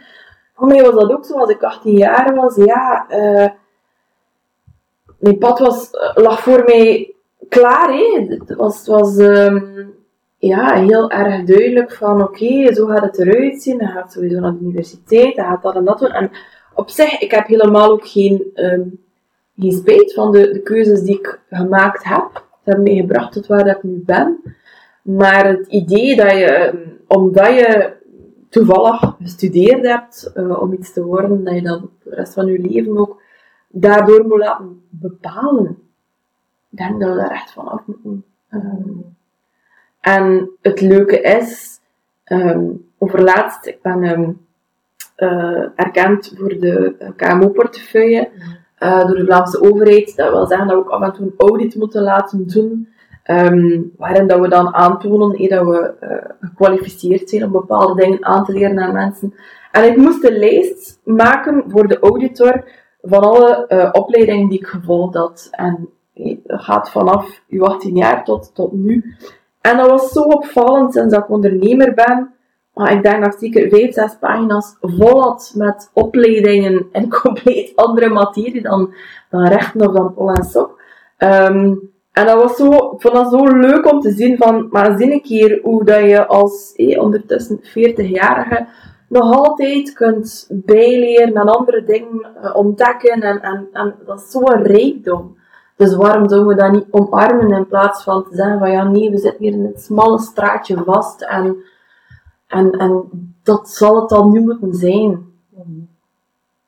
Voor 0.56 0.68
mij 0.68 0.82
was 0.82 0.94
dat 0.94 1.12
ook 1.12 1.26
zo, 1.26 1.38
als 1.38 1.50
ik 1.50 1.64
18 1.64 1.94
jaar 1.94 2.36
was. 2.36 2.56
Ja, 2.56 3.06
uh, 3.10 3.48
mijn 5.20 5.38
pad 5.38 5.60
was, 5.60 5.90
lag 6.14 6.40
voor 6.40 6.64
mij 6.66 7.14
klaar. 7.50 7.94
Hè. 7.94 8.26
Het 8.28 8.56
was, 8.56 8.88
was 8.88 9.18
um, 9.18 9.94
ja, 10.38 10.74
heel 10.74 11.12
erg 11.12 11.44
duidelijk 11.44 11.92
van 11.92 12.22
oké, 12.22 12.74
zo 12.74 12.86
gaat 12.86 13.02
het 13.02 13.20
eruit 13.20 13.62
zien. 13.62 13.78
Dan 13.78 13.88
gaat 13.88 14.12
sowieso 14.12 14.40
naar 14.40 14.54
de 14.54 14.60
universiteit, 14.62 15.36
dan 15.36 15.46
gaat 15.46 15.62
dat 15.62 15.76
en 15.76 15.86
dat 15.86 16.00
doen. 16.00 16.12
En 16.12 16.32
op 16.74 16.90
zich, 16.90 17.20
ik 17.20 17.32
heb 17.32 17.48
helemaal 17.48 17.92
ook 17.92 18.08
geen, 18.08 18.52
um, 18.56 19.04
geen 19.58 19.72
spijt 19.72 20.14
van 20.14 20.32
de, 20.32 20.52
de 20.52 20.62
keuzes 20.62 21.02
die 21.02 21.18
ik 21.18 21.40
gemaakt 21.50 22.04
heb 22.04 22.46
hebben 22.68 22.96
gebracht 22.96 23.34
tot 23.34 23.48
waar 23.48 23.68
ik 23.68 23.84
nu 23.84 24.04
ben. 24.06 24.42
Maar 25.02 25.48
het 25.48 25.68
idee 25.68 26.16
dat 26.16 26.32
je, 26.32 26.46
ehm, 26.46 26.78
omdat 27.08 27.48
je 27.48 27.96
toevallig 28.50 29.16
gestudeerd 29.22 29.86
hebt 29.86 30.32
uh, 30.36 30.62
om 30.62 30.74
iets 30.74 30.94
te 30.94 31.04
worden, 31.04 31.44
dat 31.44 31.54
je 31.54 31.62
dan 31.62 31.90
de 32.04 32.16
rest 32.16 32.34
van 32.34 32.46
je 32.46 32.60
leven 32.60 32.98
ook 32.98 33.22
daardoor 33.68 34.28
moet 34.28 34.40
laten 34.40 34.82
bepalen. 34.90 35.78
Ik 36.70 36.78
denk 36.78 37.00
dat 37.00 37.10
we 37.10 37.16
daar 37.16 37.32
echt 37.32 37.52
van 37.52 37.68
af 37.68 37.82
moeten. 37.86 38.24
Um, 38.52 39.16
en 40.00 40.50
het 40.62 40.82
leuke 40.82 41.22
is, 41.22 41.80
um, 42.26 42.86
overlaatst, 42.98 43.66
ik 43.66 43.82
ben 43.82 44.04
um, 44.04 44.46
erkend 45.76 46.34
voor 46.38 46.50
de 46.50 46.96
KMO-portefeuille. 47.16 48.30
Uh, 48.80 49.06
door 49.08 49.16
de 49.16 49.26
Vlaamse 49.26 49.62
overheid. 49.62 50.16
Dat 50.16 50.32
wil 50.32 50.46
zeggen 50.46 50.68
dat 50.68 50.78
we 50.78 50.84
ook 50.84 50.90
af 50.90 51.02
en 51.02 51.14
toe 51.14 51.26
een 51.26 51.34
audit 51.38 51.76
moeten 51.76 52.02
laten 52.02 52.48
doen, 52.48 52.88
um, 53.26 53.94
waarin 53.98 54.28
dat 54.28 54.40
we 54.40 54.48
dan 54.48 54.74
aantonen 54.74 55.36
eh, 55.36 55.50
dat 55.50 55.66
we 55.66 55.94
uh, 56.02 56.50
gekwalificeerd 56.50 57.30
zijn 57.30 57.44
om 57.44 57.52
bepaalde 57.52 58.02
dingen 58.02 58.26
aan 58.26 58.46
te 58.46 58.52
leren 58.52 58.80
aan 58.80 58.94
mensen. 58.94 59.34
En 59.72 59.84
ik 59.84 59.98
moest 59.98 60.24
een 60.24 60.38
lijst 60.38 61.00
maken 61.04 61.64
voor 61.68 61.88
de 61.88 62.00
auditor 62.00 62.64
van 63.02 63.20
alle 63.20 63.66
uh, 63.70 63.90
opleidingen 63.92 64.50
die 64.50 64.60
ik 64.60 64.68
gevolgd 64.68 65.16
had. 65.16 65.48
En 65.52 65.90
dat 66.14 66.62
gaat 66.62 66.92
vanaf 66.92 67.42
uw 67.50 67.64
18 67.64 67.96
jaar 67.96 68.24
tot, 68.24 68.52
tot 68.54 68.72
nu. 68.72 69.16
En 69.62 69.78
dat 69.78 69.90
was 69.90 70.12
zo 70.12 70.22
opvallend 70.22 70.94
sinds 70.94 71.14
dat 71.14 71.24
ik 71.24 71.30
ondernemer 71.30 71.94
ben 71.94 72.36
maar 72.78 72.92
ik 72.92 73.04
denk 73.04 73.24
dat 73.24 73.36
zeker 73.40 73.70
vijf, 73.70 73.94
zes 73.94 74.18
pagina's 74.20 74.76
vol 74.82 75.22
had 75.22 75.54
met 75.56 75.90
opleidingen 75.94 76.88
in 76.92 77.10
compleet 77.24 77.76
andere 77.76 78.10
materie 78.10 78.62
dan, 78.62 78.94
dan 79.30 79.48
rechten 79.48 79.88
of 79.88 79.94
dan 79.96 80.14
pol 80.14 80.32
en 80.32 80.44
sok. 80.44 80.82
Um, 81.18 81.92
en 82.12 82.26
dat 82.26 82.42
was 82.42 82.56
zo, 82.56 82.72
ik 82.72 83.02
vond 83.02 83.14
dat 83.14 83.30
zo 83.30 83.58
leuk 83.58 83.92
om 83.92 84.00
te 84.00 84.12
zien 84.12 84.38
van, 84.38 84.68
maar 84.72 84.98
zie 84.98 85.12
een 85.12 85.22
keer 85.22 85.60
hoe 85.64 85.84
dat 85.84 86.00
je 86.00 86.26
als 86.26 86.74
eh, 86.76 87.02
ondertussen 87.02 87.60
40-jarige 87.64 88.68
nog 89.10 89.34
altijd 89.36 89.94
kunt 89.94 90.48
bijleren 90.50 91.36
en 91.36 91.48
andere 91.48 91.84
dingen 91.84 92.28
uh, 92.44 92.56
ontdekken 92.56 93.22
en, 93.22 93.42
en, 93.42 93.68
en 93.72 93.96
dat 94.06 94.20
is 94.20 94.32
zo'n 94.32 94.64
rijkdom. 94.64 95.38
Dus 95.76 95.96
waarom 95.96 96.30
zouden 96.30 96.50
we 96.50 96.62
dat 96.62 96.72
niet 96.72 96.88
omarmen 96.90 97.52
in 97.52 97.68
plaats 97.68 98.04
van 98.04 98.24
te 98.24 98.36
zeggen 98.36 98.60
van 98.60 98.72
ja 98.72 98.84
nee, 98.84 99.10
we 99.10 99.18
zitten 99.18 99.44
hier 99.44 99.54
in 99.54 99.66
het 99.66 99.82
smalle 99.82 100.20
straatje 100.20 100.84
vast 100.86 101.22
en 101.22 101.58
en, 102.48 102.72
en 102.72 103.04
dat 103.44 103.70
zal 103.70 104.00
het 104.00 104.10
dan 104.10 104.32
nu 104.32 104.42
moeten 104.42 104.74
zijn. 104.74 105.26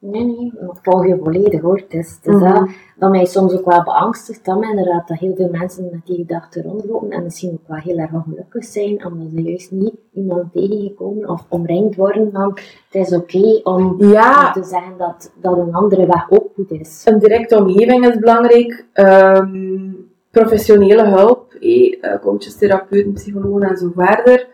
Nee, 0.01 0.23
nee, 0.23 0.45
ik 0.45 0.79
volg 0.81 1.07
je 1.07 1.17
volledig 1.23 1.61
hoor. 1.61 1.77
Het 1.77 1.93
is, 1.93 2.19
het 2.21 2.33
is 2.33 2.41
mhm. 2.41 2.53
dat, 2.53 2.69
dat 2.97 3.09
mij 3.09 3.25
soms 3.25 3.53
ook 3.53 3.65
wel 3.65 3.83
beangstigt, 3.83 4.45
dat 4.45 4.59
mij 4.59 4.69
inderdaad 4.69 5.07
dat 5.07 5.17
heel 5.17 5.35
veel 5.35 5.49
mensen 5.51 5.89
met 5.91 6.05
die 6.05 6.15
gedachten 6.15 6.63
rondlopen 6.63 7.09
en 7.09 7.23
misschien 7.23 7.51
ook 7.51 7.67
wel 7.67 7.77
heel 7.77 7.97
erg 7.97 8.13
ongelukkig 8.13 8.63
zijn, 8.63 9.05
omdat 9.05 9.27
ze 9.33 9.41
juist 9.41 9.71
niet 9.71 9.95
iemand 10.13 10.53
tegengekomen 10.53 11.29
of 11.29 11.45
omringd 11.49 11.95
worden 11.95 12.31
van 12.31 12.57
het 12.89 13.07
is 13.07 13.13
oké 13.13 13.59
om, 13.63 13.97
te 13.97 14.63
zeggen 14.63 14.97
dat, 14.97 15.31
dat 15.41 15.57
een 15.57 15.73
andere 15.73 16.05
weg 16.05 16.29
ook 16.29 16.47
goed 16.55 16.71
is. 16.71 17.01
Een 17.05 17.19
directe 17.19 17.57
omgeving 17.57 18.07
is 18.07 18.19
belangrijk. 18.19 18.85
Um, 18.93 20.09
professionele 20.31 21.07
hulp, 21.07 21.53
eh, 21.53 22.19
coaches, 22.21 22.55
therapeuten, 22.55 23.13
psychologen 23.13 23.69
en 23.69 23.77
zo 23.77 23.91
verder. 23.95 24.47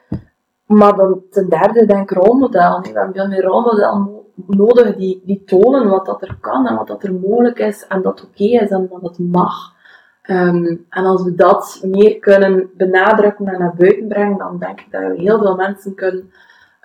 Maar 0.65 0.95
dan 0.95 1.21
ten 1.29 1.49
derde 1.49 1.85
denk 1.85 2.11
ik 2.11 2.17
rolmodel. 2.17 2.81
We 2.81 2.91
hebben 2.93 3.13
veel 3.13 3.27
meer 3.27 3.43
rolmodel 3.43 4.23
nodig 4.47 4.95
die, 4.95 5.21
die 5.25 5.43
tonen 5.45 5.89
wat 5.89 6.05
dat 6.05 6.21
er 6.21 6.37
kan 6.41 6.67
en 6.67 6.75
wat 6.75 6.87
dat 6.87 7.03
er 7.03 7.13
mogelijk 7.13 7.59
is 7.59 7.87
en 7.87 8.01
dat 8.01 8.23
oké 8.23 8.43
is 8.43 8.69
en 8.69 8.87
wat 8.91 9.01
het 9.01 9.19
mag. 9.19 9.73
Ehm, 10.21 10.75
en 10.89 11.05
als 11.05 11.23
we 11.23 11.35
dat 11.35 11.81
meer 11.83 12.19
kunnen 12.19 12.69
benadrukken 12.77 13.47
en 13.47 13.59
naar 13.59 13.75
buiten 13.77 14.07
brengen, 14.07 14.37
dan 14.37 14.59
denk 14.59 14.79
ik 14.79 14.91
dat 14.91 15.01
we 15.01 15.21
heel 15.21 15.39
veel 15.39 15.55
mensen 15.55 15.95
kunnen 15.95 16.31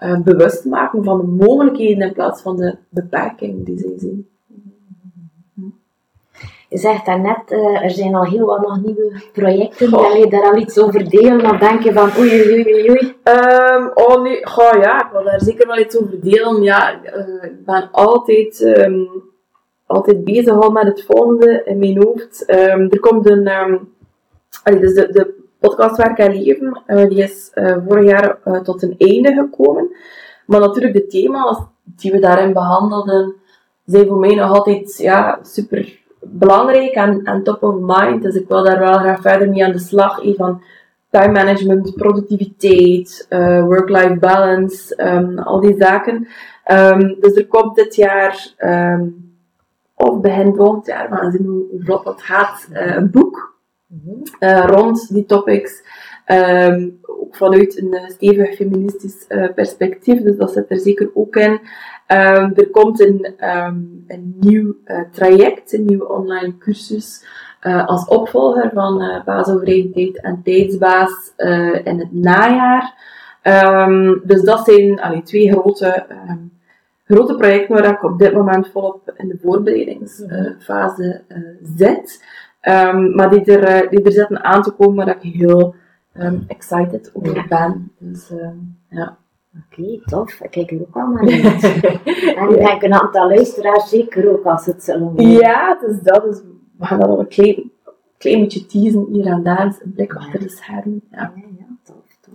uh, 0.02 0.20
bewust 0.20 0.64
maken 0.64 1.04
van 1.04 1.18
de 1.18 1.26
mogelijkheden 1.26 2.06
in 2.06 2.12
plaats 2.12 2.42
van 2.42 2.56
de 2.56 2.76
beperkingen 2.88 3.64
die 3.64 3.78
zij 3.78 3.92
zien. 3.96 4.28
Je 6.72 6.78
zegt 6.78 7.06
daarnet, 7.06 7.42
uh, 7.48 7.84
er 7.84 7.90
zijn 7.90 8.14
al 8.14 8.24
heel 8.24 8.46
wat 8.46 8.60
nog 8.60 8.82
nieuwe 8.82 9.22
projecten. 9.32 9.90
Wil 9.90 10.14
je 10.14 10.28
daar 10.28 10.50
al 10.50 10.56
iets 10.56 10.78
over 10.78 11.08
delen? 11.08 11.38
Dan 11.38 11.58
denk 11.58 11.82
je 11.82 11.92
van 11.92 12.10
oei 12.18 12.42
oei 12.42 12.64
oei 12.64 12.90
oei. 12.90 13.16
Um, 13.24 13.90
oh 13.94 14.22
nee, 14.22 14.46
goh, 14.46 14.80
ja, 14.82 15.04
ik 15.04 15.12
wil 15.12 15.24
daar 15.24 15.40
zeker 15.40 15.66
wel 15.66 15.78
iets 15.78 15.98
over 15.98 16.20
delen. 16.20 16.62
Ja, 16.62 17.00
uh, 17.04 17.44
ik 17.44 17.64
ben 17.64 17.88
altijd, 17.92 18.60
um, 18.60 19.08
altijd 19.86 20.24
bezig 20.24 20.62
al 20.62 20.70
met 20.70 20.86
het 20.86 21.04
volgende 21.04 21.62
in 21.64 21.78
mijn 21.78 22.02
hoofd. 22.02 22.44
Um, 22.46 22.90
er 22.90 23.00
komt 23.00 23.30
een, 23.30 23.44
dus 24.64 24.94
de, 24.94 25.08
de 25.12 25.34
podcast 25.58 25.96
Werk 25.96 26.18
en 26.18 26.42
Leven, 26.42 26.82
uh, 26.86 27.08
die 27.08 27.22
is 27.22 27.50
vorig 27.88 28.10
jaar 28.10 28.38
tot 28.62 28.82
een 28.82 28.94
einde 28.98 29.32
gekomen. 29.32 29.96
Maar 30.46 30.60
natuurlijk 30.60 30.94
de 30.94 31.06
thema's 31.06 31.58
die 31.82 32.12
we 32.12 32.18
daarin 32.18 32.52
behandelden, 32.52 33.34
zijn 33.84 34.06
voor 34.06 34.18
mij 34.18 34.34
nog 34.34 34.52
altijd 34.52 34.98
ja, 34.98 35.38
super 35.42 35.98
belangrijk 36.20 36.92
en, 36.92 37.24
en 37.24 37.42
top 37.42 37.62
of 37.62 37.74
mind. 37.80 38.22
Dus 38.22 38.34
ik 38.34 38.48
wil 38.48 38.64
daar 38.64 38.78
wel 38.78 38.98
graag 38.98 39.20
verder 39.20 39.48
mee 39.48 39.64
aan 39.64 39.72
de 39.72 39.78
slag. 39.78 40.22
Even 40.22 40.36
van 40.36 40.62
time 41.10 41.32
management, 41.32 41.94
productiviteit, 41.94 43.26
uh, 43.30 43.62
work-life 43.64 44.16
balance, 44.18 45.04
um, 45.04 45.38
al 45.38 45.60
die 45.60 45.74
zaken. 45.78 46.28
Um, 46.70 47.16
dus 47.20 47.34
er 47.34 47.46
komt 47.46 47.74
dit 47.74 47.94
jaar, 47.94 48.54
um, 48.58 49.34
of 49.94 50.20
begin 50.20 50.54
volgend 50.54 50.86
jaar, 50.86 51.10
we 51.10 51.30
zien 51.30 51.46
hoe, 51.46 51.64
hoe 51.70 51.84
vlot 51.84 52.04
dat 52.04 52.22
gaat, 52.22 52.68
uh, 52.72 52.94
een 52.96 53.10
boek 53.10 53.58
uh, 54.40 54.64
rond 54.66 55.12
die 55.12 55.26
topics. 55.26 55.82
ook 57.02 57.36
vanuit 57.36 57.78
een 57.78 58.10
stevig 58.10 58.54
feministisch 58.54 59.26
perspectief, 59.54 60.22
dus 60.22 60.36
dat 60.36 60.52
zit 60.52 60.70
er 60.70 60.78
zeker 60.78 61.10
ook 61.14 61.36
in. 61.36 61.60
Um, 62.12 62.52
er 62.54 62.70
komt 62.70 63.00
een, 63.00 63.34
um, 63.40 64.04
een 64.06 64.36
nieuw 64.40 64.74
uh, 64.84 65.00
traject, 65.12 65.72
een 65.72 65.84
nieuwe 65.84 66.08
online 66.08 66.58
cursus 66.58 67.24
uh, 67.62 67.86
als 67.86 68.04
opvolger 68.04 68.70
van 68.74 69.02
uh, 69.02 70.24
en 70.24 70.42
tijdsbaas 70.42 71.32
in 71.84 71.98
het 71.98 72.12
najaar. 72.12 72.94
Um, 73.42 74.20
dus 74.24 74.42
dat 74.42 74.64
zijn 74.64 75.00
allee, 75.00 75.22
twee 75.22 75.52
grote, 75.52 76.06
grote 77.04 77.34
projecten 77.34 77.74
waar 77.74 77.90
ik 77.90 78.02
op 78.02 78.18
dit 78.18 78.32
moment 78.32 78.68
volop 78.68 79.12
in 79.16 79.28
de 79.28 79.38
voorbereidingsfase 79.42 81.22
zit. 81.76 82.24
maar 83.14 83.30
die 83.30 83.44
er, 83.44 83.90
die 83.90 84.02
er 84.02 84.12
zitten 84.12 84.44
aan 84.44 84.62
te 84.62 84.70
komen 84.70 85.06
waar 85.06 85.16
ik 85.20 85.34
heel 85.34 85.74
excited 86.46 87.10
over 87.12 87.46
ben. 87.48 87.92
Dus 87.98 88.32
ja. 88.88 89.18
Oké, 89.56 89.80
okay, 89.80 90.02
tof. 90.04 90.40
Ik 90.40 90.50
kijk 90.50 90.70
er 90.70 90.80
ook 90.80 90.96
allemaal 90.96 91.24
naar 91.24 91.62
en 92.38 92.50
ik 92.50 92.66
denk 92.66 92.82
een 92.82 92.94
aantal 92.94 93.28
luisteraars 93.28 93.88
zeker 93.88 94.30
ook 94.30 94.44
als 94.44 94.66
het 94.66 94.84
zo 94.84 95.12
Ja, 95.16 95.78
dus 95.80 96.00
dat 96.02 96.26
is, 96.26 96.40
we 96.78 96.86
gaan 96.86 97.00
dat 97.00 97.08
al 97.08 97.20
een 97.20 97.28
klein, 97.28 97.70
klein 98.18 98.40
beetje 98.40 98.66
teasen 98.66 99.06
hier 99.12 99.26
en 99.26 99.42
daar, 99.42 99.78
een 99.82 99.92
blik 99.94 100.14
achter 100.14 100.40
de 100.40 100.48
schermen. 100.48 101.02
Ja. 101.10 101.32
ja, 101.36 101.42
ja 101.58 101.66
tof, 101.82 102.16
tof. 102.20 102.34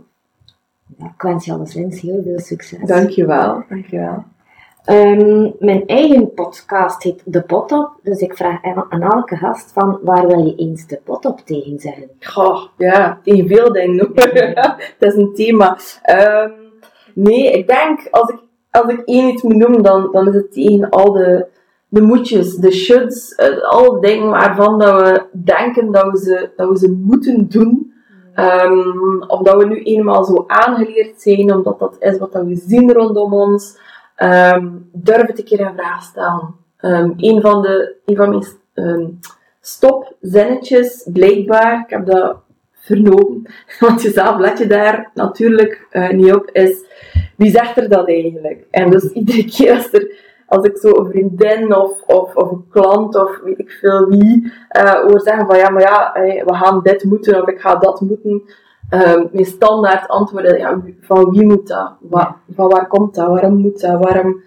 Ja, 0.97 1.05
ik 1.05 1.22
wens 1.22 1.45
je 1.45 1.51
alleszins 1.51 2.01
heel 2.01 2.22
veel 2.24 2.39
succes. 2.39 2.88
Dankjewel, 2.88 3.63
dankjewel. 3.70 4.24
Um, 4.89 5.55
mijn 5.59 5.88
eigen 5.88 6.34
podcast 6.34 7.03
heet 7.03 7.22
De 7.26 7.41
Pot 7.41 7.72
Op, 7.72 7.99
dus 8.03 8.20
ik 8.20 8.36
vraag 8.36 8.63
aan 8.89 9.01
elke 9.01 9.36
gast 9.36 9.72
van 9.72 9.99
waar 10.01 10.28
wil 10.28 10.45
je 10.45 10.55
eens 10.55 10.88
de 10.88 10.99
pot 11.03 11.26
op 11.26 11.39
tegen 11.39 11.80
zeggen? 11.80 12.09
Goh, 12.20 12.66
ja, 12.78 13.20
tegen 13.24 13.47
veel 13.47 13.74
dingen. 13.74 14.11
dat 14.99 15.13
is 15.13 15.16
een 15.16 15.34
thema. 15.34 15.78
Um, 16.09 16.64
Nee, 17.16 17.51
ik 17.51 17.68
denk, 17.68 18.07
als 18.11 18.30
ik, 18.30 18.39
als 18.72 18.91
ik 18.93 19.01
één 19.05 19.30
iets 19.30 19.41
moet 19.41 19.55
noemen, 19.55 19.84
dan, 19.84 20.09
dan 20.11 20.28
is 20.28 20.34
het 20.34 20.51
tegen 20.51 20.89
al 20.89 21.11
de, 21.11 21.45
de 21.88 22.01
moedjes, 22.01 22.55
de 22.55 22.72
shoulds, 22.72 23.34
uh, 23.38 23.61
alle 23.61 23.99
dingen 23.99 24.30
waarvan 24.30 24.80
dat 24.80 25.01
we 25.01 25.26
denken 25.32 25.91
dat 25.91 26.11
we 26.11 26.18
ze, 26.18 26.49
dat 26.55 26.70
we 26.70 26.78
ze 26.78 26.91
moeten 26.91 27.49
doen. 27.49 27.93
Um, 28.39 29.24
omdat 29.28 29.55
we 29.57 29.66
nu 29.66 29.84
eenmaal 29.84 30.24
zo 30.24 30.43
aangeleerd 30.47 31.22
zijn, 31.22 31.53
omdat 31.53 31.80
dat 31.80 31.95
is 31.99 32.18
wat 32.18 32.34
we 32.34 32.55
zien 32.55 32.91
rondom 32.93 33.34
ons. 33.34 33.78
Um, 34.18 34.89
durf 34.91 35.28
het 35.28 35.38
een 35.39 35.45
keer 35.45 35.59
in 35.59 35.74
vraag 35.76 36.03
stellen. 36.03 36.55
Um, 36.82 37.13
een 37.18 37.41
van, 37.41 37.61
de, 37.61 37.95
een 38.05 38.16
van 38.16 38.30
mijn 38.30 39.20
stopzinnetjes, 39.61 41.09
blijkbaar, 41.13 41.80
ik 41.80 41.89
heb 41.89 42.05
dat 42.05 42.38
vernomen, 42.86 43.45
want 43.79 44.01
jezelf 44.01 44.38
let 44.38 44.57
je 44.57 44.67
daar 44.67 45.11
natuurlijk 45.13 45.88
uh, 45.91 46.09
niet 46.09 46.33
op, 46.33 46.49
is 46.51 46.86
wie 47.38 47.51
zegt 47.51 47.77
er 47.77 47.89
dat 47.89 48.07
eigenlijk? 48.07 48.65
En 48.71 48.89
dus 48.89 49.11
iedere 49.19 49.45
keer 49.45 49.75
als, 49.75 49.93
er, 49.93 50.15
als 50.47 50.65
ik 50.65 50.77
zo 50.77 50.89
een 50.89 51.09
vriendin 51.09 51.75
of, 51.75 52.01
of, 52.01 52.36
of 52.36 52.51
een 52.51 52.65
klant 52.69 53.15
of 53.15 53.39
weet 53.43 53.59
ik 53.59 53.71
veel 53.71 54.07
wie 54.07 54.53
uh, 54.77 54.91
hoor 54.91 55.19
zeggen 55.19 55.45
van 55.45 55.57
ja, 55.57 55.69
maar 55.69 55.81
ja, 55.81 56.11
we 56.45 56.53
gaan 56.53 56.81
dit 56.83 57.03
moeten 57.03 57.41
of 57.41 57.47
ik 57.47 57.59
ga 57.59 57.75
dat 57.75 58.01
moeten. 58.01 58.43
Um, 58.89 59.29
mijn 59.31 59.45
standaard 59.45 60.07
antwoorden, 60.07 60.57
ja, 60.57 60.81
van 61.01 61.29
wie 61.29 61.45
moet 61.45 61.67
dat? 61.67 61.93
Van 62.55 62.69
waar 62.69 62.88
komt 62.88 63.15
dat? 63.15 63.27
Waarom 63.27 63.57
moet 63.57 63.81
dat? 63.81 64.03
Waarom? 64.03 64.41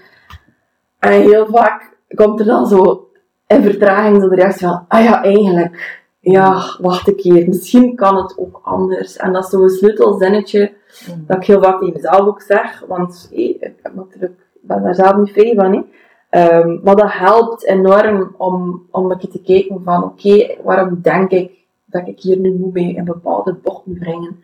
En 0.99 1.13
heel 1.13 1.47
vaak 1.47 1.97
komt 2.15 2.41
er 2.41 2.47
dan 2.47 2.67
zo 2.67 3.09
in 3.47 3.63
vertraging 3.63 4.23
zo 4.23 4.29
de 4.29 4.35
reactie 4.35 4.67
van, 4.67 4.85
ah 4.89 5.05
ja, 5.05 5.23
eigenlijk, 5.23 6.01
ja, 6.31 6.77
wacht 6.81 7.09
een 7.09 7.17
keer, 7.17 7.49
misschien 7.49 7.95
kan 7.97 8.17
het 8.17 8.39
ook 8.39 8.61
anders. 8.63 9.17
En 9.17 9.33
dat 9.33 9.45
is 9.45 9.51
zo'n 9.51 9.69
sleutelzinnetje 9.69 10.77
Mm. 11.07 11.25
Dat 11.27 11.37
ik 11.37 11.45
heel 11.45 11.63
vaak 11.63 11.79
tegen 11.79 11.95
mezelf 11.95 12.21
ook 12.21 12.41
zeg, 12.41 12.85
want 12.89 13.29
hey, 13.31 13.45
ik 13.45 13.75
heb 13.83 13.95
natuurlijk, 13.95 14.47
ben 14.61 14.83
daar 14.83 14.95
zelf 14.95 15.17
niet 15.17 15.33
vrij 15.33 15.55
van. 15.55 15.87
Um, 16.31 16.81
maar 16.85 16.97
dat 16.97 17.13
helpt 17.13 17.65
enorm 17.65 18.35
om, 18.37 18.87
om 18.91 19.11
een 19.11 19.19
keer 19.19 19.31
te 19.31 19.43
kijken 19.43 19.83
van 19.83 20.05
oké, 20.05 20.57
waarom 20.63 20.99
denk 21.03 21.31
ik 21.31 21.53
dat 21.85 22.09
ik 22.09 22.21
hier 22.21 22.39
nu 22.39 22.55
moet 22.55 22.73
mee 22.73 22.97
een 22.97 23.05
bepaalde 23.05 23.55
bocht 23.55 23.87
moet 23.87 23.99
brengen? 23.99 24.43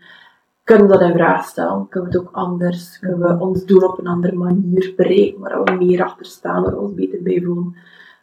Kunnen 0.65 0.87
we 0.87 0.93
dat 0.93 1.03
in 1.03 1.13
vraag 1.13 1.45
stellen? 1.45 1.89
Kunnen 1.89 2.11
we 2.11 2.17
het 2.17 2.27
ook 2.27 2.35
anders? 2.35 2.99
Kunnen 2.99 3.19
we 3.19 3.45
ons 3.45 3.65
doel 3.65 3.89
op 3.89 3.99
een 3.99 4.07
andere 4.07 4.35
manier 4.37 4.93
bereiken, 4.97 5.41
waar 5.41 5.63
we 5.65 5.73
meer 5.85 6.05
achter 6.05 6.27
staan, 6.27 6.63
waar 6.63 6.73
we 6.73 6.81
ons 6.81 6.95
beter 6.95 7.23
bij 7.23 7.43
voelen? 7.45 7.77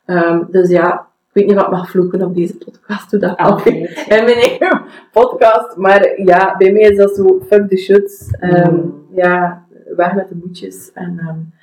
Um, 0.06 0.48
dus 0.52 0.70
ja, 0.70 1.08
weet 1.34 1.46
niet 1.46 1.56
wat 1.56 1.66
ik 1.66 1.72
mag 1.72 1.90
vloeken 1.90 2.22
op 2.22 2.36
deze 2.36 2.58
podcast, 2.58 3.12
hoe 3.12 3.20
dat 3.20 3.38
altijd 3.38 3.76
in 4.16 4.24
mijn 4.24 4.38
eigen 4.38 4.82
podcast. 5.12 5.76
Maar 5.78 6.22
ja, 6.22 6.56
bij 6.58 6.72
mij 6.72 6.82
is 6.82 6.98
dat 6.98 7.16
zo, 7.16 7.42
fuck 7.48 7.70
the 7.70 7.78
shoots. 7.78 8.38
Um, 8.42 8.74
mm. 8.74 9.06
Ja, 9.16 9.66
weg 9.96 10.14
met 10.14 10.30
de 10.30 10.36
boetjes. 10.36 10.92
En 10.94 11.20
um, 11.28 11.54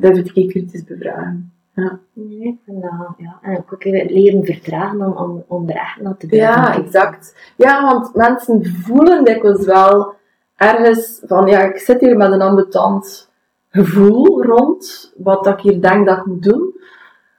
durf 0.00 0.16
het 0.16 0.32
kritisch 0.32 0.84
bevragen. 0.84 1.52
Ja. 1.74 1.98
Nee, 2.12 2.60
en, 2.66 2.78
ja. 3.16 3.38
en 3.42 3.64
ook 3.70 3.84
leren 3.84 4.44
vertragen 4.44 5.00
om, 5.00 5.12
om, 5.12 5.44
om 5.46 5.68
er 5.68 5.76
echt 5.76 6.00
naar 6.00 6.16
te 6.16 6.26
blijven. 6.26 6.62
Ja, 6.62 6.76
exact. 6.76 7.52
Ja, 7.56 7.82
want 7.82 8.14
mensen 8.14 8.66
voelen 8.66 9.24
dikwijls 9.24 9.64
wel 9.64 10.14
ergens 10.56 11.22
van, 11.26 11.46
ja, 11.46 11.60
ik 11.60 11.78
zit 11.78 12.00
hier 12.00 12.16
met 12.16 12.32
een 12.32 12.42
ambetant 12.42 13.30
gevoel 13.68 14.44
rond 14.44 15.12
wat 15.16 15.46
ik 15.46 15.60
hier 15.60 15.80
denk 15.80 16.06
dat 16.06 16.18
ik 16.18 16.24
moet 16.24 16.42
doen. 16.42 16.77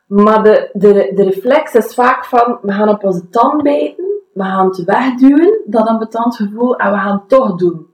Maar 0.09 0.43
de, 0.43 0.69
de, 0.73 1.11
de 1.15 1.23
reflex 1.23 1.73
is 1.73 1.93
vaak 1.93 2.25
van, 2.25 2.57
we 2.61 2.71
gaan 2.71 2.89
op 2.89 3.03
onze 3.03 3.29
tand 3.29 3.63
bijten, 3.63 4.05
we 4.33 4.43
gaan 4.43 4.67
het 4.67 4.83
wegduwen, 4.83 5.61
dat 5.65 5.87
ambetant 5.87 6.35
gevoel, 6.35 6.75
en 6.75 6.91
we 6.91 6.97
gaan 6.97 7.17
het 7.17 7.29
toch 7.29 7.55
doen. 7.55 7.87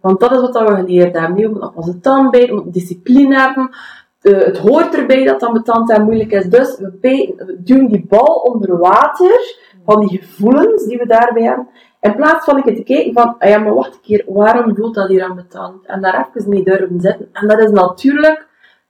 Want 0.00 0.20
dat 0.20 0.32
is 0.32 0.40
wat 0.40 0.58
we 0.58 0.74
geleerd 0.74 1.18
hebben. 1.18 1.34
We 1.34 1.48
moeten 1.48 1.68
op 1.68 1.76
onze 1.76 2.00
tand 2.00 2.30
bijten, 2.30 2.48
we 2.48 2.54
moeten 2.54 2.72
discipline 2.72 3.40
hebben. 3.40 3.70
Uh, 4.22 4.44
het 4.44 4.58
hoort 4.58 4.96
erbij 4.96 5.24
dat 5.24 5.42
ambetant 5.42 5.90
en 5.90 6.04
moeilijk 6.04 6.32
is. 6.32 6.46
Dus 6.46 6.78
we, 6.78 6.98
bijten, 7.00 7.46
we 7.46 7.62
duwen 7.62 7.88
die 7.88 8.06
bal 8.08 8.34
onder 8.34 8.78
water, 8.78 9.56
van 9.84 10.06
die 10.06 10.18
gevoelens 10.18 10.84
die 10.84 10.98
we 10.98 11.06
daarbij 11.06 11.42
hebben. 11.42 11.68
In 12.00 12.16
plaats 12.16 12.44
van 12.44 12.56
een 12.56 12.74
te 12.74 12.82
kijken 12.82 13.12
van, 13.12 13.34
ah 13.38 13.48
ja, 13.48 13.58
maar 13.58 13.74
wacht 13.74 13.94
een 13.94 14.00
keer, 14.00 14.24
waarom 14.26 14.76
voelt 14.76 14.94
dat 14.94 15.08
hier 15.08 15.24
ambetant? 15.24 15.86
En 15.86 16.00
daar 16.00 16.28
even 16.34 16.48
mee 16.48 16.62
durven 16.62 17.00
zitten. 17.00 17.28
En 17.32 17.48
dat 17.48 17.58
is 17.58 17.70
natuurlijk 17.70 18.47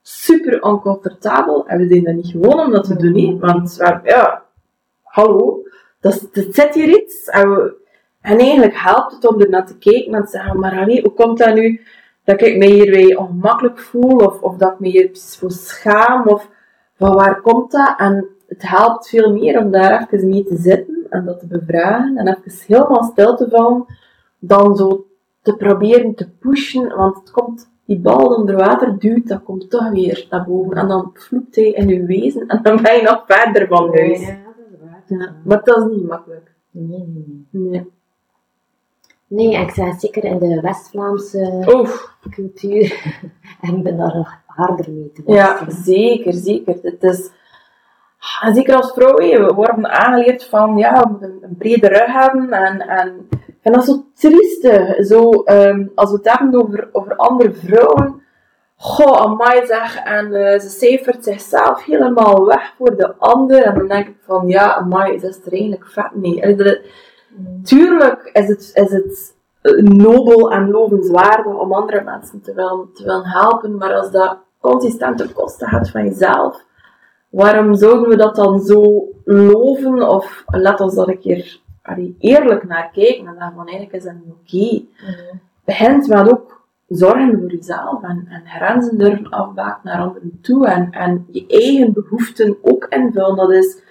super 0.09 0.63
oncomfortabel. 0.63 1.67
En 1.67 1.79
we 1.79 1.87
zijn 1.89 2.05
dat 2.05 2.15
niet 2.15 2.31
gewoon 2.31 2.61
om 2.61 2.71
dat 2.71 2.85
te 2.85 2.97
doen, 2.97 3.13
niet. 3.13 3.41
want 3.41 3.77
we, 3.77 4.01
ja, 4.05 4.43
hallo, 5.03 5.63
dat, 6.01 6.29
dat 6.33 6.47
zit 6.51 6.75
hier 6.75 6.89
iets. 6.89 7.25
En, 7.25 7.51
we, 7.51 7.75
en 8.21 8.39
eigenlijk 8.39 8.77
helpt 8.77 9.13
het 9.13 9.27
om 9.27 9.41
er 9.41 9.49
naar 9.49 9.67
te 9.67 9.79
kijken 9.79 10.15
en 10.15 10.25
te 10.25 10.31
zeggen, 10.31 10.61
maar 10.61 10.79
allee, 10.79 11.03
hoe 11.03 11.13
komt 11.13 11.39
dat 11.39 11.55
nu 11.55 11.81
dat 12.25 12.41
ik 12.41 12.57
me 12.57 12.67
hier 12.67 13.19
ongemakkelijk 13.19 13.79
voel, 13.79 14.17
of, 14.17 14.41
of 14.41 14.57
dat 14.57 14.73
ik 14.73 14.79
me 14.79 14.89
hier 14.89 15.11
voor 15.13 15.51
schaam, 15.51 16.27
of 16.27 16.49
van 16.97 17.15
waar 17.15 17.41
komt 17.41 17.71
dat? 17.71 17.95
En 17.97 18.29
het 18.47 18.69
helpt 18.69 19.09
veel 19.09 19.33
meer 19.33 19.61
om 19.61 19.71
daar 19.71 20.09
even 20.11 20.29
mee 20.29 20.45
te 20.45 20.57
zitten 20.57 21.07
en 21.11 21.25
dat 21.25 21.41
te 21.41 21.47
bevragen 21.47 22.17
en 22.17 22.29
even 22.29 22.67
helemaal 22.67 23.03
stil 23.03 23.37
te 23.37 23.49
vallen, 23.49 23.85
dan 24.39 24.77
zo 24.77 25.07
te 25.43 25.57
proberen 25.57 26.15
te 26.15 26.31
pushen, 26.31 26.97
want 26.97 27.17
het 27.17 27.31
komt, 27.31 27.71
die 27.89 27.99
bal 27.99 28.37
onder 28.37 28.57
water 28.57 28.99
duwt, 28.99 29.29
dat 29.29 29.43
komt 29.43 29.71
toch 29.71 29.91
weer 29.91 30.27
naar 30.31 30.45
boven. 30.45 30.77
En 30.77 30.89
dan 30.89 31.11
vloept 31.15 31.57
hij 31.57 31.71
in 31.71 31.89
je 31.89 32.05
wezen 32.05 32.47
en 32.47 32.63
dan 32.63 32.83
ben 32.83 32.97
je 32.97 33.03
nog 33.03 33.25
verder 33.27 33.67
van 33.67 33.97
huis. 33.97 34.21
Ja, 34.21 34.27
dat 34.27 34.55
is 34.71 34.79
waar. 34.81 35.03
Ja, 35.07 35.35
maar 35.45 35.65
dat 35.65 35.77
is 35.77 35.97
niet 35.97 36.09
makkelijk. 36.09 36.55
Nee, 36.71 36.87
nee, 36.87 37.47
nee. 37.51 37.71
Nee. 37.71 37.91
Nee, 39.27 39.61
ik 39.63 39.71
zeg 39.71 40.01
zeker 40.01 40.25
in 40.25 40.39
de 40.39 40.61
West-Vlaamse 40.61 41.67
Oef, 41.75 42.17
cultuur 42.31 43.17
en 43.61 43.83
ben 43.83 43.97
daar 43.97 44.17
nog 44.17 44.35
harder 44.47 44.91
mee 44.91 45.13
te 45.13 45.23
ja, 45.27 45.49
worstelen. 45.49 45.85
zeker, 45.85 46.33
zeker. 46.33 46.79
Het 46.83 47.03
is, 47.03 47.31
en 48.43 48.55
zeker 48.55 48.75
als 48.77 48.93
vrouw, 48.93 49.15
we 49.17 49.53
worden 49.55 49.91
aangeleerd 49.91 50.45
van, 50.45 50.77
ja, 50.77 51.01
we 51.01 51.09
moeten 51.09 51.39
een 51.41 51.57
brede 51.57 51.89
rug 51.89 52.13
hebben. 52.13 52.51
En, 52.51 52.81
en 52.81 53.29
vind 53.73 53.87
dat 53.87 53.95
zo 53.97 54.05
trieste. 54.15 55.05
Zo, 55.09 55.31
ehm, 55.31 55.87
als 55.95 56.11
we 56.11 56.17
het 56.17 56.39
hebben 56.39 56.61
over, 56.63 56.89
over 56.93 57.17
andere 57.17 57.53
vrouwen. 57.53 58.23
Goh, 58.77 59.21
amai 59.21 59.67
zeg. 59.67 59.97
En 60.05 60.35
eh, 60.35 60.61
ze 60.61 60.69
cijfert 60.69 61.25
zichzelf 61.25 61.85
helemaal 61.85 62.47
weg 62.47 62.75
voor 62.77 62.97
de 62.97 63.15
ander. 63.19 63.63
En 63.63 63.75
dan 63.75 63.89
denk 63.89 64.07
ik 64.09 64.17
van, 64.27 64.49
ja, 64.49 64.75
amai, 64.75 65.19
dat 65.21 65.31
is 65.31 65.41
er 65.47 65.53
eigenlijk 65.53 65.87
vet 65.87 66.15
mee. 66.15 66.41
En 66.41 66.57
dat- 66.57 66.79
Tuurlijk 67.63 68.31
is 68.33 68.49
het, 68.49 68.71
is 68.75 68.91
het 68.93 69.35
eh, 69.63 69.73
nobel 69.83 70.51
en 70.51 70.71
lovenswaardig 70.71 71.55
om 71.55 71.73
andere 71.73 72.03
mensen 72.03 72.41
te 72.43 72.55
willen, 72.55 72.89
te 72.95 73.05
willen 73.05 73.27
helpen, 73.27 73.77
maar 73.77 73.95
als 73.95 74.11
dat 74.11 74.39
consistent 74.61 75.19
ten 75.19 75.33
koste 75.33 75.67
gaat 75.67 75.91
van 75.91 76.05
jezelf, 76.05 76.65
waarom 77.31 77.75
zouden 77.75 78.09
we 78.09 78.17
dat 78.17 78.37
dan 78.37 78.61
zo 78.61 79.09
loven? 79.25 80.09
Of 80.09 80.45
laat 80.47 80.81
ons 80.81 80.95
daar 80.95 81.09
een 81.09 81.19
keer 81.21 81.61
allee, 81.89 82.17
eerlijk 82.19 82.69
naar 82.69 82.91
kijken 82.93 83.27
en 83.27 83.35
dan 83.39 83.53
van 83.55 83.67
eigenlijk 83.67 83.93
is 83.93 84.03
dat 84.05 84.13
niet 84.15 84.35
oké. 84.35 84.85
Mhm. 85.11 85.37
Begint 85.65 86.09
met 86.09 86.31
ook 86.33 86.61
zorgen 86.89 87.39
voor 87.41 87.51
jezelf 87.51 88.03
en, 88.03 88.27
en 88.29 88.43
grenzen 88.47 88.99
durven 88.99 89.29
afbaken 89.31 89.81
naar 89.83 89.99
anderen 90.01 90.39
toe 90.43 90.67
en, 90.67 90.91
en 90.91 91.27
je 91.31 91.45
eigen 91.49 91.93
behoeften 91.93 92.57
ook 92.63 92.87
invullen. 92.89 93.37
Dat 93.37 93.53
is 93.53 93.83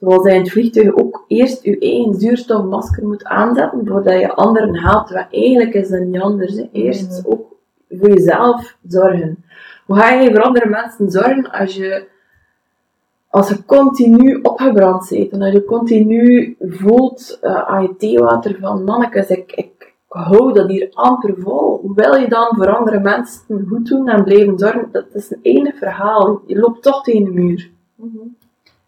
zoals 0.00 0.24
in 0.26 0.38
het 0.40 0.50
vliegtuig 0.50 0.94
ook 0.94 1.24
eerst 1.28 1.62
je 1.64 1.78
eigen 1.78 2.14
zuurstofmasker 2.14 3.06
moet 3.06 3.24
aanzetten 3.24 3.86
voordat 3.86 4.20
je 4.20 4.34
anderen 4.34 4.76
helpt. 4.78 5.10
Wat 5.10 5.26
eigenlijk 5.30 5.74
is 5.74 5.88
dat 5.88 6.00
niet 6.00 6.20
anders. 6.20 6.56
hè. 6.56 6.68
Eerst 6.72 7.22
Mhm. 7.22 7.32
ook 7.32 7.52
voor 7.90 8.08
jezelf 8.08 8.76
zorgen. 8.88 9.44
Hoe 9.86 9.96
ga 9.96 10.10
je 10.10 10.30
voor 10.34 10.42
andere 10.42 10.68
mensen 10.68 11.10
zorgen 11.10 11.50
als 11.50 11.74
je, 11.74 12.06
als 13.34 13.48
je 13.48 13.64
continu 13.64 14.38
opgebrand 14.42 15.08
bent 15.10 15.30
en 15.32 15.42
als 15.42 15.52
je 15.52 15.64
continu 15.64 16.56
voelt 16.60 17.38
eh, 17.40 17.62
aan 17.68 17.82
je 17.82 17.96
theewater 17.96 18.56
van 18.60 18.84
mannekes, 18.84 19.28
ik, 19.28 19.52
ik 19.52 19.94
hou 20.08 20.52
dat 20.52 20.68
hier 20.68 20.88
amper 20.92 21.34
vol. 21.38 21.78
Hoe 21.80 21.94
wil 21.94 22.14
je 22.14 22.28
dan 22.28 22.48
voor 22.56 22.76
andere 22.76 23.00
mensen 23.00 23.66
goed 23.68 23.86
doen 23.86 24.08
en 24.08 24.24
blijven 24.24 24.58
zorgen? 24.58 24.88
Dat 24.92 25.06
is 25.12 25.30
een 25.30 25.38
enig 25.42 25.78
verhaal. 25.78 26.40
Je 26.46 26.58
loopt 26.58 26.82
toch 26.82 27.02
tegen 27.02 27.24
de 27.24 27.30
muur. 27.30 27.70
Mhm. 27.94 28.18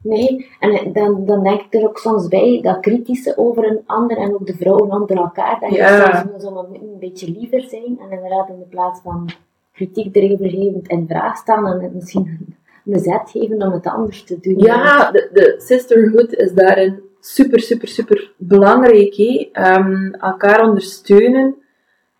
Nee, 0.03 0.47
en 0.61 0.93
dan, 0.93 1.25
dan 1.25 1.43
denk 1.43 1.61
ik 1.61 1.75
er 1.75 1.89
ook 1.89 1.99
soms 1.99 2.29
bij 2.29 2.61
dat 2.63 2.81
kritische 2.81 3.37
over 3.37 3.71
een 3.71 3.81
ander 3.87 4.17
en 4.17 4.35
ook 4.35 4.47
de 4.47 4.55
vrouwen 4.55 4.91
onder 4.91 5.17
elkaar, 5.17 5.61
dat 5.61 5.71
je 5.71 5.77
Ja. 5.77 6.17
soms 6.17 6.33
moet 6.33 6.43
een, 6.43 6.83
een 6.83 6.99
beetje 6.99 7.31
liever 7.31 7.61
zijn 7.61 7.99
en 8.01 8.11
inderdaad 8.11 8.49
in 8.49 8.59
de 8.59 8.67
plaats 8.71 9.01
van 9.01 9.29
kritiek 9.73 10.17
erovergevend 10.17 10.89
in 10.89 11.07
vraag 11.09 11.37
staan 11.37 11.67
en 11.67 11.91
misschien 11.95 12.57
een, 12.87 12.99
zet 12.99 13.31
geven 13.31 13.63
om 13.63 13.73
het 13.73 13.87
anders 13.87 14.25
te 14.25 14.39
doen. 14.41 14.59
Ja, 14.59 15.11
de, 15.11 15.29
de 15.33 15.55
sisterhood 15.59 16.33
is 16.33 16.53
daarin 16.53 17.01
super, 17.21 17.61
super, 17.61 17.89
super 17.89 18.33
belangrijk. 18.37 19.17
Ehm, 19.53 20.13
elkaar 20.13 20.69
ondersteunen 20.69 21.55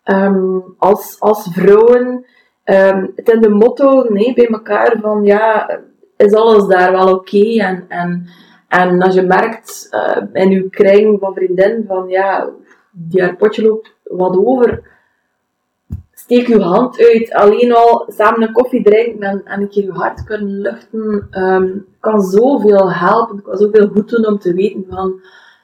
ehm, 0.03 0.59
als, 0.77 1.15
als 1.19 1.47
vrouwen. 1.51 2.25
Ehm, 2.63 3.05
het 3.15 3.29
is 3.29 3.39
de 3.39 3.49
motto 3.49 4.05
nee, 4.09 4.33
bij 4.33 4.47
elkaar 4.47 4.97
van 5.01 5.23
ja, 5.23 5.79
is 6.17 6.33
alles 6.33 6.67
daar 6.67 6.91
wel 6.91 7.13
oké? 7.13 7.59
En, 7.59 7.85
en, 7.87 8.27
en 8.67 9.01
als 9.01 9.15
je 9.15 9.21
merkt 9.21 9.87
eh, 9.89 10.23
in 10.33 10.49
je 10.49 10.69
kring 10.69 11.19
van 11.19 11.33
vriendin 11.33 11.85
van 11.87 12.07
ja, 12.07 12.49
die 12.91 13.21
haar 13.21 13.35
potje 13.35 13.61
loopt 13.61 13.93
wat 14.03 14.37
over, 14.37 14.83
steek 16.27 16.47
je 16.47 16.61
hand 16.61 16.99
uit. 16.99 17.33
Alleen 17.33 17.73
al 17.73 18.05
samen 18.07 18.41
een 18.41 18.53
koffie 18.53 18.83
drinken 18.83 19.21
en, 19.21 19.41
en 19.45 19.61
een 19.61 19.69
keer 19.69 19.83
je 19.83 19.91
hart 19.91 20.23
kunnen 20.23 20.61
luchten, 20.61 21.27
ehm, 21.31 21.67
kan 21.99 22.21
zoveel 22.21 22.91
helpen. 22.91 23.41
kan 23.41 23.57
zoveel 23.57 23.87
goed 23.87 24.09
doen 24.09 24.27
om 24.27 24.39
te 24.39 24.53
weten 24.53 24.85
van, 24.89 25.09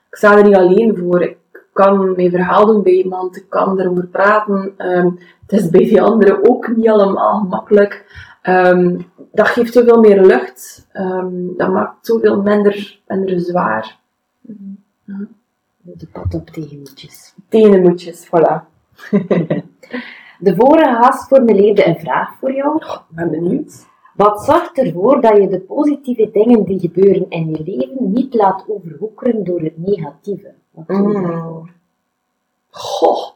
ik 0.10 0.16
sta 0.16 0.38
er 0.38 0.44
niet 0.44 0.56
alleen 0.56 0.98
voor. 0.98 1.22
Ik 1.22 1.38
kan 1.74 2.16
mijn 2.16 2.30
verhaal 2.30 2.66
doen 2.66 2.84
bij 2.84 2.94
iemand, 2.94 3.36
ik 3.36 3.46
kan 3.50 3.80
erover 3.80 4.08
praten. 4.08 4.74
Ehm, 4.78 5.10
het 5.46 5.60
is 5.62 5.70
bij 5.70 5.84
die 5.84 6.02
anderen 6.02 6.50
ook 6.50 6.76
niet 6.76 6.90
allemaal 6.90 7.40
gemakkelijk. 7.40 8.06
Ehm, 8.42 9.00
dat 9.32 9.48
geeft 9.48 9.74
zoveel 9.74 10.00
meer 10.00 10.22
lucht. 10.22 10.88
Dat 11.58 11.70
maakt 11.70 12.06
zoveel 12.06 12.42
minder, 12.42 13.00
minder 13.08 13.40
zwaar. 13.40 14.00
De 15.82 16.08
pat 16.12 16.34
op 16.34 16.50
tegen 16.50 16.78
moedjes. 16.78 17.34
Tenenmoedjes, 17.50 18.28
voilà. 18.28 18.62
De 20.40 20.56
vorige 20.56 20.96
gast 21.02 21.28
formuleerde 21.28 21.88
een 21.88 22.00
vraag 22.00 22.38
voor 22.40 22.54
jou. 22.54 22.76
Ik 22.76 23.02
ben 23.10 23.32
benieuwd. 23.32 23.86
Wat 24.16 24.44
zorgt 24.44 24.78
ervoor 24.78 25.22
dat 25.22 25.38
je 25.38 25.48
de 25.48 25.60
positieve 25.60 26.30
dingen 26.32 26.64
die 26.64 26.80
gebeuren 26.80 27.26
in 27.30 27.50
je 27.50 27.64
leven 27.64 28.12
niet 28.12 28.34
laat 28.34 28.66
overwoekeren 28.68 29.44
door 29.44 29.62
het 29.62 29.78
negatieve? 29.78 30.54
Wat 30.72 30.88
Mm. 30.88 31.72
Goh, 32.70 33.30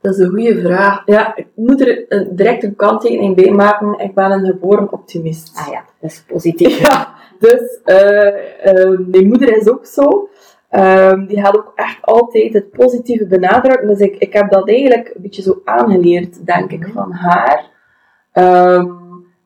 dat 0.00 0.14
is 0.14 0.18
een 0.18 0.30
goede 0.30 0.60
vraag. 0.60 1.02
Ja, 1.06 1.36
ik 1.36 1.46
moet 1.54 1.80
er 1.80 2.04
een, 2.08 2.36
direct 2.36 2.62
een 2.62 2.76
kanttekening 2.76 3.36
bij 3.36 3.50
maken. 3.50 3.98
Ik 3.98 4.14
ben 4.14 4.30
een 4.30 4.46
geboren 4.46 4.92
optimist. 4.92 5.58
Ah 5.58 5.66
ja, 5.66 5.84
dat 6.00 6.10
is 6.10 6.24
positief. 6.26 6.78
Ja, 6.88 7.14
dus 7.38 7.80
eh, 7.84 8.66
eh, 8.66 8.98
mijn 8.98 9.26
moeder 9.26 9.56
is 9.56 9.68
ook 9.68 9.86
zo. 9.86 10.28
Ehm, 10.70 11.26
die 11.26 11.40
gaat 11.40 11.56
ook 11.56 11.72
echt 11.74 11.98
altijd 12.00 12.52
het 12.52 12.70
positieve 12.70 13.26
benadrukken. 13.26 13.88
Dus 13.88 13.98
ik, 13.98 14.16
ik 14.16 14.32
heb 14.32 14.50
dat 14.50 14.68
eigenlijk 14.68 15.12
een 15.14 15.22
beetje 15.22 15.42
zo 15.42 15.60
aangeleerd, 15.64 16.46
denk 16.46 16.70
ik, 16.70 16.88
van 16.92 17.12
haar. 17.12 17.64
Ehm, 18.32 18.86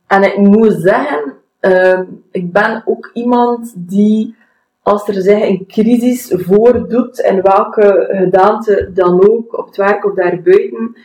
en 0.06 0.22
ik 0.22 0.36
moet 0.36 0.72
zeggen, 0.72 1.34
ehm, 1.60 2.04
ik 2.30 2.52
ben 2.52 2.82
ook 2.84 3.10
iemand 3.12 3.74
die, 3.76 4.34
als 4.82 5.08
er 5.08 5.14
zich 5.14 5.48
een 5.48 5.64
crisis 5.68 6.32
voordoet, 6.36 7.18
in 7.18 7.42
welke 7.42 8.06
gedaante 8.10 8.90
dan 8.94 9.28
ook, 9.28 9.58
op 9.58 9.66
het 9.66 9.76
werk 9.76 10.04
of 10.04 10.14
daarbuiten, 10.14 10.96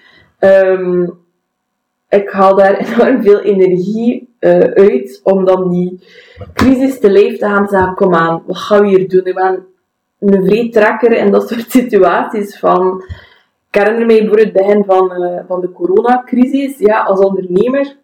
ik 2.09 2.29
haal 2.29 2.55
daar 2.55 2.77
enorm 2.85 3.23
veel 3.23 3.39
energie 3.39 4.35
eh, 4.39 4.59
uit 4.59 5.19
om 5.23 5.45
dan 5.45 5.69
die 5.69 6.03
crisis 6.53 6.99
te 6.99 7.11
lijf 7.11 7.37
te 7.37 7.45
gaan 7.45 7.67
zeggen, 7.67 7.95
kom 7.95 8.15
aan, 8.15 8.43
wat 8.45 8.57
gaan 8.57 8.81
we 8.81 8.87
hier 8.87 9.09
doen? 9.09 9.25
Ik 9.25 9.35
ben 9.35 9.65
een 10.19 10.45
vreedtrekker 10.45 11.11
in 11.11 11.31
dat 11.31 11.49
soort 11.49 11.71
situaties 11.81 12.59
van... 12.59 13.03
Ik 13.71 13.79
herinner 13.79 14.05
mij 14.05 14.17
bijvoorbeeld 14.17 14.53
het 14.53 14.65
begin 14.65 14.83
van, 14.85 15.11
eh, 15.11 15.43
van 15.47 15.61
de 15.61 15.71
coronacrisis, 15.71 16.77
ja, 16.77 17.03
als 17.03 17.19
ondernemer. 17.19 17.97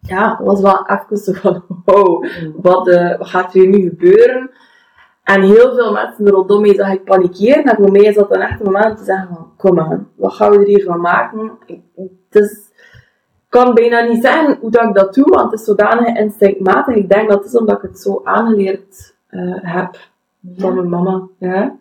Ja, 0.00 0.40
was 0.42 0.60
wel 0.60 0.86
even 0.86 1.16
zo 1.16 1.32
van, 1.32 1.64
wow, 1.84 2.26
wat, 2.62 2.88
eh, 2.88 3.18
wat 3.18 3.28
gaat 3.28 3.54
er 3.54 3.60
hier 3.60 3.68
nu 3.68 3.88
gebeuren? 3.88 4.50
En 5.24 5.42
heel 5.42 5.74
veel 5.74 5.92
mensen 5.92 6.28
rondom 6.28 6.60
mij 6.60 6.74
zag 6.74 6.92
ik 6.92 7.04
panikeren. 7.04 7.64
En 7.64 7.76
voor 7.76 7.90
mij 7.90 8.00
is 8.00 8.14
dat 8.14 8.30
dan 8.30 8.40
echt 8.40 8.60
een 8.60 8.66
moment 8.66 8.90
om 8.90 8.96
te 8.96 9.04
zeggen 9.04 9.28
van, 9.34 9.52
kom 9.56 9.80
aan, 9.80 10.08
wat 10.16 10.32
gaan 10.32 10.50
we 10.50 10.56
er 10.56 10.66
hier 10.66 10.84
van 10.84 11.00
maken? 11.00 11.52
Ik, 11.66 11.80
het 11.94 12.42
is, 12.42 12.70
ik 13.32 13.46
kan 13.48 13.74
bijna 13.74 14.00
niet 14.00 14.22
zeggen 14.22 14.58
hoe 14.60 14.70
dat 14.70 14.84
ik 14.84 14.94
dat 14.94 15.14
doe, 15.14 15.28
want 15.28 15.50
het 15.50 15.60
is 15.60 15.66
zodanig 15.66 16.16
instinctmatig. 16.16 16.94
Ik 16.94 17.08
denk 17.08 17.28
dat 17.28 17.38
het 17.38 17.46
is 17.46 17.58
omdat 17.58 17.76
ik 17.76 17.82
het 17.82 18.00
zo 18.00 18.20
aangeleerd 18.24 19.14
eh, 19.26 19.54
heb 19.60 19.96
van 20.56 20.74
mijn 20.74 20.88
mama. 20.88 21.22
Ja. 21.38 21.76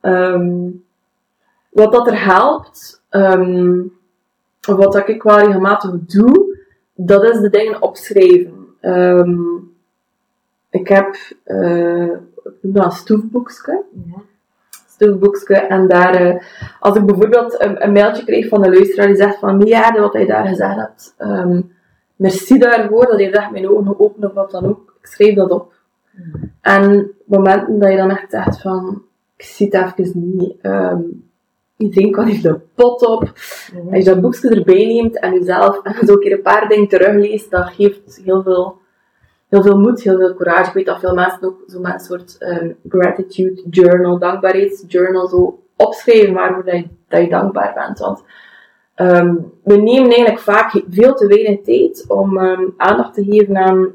Ehm, 0.00 0.70
wat 1.70 1.92
dat 1.92 2.06
er 2.06 2.24
helpt, 2.24 3.02
ehm, 3.08 3.80
wat 4.60 4.92
dat 4.92 5.08
ik 5.08 5.22
wel 5.22 5.38
regelmatig 5.38 5.90
doe, 5.90 6.58
dat 6.94 7.22
is 7.24 7.40
de 7.40 7.50
dingen 7.50 7.82
opschrijven. 7.82 8.66
Ehm, 8.80 9.40
ik 10.70 10.88
heb, 10.88 11.14
ik 12.44 12.56
noem 12.60 12.72
dat 12.72 12.84
een 12.84 12.90
stoefboekje 12.90 13.84
Ja. 14.06 14.22
stoefboekje 14.86 15.54
en 15.56 15.88
daar, 15.88 16.14
eh, 16.14 16.42
als 16.80 16.96
ik 16.96 17.06
bijvoorbeeld 17.06 17.60
een, 17.60 17.84
een 17.84 17.92
mailtje 17.92 18.24
kreeg 18.24 18.48
van 18.48 18.64
een 18.64 18.72
luisteraar 18.72 19.06
die 19.06 19.16
zegt 19.16 19.38
van 19.38 19.60
ja, 19.60 20.00
wat 20.00 20.12
hij 20.12 20.26
daar 20.26 20.46
gezegd 20.46 20.76
hebt, 20.76 21.14
merci 22.16 22.58
daarvoor, 22.58 23.06
dat 23.06 23.18
heeft 23.18 23.34
echt 23.34 23.50
mijn 23.50 23.68
ogen 23.68 23.86
geopend 23.86 24.24
of 24.24 24.32
wat 24.32 24.50
dan 24.50 24.66
ook, 24.66 24.96
ik 25.00 25.06
schreef 25.06 25.34
dat 25.34 25.50
op. 25.50 25.73
En 26.60 27.12
momenten 27.24 27.78
dat 27.78 27.90
je 27.90 27.96
dan 27.96 28.10
echt 28.10 28.30
zegt 28.30 28.60
van, 28.60 29.02
ik 29.36 29.44
zie 29.44 29.68
het 29.70 29.98
even 29.98 30.36
niet, 30.36 30.54
ehm, 30.60 31.00
iedereen 31.76 32.12
kan 32.12 32.26
hier 32.26 32.42
de 32.42 32.60
pot 32.74 33.06
op. 33.06 33.22
Als 33.90 33.98
je 33.98 34.04
dat 34.04 34.20
boekje 34.20 34.48
erbij 34.48 34.86
neemt 34.86 35.18
en 35.18 35.32
jezelf 35.32 35.82
en 35.82 36.06
zo 36.06 36.12
een 36.12 36.18
keer 36.20 36.32
een 36.32 36.42
paar 36.42 36.68
dingen 36.68 36.88
terugleest, 36.88 37.50
dat 37.50 37.68
geeft 37.68 38.20
heel 38.24 38.42
veel, 38.42 38.78
heel 39.48 39.62
veel 39.62 39.78
moed, 39.78 40.02
heel 40.02 40.18
veel 40.18 40.34
courage. 40.34 40.68
Ik 40.68 40.74
weet 40.74 40.86
dat 40.86 41.00
veel 41.00 41.14
mensen 41.14 41.42
ook 41.42 41.62
zo 41.66 41.80
met 41.80 41.92
een 41.92 42.00
soort 42.00 42.36
ehm, 42.38 42.72
gratitude 42.88 43.62
journal, 43.70 44.18
dankbaarheidsjournal 44.18 45.28
zo 45.28 45.62
opschrijven 45.76 46.34
waarvoor 46.34 46.64
dat 46.64 46.74
je, 46.74 46.88
dat 47.08 47.20
je 47.20 47.28
dankbaar 47.28 47.72
bent. 47.74 47.98
Want 47.98 48.22
ehm, 48.94 49.34
we 49.62 49.76
nemen 49.76 50.10
eigenlijk 50.10 50.38
vaak 50.38 50.82
veel 50.90 51.14
te 51.14 51.26
weinig 51.26 51.60
tijd 51.60 52.04
om 52.08 52.38
ehm, 52.38 52.68
aandacht 52.76 53.14
te 53.14 53.24
geven 53.24 53.56
aan 53.56 53.94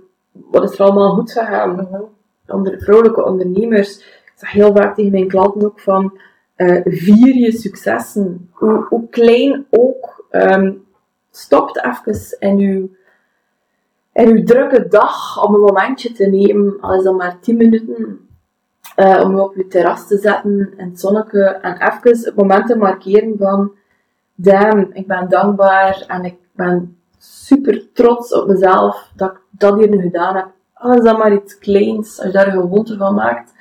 wat 0.51 0.71
is 0.71 0.79
er 0.79 0.85
allemaal 0.85 1.13
goed 1.13 1.31
gegaan. 1.31 1.75
Mhm. 1.75 2.01
Onder 2.47 2.79
vrouwelijke 2.79 3.25
ondernemers, 3.25 3.97
ik 3.99 4.33
zeg 4.35 4.51
heel 4.51 4.75
vaak 4.75 4.95
tegen 4.95 5.11
mijn 5.11 5.27
klanten 5.27 5.63
ook 5.63 5.79
van, 5.79 6.19
eh, 6.55 6.81
vier 6.83 7.35
je 7.35 7.51
successen. 7.51 8.49
Hoe, 8.51 8.85
hoe 8.89 9.09
klein 9.09 9.65
ook, 9.69 10.25
ehm, 10.29 10.73
stopt 11.31 11.83
even 11.83 12.37
in 12.39 12.57
uw, 12.57 12.89
in 14.13 14.27
uw 14.27 14.43
drukke 14.43 14.87
dag 14.87 15.43
om 15.45 15.53
een 15.53 15.61
momentje 15.61 16.11
te 16.11 16.25
nemen, 16.25 16.77
al 16.81 16.93
is 16.97 17.03
dat 17.03 17.17
maar 17.17 17.39
10 17.39 17.57
minuten, 17.57 18.27
eh, 18.95 19.21
om 19.23 19.35
je 19.35 19.41
op 19.41 19.55
je 19.55 19.67
terras 19.67 20.07
te 20.07 20.17
zetten 20.17 20.73
in 20.77 20.89
het 20.89 20.99
zonnetje 20.99 21.43
en 21.43 21.73
even 21.73 22.25
het 22.25 22.35
moment 22.35 22.67
te 22.67 22.77
markeren 22.77 23.35
van, 23.37 23.71
damn, 24.35 24.89
ik 24.93 25.07
ben 25.07 25.29
dankbaar 25.29 26.03
en 26.07 26.23
ik 26.23 26.37
ben 26.51 26.98
super 27.19 27.91
trots 27.93 28.33
op 28.33 28.47
mezelf 28.47 29.11
dat 29.15 29.31
ik 29.31 29.39
dat 29.49 29.77
hier 29.77 29.89
nu 29.89 30.01
gedaan 30.01 30.35
heb. 30.35 30.47
Al 30.73 30.93
is 30.93 31.03
dat 31.03 31.17
maar 31.17 31.33
iets 31.33 31.57
kleins, 31.57 32.17
als 32.17 32.27
je 32.27 32.33
daar 32.33 32.47
een 32.47 32.61
gewoonte 32.61 32.97
van 32.97 33.15
maakt. 33.15 33.53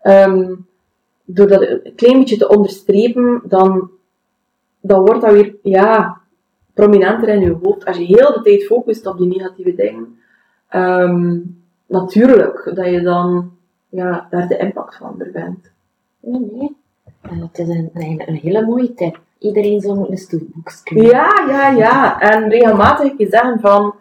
Ehm, 0.00 0.54
door 1.24 1.48
dat 1.48 1.60
een 1.60 1.92
klein 1.96 2.18
beetje 2.18 2.36
te 2.36 2.48
onderstrepen, 2.48 3.42
dan, 3.44 3.90
dan 4.80 5.00
wordt 5.00 5.20
dat 5.20 5.32
weer, 5.32 5.54
ja, 5.62 6.20
prominenter 6.74 7.28
in 7.28 7.40
je 7.40 7.58
hoofd. 7.62 7.84
Als 7.84 7.96
je 7.96 8.04
heel 8.04 8.32
de 8.32 8.40
tijd 8.42 8.64
focust 8.64 9.06
op 9.06 9.18
die 9.18 9.26
negatieve 9.26 9.74
dingen, 9.74 10.18
ehm, 10.68 11.38
natuurlijk 11.86 12.72
dat 12.74 12.86
je 12.86 13.00
dan, 13.00 13.52
ja, 13.88 14.26
daar 14.30 14.48
de 14.48 14.56
impact 14.56 14.96
van 14.96 15.20
er 15.20 15.30
bent. 15.32 15.70
Nee, 16.20 16.50
nee. 16.52 16.76
En 17.20 17.38
het 17.38 17.58
is 17.58 17.68
een, 17.68 17.90
een 17.92 18.36
hele 18.36 18.66
mooie 18.66 18.94
tip. 18.94 19.20
Iedereen 19.42 19.80
zou 19.80 19.94
moeten 19.94 20.12
een 20.12 20.18
stoelboek 20.18 20.72
kunnen. 20.84 21.06
Ja, 21.06 21.44
ja, 21.48 21.68
ja. 21.68 22.20
En 22.20 22.48
regelmatig 22.48 23.16
keer 23.16 23.28
zeggen 23.30 23.60
van, 23.60 23.94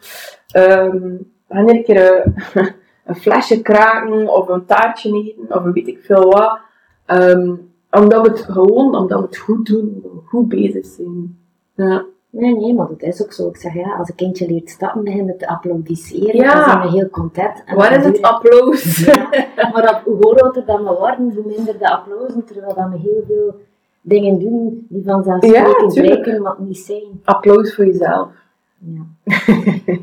ehm 0.52 1.16
wanneer 1.52 1.76
een 1.76 1.84
keer 1.84 2.26
een, 2.54 2.74
een 3.06 3.16
flesje 3.16 3.62
kraken, 3.62 4.30
of 4.30 4.48
een 4.48 4.66
taartje 4.66 5.16
eten, 5.16 5.56
of 5.58 5.64
een 5.64 5.72
weet 5.72 5.88
ik 5.88 6.00
veel 6.02 6.30
wat. 6.30 6.60
Ehm, 7.06 7.56
omdat 7.92 8.22
we 8.22 8.30
het 8.30 8.42
gewoon, 8.42 8.96
omdat 8.96 9.20
we 9.20 9.26
het 9.26 9.38
goed 9.38 9.66
doen, 9.66 10.04
goed 10.26 10.48
bezig 10.48 10.86
zijn. 10.86 11.40
Ja. 11.76 12.06
Nee, 12.30 12.56
nee, 12.56 12.74
maar 12.74 12.88
dat 12.88 13.02
is 13.02 13.24
ook 13.24 13.34
zo. 13.34 13.48
Ik 13.48 13.58
zeg 13.58 13.74
ja, 13.74 13.96
als 13.96 14.10
een 14.10 14.16
kindje 14.16 14.48
leert 14.48 14.70
stappen, 14.70 15.04
begint 15.04 15.30
het 15.30 15.40
te 15.40 15.48
applaudisseren. 15.48 16.36
Ja. 16.36 16.54
Dan 16.54 16.64
zijn 16.64 16.82
we 16.82 16.90
heel 16.90 17.10
content. 17.10 17.64
En 17.66 17.76
Waar 17.76 17.98
is 17.98 18.06
het 18.06 18.22
applaus? 18.22 19.06
Ja, 19.56 19.70
maar 19.74 19.82
dat, 19.82 20.02
hoe 20.04 20.18
groter 20.20 20.66
dat 20.66 20.78
we 20.78 20.84
worden, 20.84 21.34
hoe 21.36 21.44
minder 21.46 21.78
de 21.78 21.92
applausen, 21.92 22.46
terwijl 22.46 22.76
dat 22.76 22.90
we 22.90 22.98
heel 22.98 23.24
veel 23.28 23.56
dingen 24.02 24.40
doen 24.40 24.86
die 24.90 25.04
vanzelfsprekend 25.04 25.94
blijken 25.94 26.42
wat 26.42 26.60
niet 26.60 26.78
zijn. 26.78 27.22
applaus 27.24 27.76
voor 27.76 27.86
jezelf. 27.86 28.30
Ja. 28.78 29.06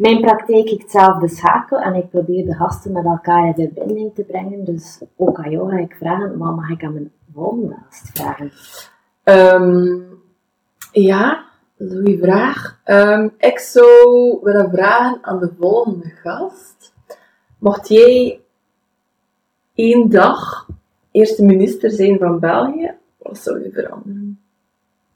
Mijn 0.00 0.20
praktijk 0.20 0.70
ik 0.70 0.80
hetzelfde 0.80 1.28
schakel 1.28 1.78
en 1.78 1.94
ik 1.94 2.10
probeer 2.10 2.44
de 2.44 2.54
gasten 2.54 2.92
met 2.92 3.04
elkaar 3.04 3.46
in 3.46 3.54
verbinding 3.54 4.14
te 4.14 4.22
brengen. 4.22 4.64
Dus 4.64 5.00
ook 5.16 5.38
aan 5.38 5.50
jou 5.50 5.70
ga 5.70 5.78
ik 5.78 5.94
vragen, 5.98 6.38
wat 6.38 6.56
mag 6.56 6.70
ik 6.70 6.84
aan 6.84 6.92
mijn 6.92 7.12
volgende 7.34 7.76
gast 7.84 8.10
vragen? 8.12 8.52
Ehm, 9.22 9.98
ja, 10.92 11.44
dat 11.76 11.88
is 11.88 11.94
een 11.94 12.04
goede 12.04 12.22
vraag. 12.22 12.80
Ehm, 12.84 13.28
ik 13.38 13.58
zou 13.58 14.38
willen 14.42 14.70
vragen 14.70 15.18
aan 15.22 15.38
de 15.38 15.52
volgende 15.58 16.08
gast. 16.08 16.94
Mocht 17.58 17.88
jij 17.88 18.40
één 19.74 20.10
dag 20.10 20.68
eerste 21.10 21.44
minister 21.44 21.90
zijn 21.90 22.18
van 22.18 22.38
België, 22.38 22.94
wat 23.16 23.38
zou 23.38 23.62
je 23.62 23.70
veranderen? 23.70 24.40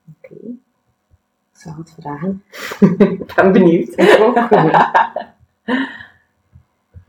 Oké. 0.09 0.35
Ik 0.35 1.61
zal 1.61 1.75
het 1.77 1.95
vragen. 2.01 2.43
ik 3.19 3.35
ben 3.35 3.53
benieuwd. 3.53 3.93
Ik 3.97 4.19
ook. 4.21 4.37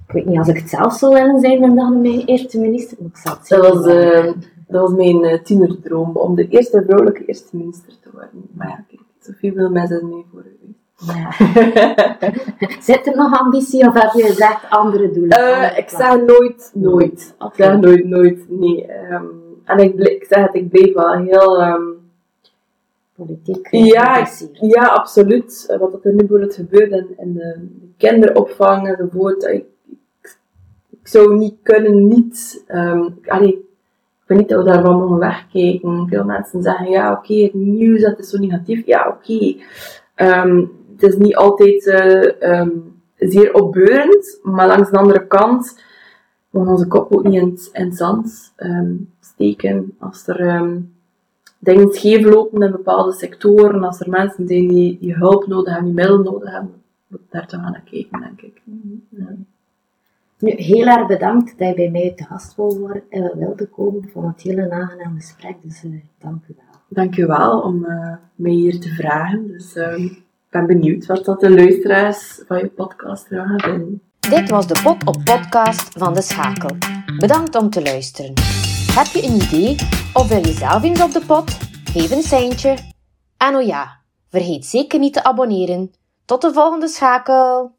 Ik 0.07 0.13
weet 0.13 0.25
niet, 0.25 0.37
als 0.37 0.47
ik 0.47 0.57
het 0.57 0.69
zelf 0.69 0.93
zou 0.93 1.13
willen 1.13 1.39
zijn, 1.39 1.75
dan 1.75 2.01
mijn 2.01 2.25
eerste 2.25 2.59
minister. 2.59 2.97
Maar 2.99 3.09
ik 3.09 3.17
zal 3.17 3.37
het 3.37 3.47
Dat 3.47 3.73
was, 3.73 3.85
eh, 3.85 4.33
dat 4.67 4.81
was 4.81 4.93
mijn 4.93 5.23
eh, 5.23 5.43
tienerdroom, 5.43 6.17
om 6.17 6.35
de 6.35 6.47
eerste 6.47 6.83
vrouwelijke 6.83 7.25
eerste 7.25 7.57
minister 7.57 7.93
te 7.99 8.09
worden. 8.11 8.49
Maar 8.51 8.67
ja, 8.67 8.83
kijk, 8.87 9.01
zoveel 9.19 9.53
wil 9.53 9.69
mensen 9.69 9.97
zijn 9.99 10.09
mee 10.09 10.25
voor 10.31 10.45
u. 10.45 10.74
Ja. 10.97 11.31
Zit 12.81 13.07
er 13.07 13.15
nog 13.15 13.39
ambitie 13.39 13.87
of 13.87 13.93
heb 14.01 14.11
je 14.13 14.23
gezegd 14.23 14.69
andere 14.69 15.11
doelen? 15.11 15.37
Eh, 15.37 15.53
Andere 15.53 15.75
ik 15.77 15.89
zeg 15.89 16.21
nooit, 16.25 16.71
nooit. 16.73 17.35
Ik 17.39 17.53
zeg 17.55 17.79
nooit, 17.79 18.05
nooit, 18.05 18.45
nee. 18.49 18.85
Ehm, 18.85 19.25
en 19.65 19.77
ik, 19.79 19.93
ik 19.93 20.25
zeg 20.29 20.45
het, 20.45 20.55
ik 20.55 20.69
bleef 20.69 20.93
wel 20.93 21.13
heel... 21.13 21.61
ehm, 21.61 21.81
Politiek. 23.15 23.67
Ja, 23.71 24.13
geïnteresseerd. 24.13 24.57
ja, 24.73 24.85
absoluut. 24.85 25.65
Eh, 25.69 25.79
Wat 25.79 25.93
er 26.05 26.11
nu 26.11 26.17
bijvoorbeeld 26.17 26.55
gebeurt 26.55 26.91
in, 26.91 27.07
in 27.17 27.33
de, 27.33 27.67
de 27.79 27.87
kinderopvang 27.97 28.87
enzovoort. 28.87 29.43
Ik, 29.43 29.65
ik, 29.89 30.37
ik 30.89 31.07
zou 31.07 31.37
niet 31.37 31.55
kunnen, 31.63 32.07
niet... 32.07 32.63
ehm 32.67 33.09
allee, 33.25 33.49
ik 33.53 34.25
weet 34.25 34.37
niet 34.37 34.49
dat 34.49 34.63
we 34.63 34.69
daarvan 34.71 34.97
mogen 34.99 35.17
wegkijken. 35.17 36.07
Veel 36.09 36.23
mensen 36.23 36.61
zeggen, 36.63 36.89
ja, 36.89 37.11
oké, 37.11 37.33
het 37.33 37.53
nieuws, 37.53 38.01
dat 38.01 38.19
is 38.19 38.29
zo 38.29 38.37
negatief. 38.37 38.85
Ja, 38.85 39.07
oké. 39.07 39.55
Het 40.97 41.03
is 41.03 41.17
niet 41.17 41.35
altijd 41.35 41.87
eh, 41.87 42.41
ehm, 42.59 42.69
zeer 43.17 43.53
opbeurend, 43.53 44.39
maar 44.43 44.67
langs 44.67 44.89
de 44.89 44.97
andere 44.97 45.27
kant 45.27 45.79
mogen 46.49 46.71
onze 46.71 46.87
kop 46.87 47.11
ook 47.11 47.23
niet 47.23 47.41
in, 47.41 47.49
het- 47.49 47.69
in 47.73 47.85
het 47.85 47.97
zand 47.97 48.53
ehm, 48.55 48.93
steken. 49.19 49.95
Als 49.99 50.27
er 50.27 50.39
ehm, 50.39 50.77
dingen 51.59 51.93
scheef 51.93 52.25
lopen 52.25 52.61
in 52.61 52.71
bepaalde 52.71 53.13
sectoren, 53.13 53.83
als 53.83 53.99
er 53.99 54.09
mensen 54.09 54.47
zijn 54.47 54.67
die, 54.67 54.97
die 54.99 55.15
hulp 55.15 55.47
nodig 55.47 55.73
hebben, 55.73 55.85
die 55.85 55.93
middelen 56.01 56.23
nodig 56.23 56.51
hebben, 56.51 56.73
moet 57.07 57.19
daar 57.29 57.47
toch 57.47 57.59
aan 57.61 57.81
kijken, 57.91 58.19
denk 58.19 58.41
ik. 58.41 58.61
Ja. 59.09 59.25
Nu, 60.39 60.51
heel 60.51 60.85
erg 60.85 61.07
bedankt 61.07 61.57
dat 61.59 61.67
je 61.67 61.73
bij 61.75 61.89
mij 61.91 62.13
te 62.15 62.23
gast 62.23 62.55
wil 62.55 62.77
worden, 62.79 63.01
eh, 63.09 63.33
wilde 63.33 63.65
komen. 63.67 64.03
Ik 64.03 64.09
vond 64.09 64.27
het 64.33 64.41
heel 64.41 64.57
een 64.57 64.71
aangenaam 64.71 65.15
gesprek, 65.15 65.55
dus 65.61 65.83
eh, 65.83 65.91
dank 66.19 66.43
u 66.47 66.53
wel. 66.57 66.79
Dankjewel 66.87 67.59
om 67.61 67.85
eh, 67.85 68.13
mij 68.35 68.51
hier 68.51 68.79
te 68.79 68.89
vragen. 68.89 69.47
Dus 69.47 69.75
ben 70.55 70.67
benieuwd 70.67 71.05
wat 71.05 71.25
dat 71.25 71.39
de 71.39 71.51
luisteraars 71.51 72.41
van 72.47 72.57
je 72.57 72.67
podcast 72.67 73.27
gaan 73.27 73.61
vinden. 73.61 74.01
Dit 74.19 74.49
was 74.49 74.67
de 74.67 74.79
Pot 74.83 75.05
op 75.05 75.23
Podcast 75.23 75.89
van 75.97 76.13
De 76.13 76.21
Schakel. 76.21 76.77
Bedankt 77.17 77.55
om 77.55 77.69
te 77.69 77.81
luisteren. 77.81 78.33
Heb 78.91 79.05
je 79.05 79.23
een 79.23 79.35
idee 79.35 79.75
of 80.13 80.27
wil 80.27 80.45
je 80.45 80.53
zelf 80.53 80.83
eens 80.83 81.01
op 81.01 81.11
de 81.11 81.21
pot? 81.25 81.57
Geef 81.91 82.11
een 82.11 82.21
seintje. 82.21 82.77
En 83.37 83.55
oh 83.55 83.65
ja, 83.65 83.99
vergeet 84.29 84.65
zeker 84.65 84.99
niet 84.99 85.13
te 85.13 85.23
abonneren. 85.23 85.91
Tot 86.25 86.41
de 86.41 86.53
volgende 86.53 86.87
schakel! 86.87 87.71